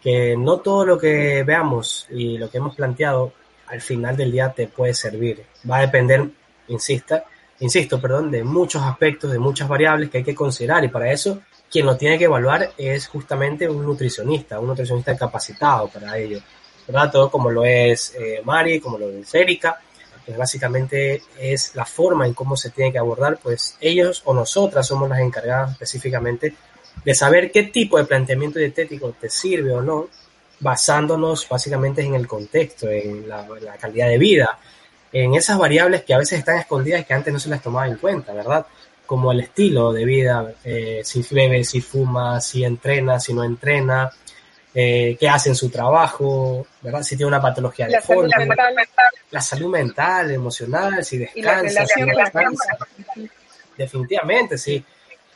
que 0.00 0.36
no 0.36 0.58
todo 0.58 0.84
lo 0.86 0.98
que 0.98 1.42
veamos 1.42 2.06
y 2.10 2.38
lo 2.38 2.48
que 2.48 2.58
hemos 2.58 2.76
planteado 2.76 3.32
al 3.66 3.80
final 3.80 4.16
del 4.16 4.32
día 4.32 4.52
te 4.52 4.68
puede 4.68 4.94
servir. 4.94 5.44
Va 5.68 5.78
a 5.78 5.80
depender, 5.82 6.30
insista, 6.68 7.24
insisto, 7.60 8.00
perdón, 8.00 8.30
de 8.30 8.42
muchos 8.44 8.82
aspectos, 8.82 9.30
de 9.30 9.38
muchas 9.38 9.68
variables 9.68 10.10
que 10.10 10.18
hay 10.18 10.24
que 10.24 10.34
considerar 10.34 10.84
y 10.84 10.88
para 10.88 11.12
eso 11.12 11.40
quien 11.70 11.86
lo 11.86 11.96
tiene 11.96 12.18
que 12.18 12.24
evaluar 12.24 12.72
es 12.76 13.06
justamente 13.06 13.68
un 13.68 13.84
nutricionista, 13.84 14.58
un 14.58 14.66
nutricionista 14.66 15.16
capacitado 15.16 15.88
para 15.88 16.18
ello. 16.18 16.40
Todo 17.12 17.30
como 17.30 17.50
lo 17.50 17.64
es 17.64 18.14
eh, 18.18 18.42
Mari, 18.44 18.80
como 18.80 18.98
lo 18.98 19.08
es 19.08 19.32
Erika, 19.32 19.80
pues 20.26 20.36
básicamente 20.36 21.22
es 21.38 21.74
la 21.76 21.84
forma 21.84 22.26
en 22.26 22.34
cómo 22.34 22.56
se 22.56 22.70
tiene 22.70 22.90
que 22.90 22.98
abordar, 22.98 23.38
pues 23.40 23.76
ellos 23.80 24.22
o 24.24 24.34
nosotras 24.34 24.86
somos 24.86 25.08
las 25.08 25.20
encargadas 25.20 25.72
específicamente 25.72 26.54
de 27.04 27.14
saber 27.14 27.50
qué 27.52 27.64
tipo 27.64 27.96
de 27.98 28.04
planteamiento 28.04 28.58
dietético 28.58 29.14
te 29.18 29.30
sirve 29.30 29.72
o 29.72 29.80
no, 29.80 30.08
basándonos 30.60 31.48
básicamente 31.48 32.02
en 32.02 32.14
el 32.14 32.26
contexto, 32.26 32.88
en 32.88 33.28
la, 33.28 33.46
calidad 33.80 34.08
de 34.08 34.18
vida, 34.18 34.58
en 35.12 35.34
esas 35.34 35.58
variables 35.58 36.02
que 36.02 36.14
a 36.14 36.18
veces 36.18 36.38
están 36.38 36.58
escondidas 36.58 37.00
y 37.00 37.04
que 37.04 37.14
antes 37.14 37.32
no 37.32 37.40
se 37.40 37.48
las 37.48 37.62
tomaba 37.62 37.86
en 37.86 37.96
cuenta, 37.96 38.32
¿verdad? 38.32 38.66
Como 39.06 39.32
el 39.32 39.40
estilo 39.40 39.92
de 39.92 40.04
vida, 40.04 40.52
eh, 40.64 41.00
si 41.04 41.24
bebe, 41.30 41.64
si 41.64 41.80
fuma, 41.80 42.40
si 42.40 42.64
entrena, 42.64 43.18
si 43.18 43.34
no 43.34 43.42
entrena, 43.42 44.10
eh, 44.72 45.16
qué 45.18 45.28
hacen 45.28 45.56
su 45.56 45.68
trabajo, 45.68 46.64
¿verdad? 46.80 47.02
Si 47.02 47.16
tiene 47.16 47.28
una 47.28 47.42
patología 47.42 47.88
de 47.88 48.00
fondo, 48.00 48.30
la 49.30 49.40
salud 49.40 49.68
mental, 49.68 50.30
emocional, 50.30 51.04
si 51.04 51.18
descansa, 51.18 51.86
si 51.86 52.02
descansa. 52.02 52.78
Definitivamente, 53.76 54.58
sí. 54.58 54.84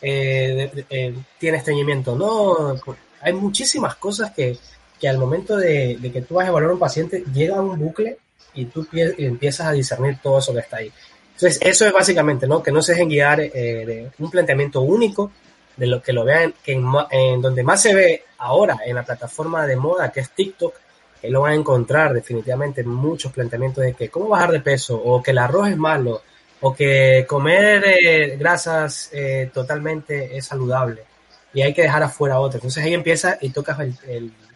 Eh, 0.00 0.70
eh, 0.90 1.14
tiene 1.38 1.58
estreñimiento 1.58 2.12
o 2.12 2.16
no. 2.16 2.80
Hay 3.22 3.32
muchísimas 3.32 3.96
cosas 3.96 4.32
que, 4.32 4.56
que 5.00 5.08
al 5.08 5.18
momento 5.18 5.56
de, 5.56 5.98
que 6.12 6.22
tú 6.22 6.34
vas 6.34 6.46
a 6.46 6.50
evaluar 6.50 6.70
a 6.70 6.74
un 6.74 6.78
paciente, 6.78 7.24
llega 7.32 7.56
a 7.56 7.62
un 7.62 7.78
bucle 7.78 8.18
y 8.54 8.66
tú 8.66 8.86
empiezas 8.92 9.66
a 9.66 9.72
discernir 9.72 10.18
todo 10.22 10.38
eso 10.38 10.52
que 10.52 10.60
está 10.60 10.78
ahí. 10.78 10.92
Entonces, 11.34 11.58
eso 11.62 11.86
es 11.86 11.92
básicamente, 11.92 12.46
¿no? 12.46 12.62
Que 12.62 12.70
no 12.70 12.80
se 12.80 12.92
dejen 12.92 13.08
guiar 13.08 13.38
de 13.38 14.10
un 14.18 14.30
planteamiento 14.30 14.82
único, 14.82 15.32
de 15.76 15.86
lo 15.86 16.02
que 16.02 16.12
lo 16.12 16.24
vean, 16.24 16.54
que 16.62 16.72
en, 16.72 17.42
donde 17.42 17.62
más 17.62 17.82
se 17.82 17.94
ve 17.94 18.24
ahora 18.38 18.78
en 18.84 18.94
la 18.94 19.04
plataforma 19.04 19.66
de 19.66 19.76
moda 19.76 20.12
que 20.12 20.20
es 20.20 20.30
TikTok, 20.30 20.74
que 21.20 21.30
lo 21.30 21.42
van 21.42 21.52
a 21.52 21.56
encontrar 21.56 22.12
definitivamente 22.12 22.84
muchos 22.84 23.32
planteamientos 23.32 23.82
de 23.82 23.94
que 23.94 24.08
cómo 24.08 24.28
bajar 24.28 24.52
de 24.52 24.60
peso, 24.60 24.96
o 24.96 25.22
que 25.22 25.32
el 25.32 25.38
arroz 25.38 25.68
es 25.68 25.76
malo, 25.76 26.22
o 26.60 26.74
que 26.74 27.24
comer 27.28 27.84
eh, 27.86 28.36
grasas 28.38 29.10
eh, 29.12 29.50
totalmente 29.52 30.36
es 30.36 30.46
saludable. 30.46 31.04
y 31.52 31.62
hay 31.62 31.72
que 31.72 31.82
dejar 31.82 32.02
afuera 32.02 32.40
otras. 32.40 32.56
Entonces 32.56 32.84
ahí 32.84 32.94
empieza 32.94 33.38
y 33.40 33.50
tocas 33.50 33.78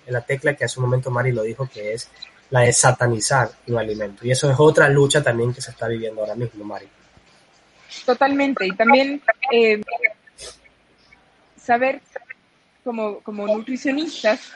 la 0.06 0.20
tecla 0.22 0.54
que 0.54 0.64
hace 0.64 0.80
un 0.80 0.86
momento 0.86 1.10
Mari 1.10 1.32
lo 1.32 1.42
dijo, 1.42 1.68
que 1.72 1.94
es 1.94 2.08
la 2.50 2.60
de 2.60 2.72
satanizar 2.72 3.50
un 3.66 3.78
alimento. 3.78 4.26
Y 4.26 4.30
eso 4.30 4.50
es 4.50 4.56
otra 4.58 4.88
lucha 4.88 5.22
también 5.22 5.52
que 5.52 5.60
se 5.60 5.70
está 5.70 5.88
viviendo 5.88 6.20
ahora 6.20 6.34
mismo, 6.34 6.64
Mari. 6.64 6.88
Totalmente. 8.04 8.66
Y 8.66 8.72
también 8.72 9.22
eh, 9.52 9.82
saber 11.56 12.00
como, 12.84 13.20
como 13.20 13.46
nutricionistas, 13.46 14.52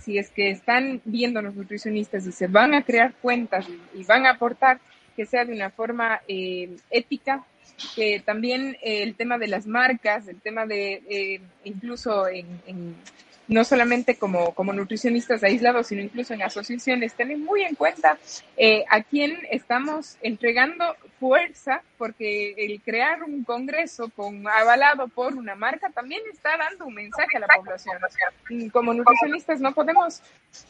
si 0.00 0.18
es 0.18 0.30
que 0.30 0.50
están 0.50 1.00
viendo 1.04 1.42
los 1.42 1.54
nutricionistas 1.54 2.26
y 2.26 2.32
se 2.32 2.46
van 2.46 2.74
a 2.74 2.82
crear 2.82 3.14
cuentas 3.20 3.66
y, 3.94 4.04
van 4.04 4.26
a 4.26 4.30
aportar, 4.30 4.80
que 5.16 5.26
sea 5.26 5.44
de 5.44 5.52
una 5.52 5.70
forma 5.70 6.20
eh, 6.28 6.76
ética, 6.90 7.44
que 7.94 8.20
también 8.24 8.76
eh, 8.82 9.02
el 9.02 9.14
tema 9.14 9.38
de 9.38 9.48
las 9.48 9.66
marcas, 9.66 10.26
el 10.26 10.40
tema 10.40 10.66
de 10.66 11.40
incluso 11.64 12.26
en 12.26 12.96
no 13.48 13.64
solamente 13.64 14.16
como, 14.16 14.54
como 14.54 14.74
nutricionistas 14.74 15.42
aislados, 15.42 15.86
sino 15.86 16.02
incluso 16.02 16.34
en 16.34 16.42
asociaciones, 16.42 17.14
tener 17.14 17.38
muy 17.38 17.62
en 17.62 17.74
cuenta 17.74 18.18
eh, 18.58 18.84
a 18.90 19.02
quién 19.02 19.38
estamos 19.50 20.18
entregando 20.20 20.84
fuerza, 21.18 21.82
porque 21.96 22.54
el 22.58 22.80
crear 22.82 23.22
un 23.24 23.42
congreso 23.44 24.10
con 24.14 24.46
avalado 24.46 25.08
por 25.08 25.34
una 25.34 25.54
marca 25.54 25.88
también 25.90 26.20
está 26.30 26.56
dando 26.58 26.86
un 26.86 26.94
mensaje 26.94 27.38
a 27.38 27.40
la 27.40 27.46
población. 27.48 27.96
Como 28.70 28.92
nutricionistas 28.92 29.60
no 29.60 29.72
podemos 29.72 30.20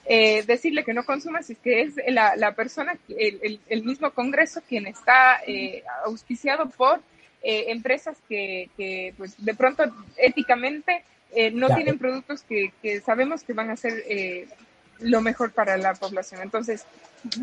eh, 0.07 0.45
decirle 0.45 0.85
que 0.85 0.95
no 0.95 1.05
consuma 1.05 1.43
si 1.43 1.55
es 1.55 1.59
que 1.59 1.81
es 1.83 1.95
la, 2.09 2.37
la 2.37 2.53
persona, 2.53 2.97
el, 3.09 3.61
el, 3.69 3.83
mismo 3.83 4.11
congreso 4.13 4.63
quien 4.69 4.87
está 4.87 5.41
eh, 5.47 5.83
auspiciado 6.05 6.69
por 6.71 7.01
empresas 7.43 8.19
que, 8.29 8.69
que 8.77 9.15
pues, 9.17 9.35
de 9.43 9.55
pronto 9.55 9.85
éticamente 10.17 11.05
eh, 11.35 11.51
no 11.51 11.69
tienen 11.75 11.99
productos 11.99 12.43
que, 12.43 12.73
sabemos 13.05 13.43
que 13.43 13.53
van 13.53 13.71
a 13.71 13.77
ser 13.77 14.03
eh, 14.09 14.49
lo 15.01 15.21
mejor 15.21 15.53
para 15.53 15.77
la 15.77 15.95
población. 15.95 16.41
Entonces, 16.43 16.85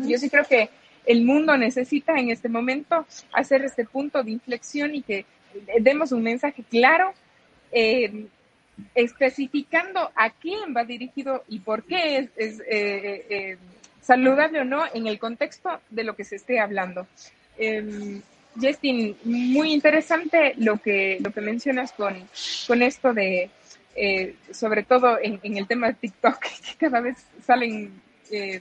yo 0.06 0.18
sí 0.18 0.28
creo 0.28 0.44
que 0.44 0.70
el 1.04 1.24
mundo 1.24 1.56
necesita 1.56 2.18
en 2.18 2.30
este 2.30 2.48
momento 2.48 3.06
hacer 3.32 3.64
este 3.64 3.84
punto 3.84 4.22
de 4.22 4.32
inflexión 4.32 4.94
y 4.94 5.02
que 5.02 5.24
demos 5.80 6.12
un 6.12 6.22
mensaje 6.22 6.64
claro, 6.68 7.14
eh, 7.70 8.26
especificando 8.94 10.10
a 10.16 10.30
quién 10.30 10.74
va 10.76 10.84
dirigido 10.84 11.44
y 11.48 11.60
por 11.60 11.84
qué 11.84 12.28
es, 12.36 13.58
saludable 14.02 14.60
o 14.60 14.64
no 14.64 14.84
en 14.92 15.06
el 15.06 15.18
contexto 15.18 15.80
de 15.90 16.04
lo 16.04 16.14
que 16.14 16.24
se 16.24 16.36
esté 16.36 16.60
hablando. 16.60 17.06
Em, 17.58 18.22
Justin, 18.60 19.16
muy 19.24 19.72
interesante 19.72 20.54
lo 20.58 20.78
que, 20.78 21.18
lo 21.20 21.32
que 21.32 21.40
mencionas 21.40 21.92
con, 21.92 22.14
con 22.66 22.82
esto 22.82 23.12
de, 23.12 23.50
eh, 23.98 24.36
sobre 24.52 24.82
todo 24.82 25.18
en, 25.20 25.40
el 25.42 25.66
tema 25.66 25.88
de 25.88 25.94
TikTok, 25.94 26.38
que 26.78 26.86
cada 26.86 27.00
vez 27.00 27.16
salen, 27.46 27.90
eh, 28.30 28.60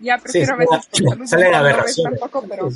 ya 0.00 0.18
prefiero 0.18 0.54
a 0.54 0.56
veces 0.56 0.88
salen 1.30 1.54
aberraciones. 1.54 2.18
Tampoco, 2.18 2.46
pero, 2.48 2.68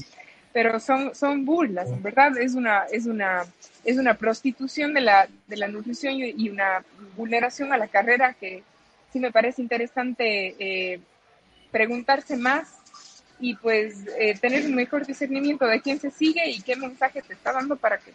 pero 0.52 0.78
son, 0.78 1.14
son 1.16 1.44
burlas, 1.44 1.88
en 1.88 2.02
verdad, 2.02 2.38
es 2.38 2.54
una, 2.54 2.84
es 2.92 3.06
una, 3.06 3.44
es 3.84 3.98
una 3.98 4.14
prostitución 4.14 4.94
de 4.94 5.00
la, 5.00 5.28
de 5.48 5.56
la 5.56 5.66
nutrición 5.66 6.14
y 6.16 6.48
una 6.48 6.84
vulneración 7.16 7.72
a 7.72 7.76
la 7.76 7.88
carrera 7.88 8.34
que 8.34 8.62
sí 9.12 9.18
me 9.18 9.32
parece 9.32 9.60
interesante 9.60 10.54
eh, 10.60 11.00
preguntarse 11.72 12.36
más 12.36 12.68
y 13.40 13.54
pues 13.56 13.96
tener 14.40 14.64
un 14.64 14.74
mejor 14.74 15.04
discernimiento 15.04 15.66
de 15.66 15.82
quién 15.82 16.00
se 16.00 16.10
sigue 16.10 16.48
y 16.48 16.62
qué 16.62 16.74
mensaje 16.74 17.20
te 17.20 17.34
está 17.34 17.52
dando 17.52 17.76
para 17.76 17.98
que 17.98 18.12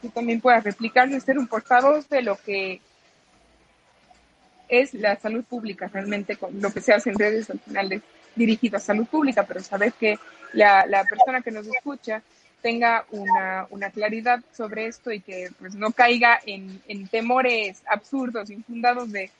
tú 0.00 0.10
también 0.10 0.40
puedas 0.40 0.62
replicarlo 0.62 1.16
y 1.16 1.20
ser 1.20 1.38
un 1.38 1.48
portavoz 1.48 2.08
de 2.08 2.22
lo 2.22 2.36
que 2.36 2.80
es 4.70 4.94
la 4.94 5.16
salud 5.16 5.44
pública 5.44 5.90
realmente, 5.92 6.36
con 6.36 6.60
lo 6.60 6.72
que 6.72 6.80
se 6.80 6.92
hace 6.92 7.10
en 7.10 7.18
redes 7.18 7.50
al 7.50 7.58
final 7.60 7.92
es 7.92 8.02
dirigido 8.34 8.76
a 8.76 8.80
salud 8.80 9.06
pública, 9.06 9.44
pero 9.44 9.60
saber 9.60 9.92
que 9.92 10.18
la, 10.52 10.86
la 10.86 11.04
persona 11.04 11.42
que 11.42 11.50
nos 11.50 11.66
escucha 11.66 12.22
tenga 12.62 13.04
una, 13.10 13.66
una, 13.70 13.90
claridad 13.90 14.40
sobre 14.52 14.86
esto 14.86 15.10
y 15.10 15.20
que 15.20 15.48
pues 15.58 15.74
no 15.74 15.92
caiga 15.92 16.38
en, 16.44 16.80
en 16.88 17.08
temores 17.08 17.82
absurdos, 17.86 18.50
infundados 18.50 19.10
de, 19.10 19.30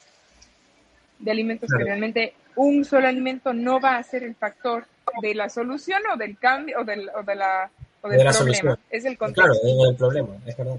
de 1.19 1.31
alimentos 1.31 1.69
que 1.71 1.85
realmente 1.85 2.35
un 2.57 2.85
solo 2.85 3.09
alimento 3.09 3.53
no 3.53 3.79
va 3.79 3.97
a 3.97 4.03
ser 4.03 4.23
el 4.25 4.35
factor 4.35 4.87
de 5.23 5.35
la 5.35 5.49
solución 5.49 6.03
o 6.13 6.17
del 6.17 6.39
cambio 6.39 6.81
o, 6.81 6.85
del, 6.85 7.11
o 7.11 7.23
de 7.23 7.35
la 7.35 7.71
o 8.03 8.09
del 8.09 8.27
problema. 8.27 8.79
Es 8.89 9.05
el 9.05 9.19
contexto. 9.19 9.43
Claro, 9.43 9.55
es 9.55 9.91
el 9.91 9.97
problema, 9.97 10.29
es 10.47 10.57
verdad. 10.57 10.77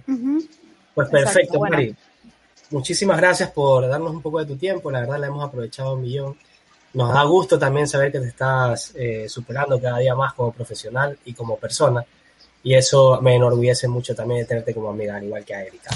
Pues 0.95 1.09
perfecto, 1.09 1.59
Mari 1.59 1.95
muchísimas 2.71 3.17
gracias 3.17 3.51
por 3.51 3.87
darnos 3.87 4.11
un 4.11 4.21
poco 4.21 4.39
de 4.39 4.45
tu 4.45 4.57
tiempo, 4.57 4.89
la 4.91 5.01
verdad 5.01 5.19
la 5.19 5.27
hemos 5.27 5.43
aprovechado 5.45 5.93
un 5.93 6.01
millón. 6.01 6.37
Nos 6.93 7.13
da 7.13 7.23
gusto 7.23 7.57
también 7.57 7.87
saber 7.87 8.11
que 8.11 8.19
te 8.19 8.27
estás 8.27 8.93
eh, 8.95 9.29
superando 9.29 9.79
cada 9.79 9.99
día 9.99 10.13
más 10.13 10.33
como 10.33 10.51
profesional 10.51 11.17
y 11.23 11.33
como 11.33 11.57
persona. 11.57 12.03
Y 12.63 12.73
eso 12.75 13.19
me 13.21 13.35
enorgullece 13.35 13.87
mucho 13.87 14.13
también 14.13 14.41
de 14.41 14.45
tenerte 14.45 14.73
como 14.73 14.89
amiga, 14.89 15.15
al 15.15 15.23
igual 15.23 15.45
que 15.45 15.55
a 15.55 15.63
Erika. 15.63 15.89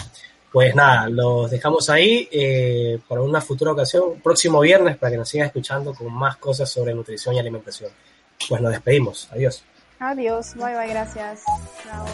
Pues 0.51 0.73
nada, 0.73 1.09
los 1.09 1.51
dejamos 1.51 1.89
ahí 1.89 2.30
eh, 2.32 2.97
para 3.09 3.21
una 3.21 3.41
futura 3.41 3.73
ocasión, 3.73 4.21
próximo 4.23 4.61
viernes, 4.61 4.95
para 4.97 5.11
que 5.11 5.17
nos 5.17 5.28
sigan 5.28 5.47
escuchando 5.47 5.93
con 5.93 6.13
más 6.13 6.38
cosas 6.38 6.69
sobre 6.69 6.93
nutrición 6.93 7.36
y 7.36 7.39
alimentación. 7.39 7.91
Pues 8.47 8.61
nos 8.61 8.71
despedimos. 8.71 9.28
Adiós. 9.32 9.63
Adiós. 9.99 10.55
Bye 10.55 10.76
bye. 10.76 10.88
Gracias. 10.88 11.41
Chao. 11.84 12.05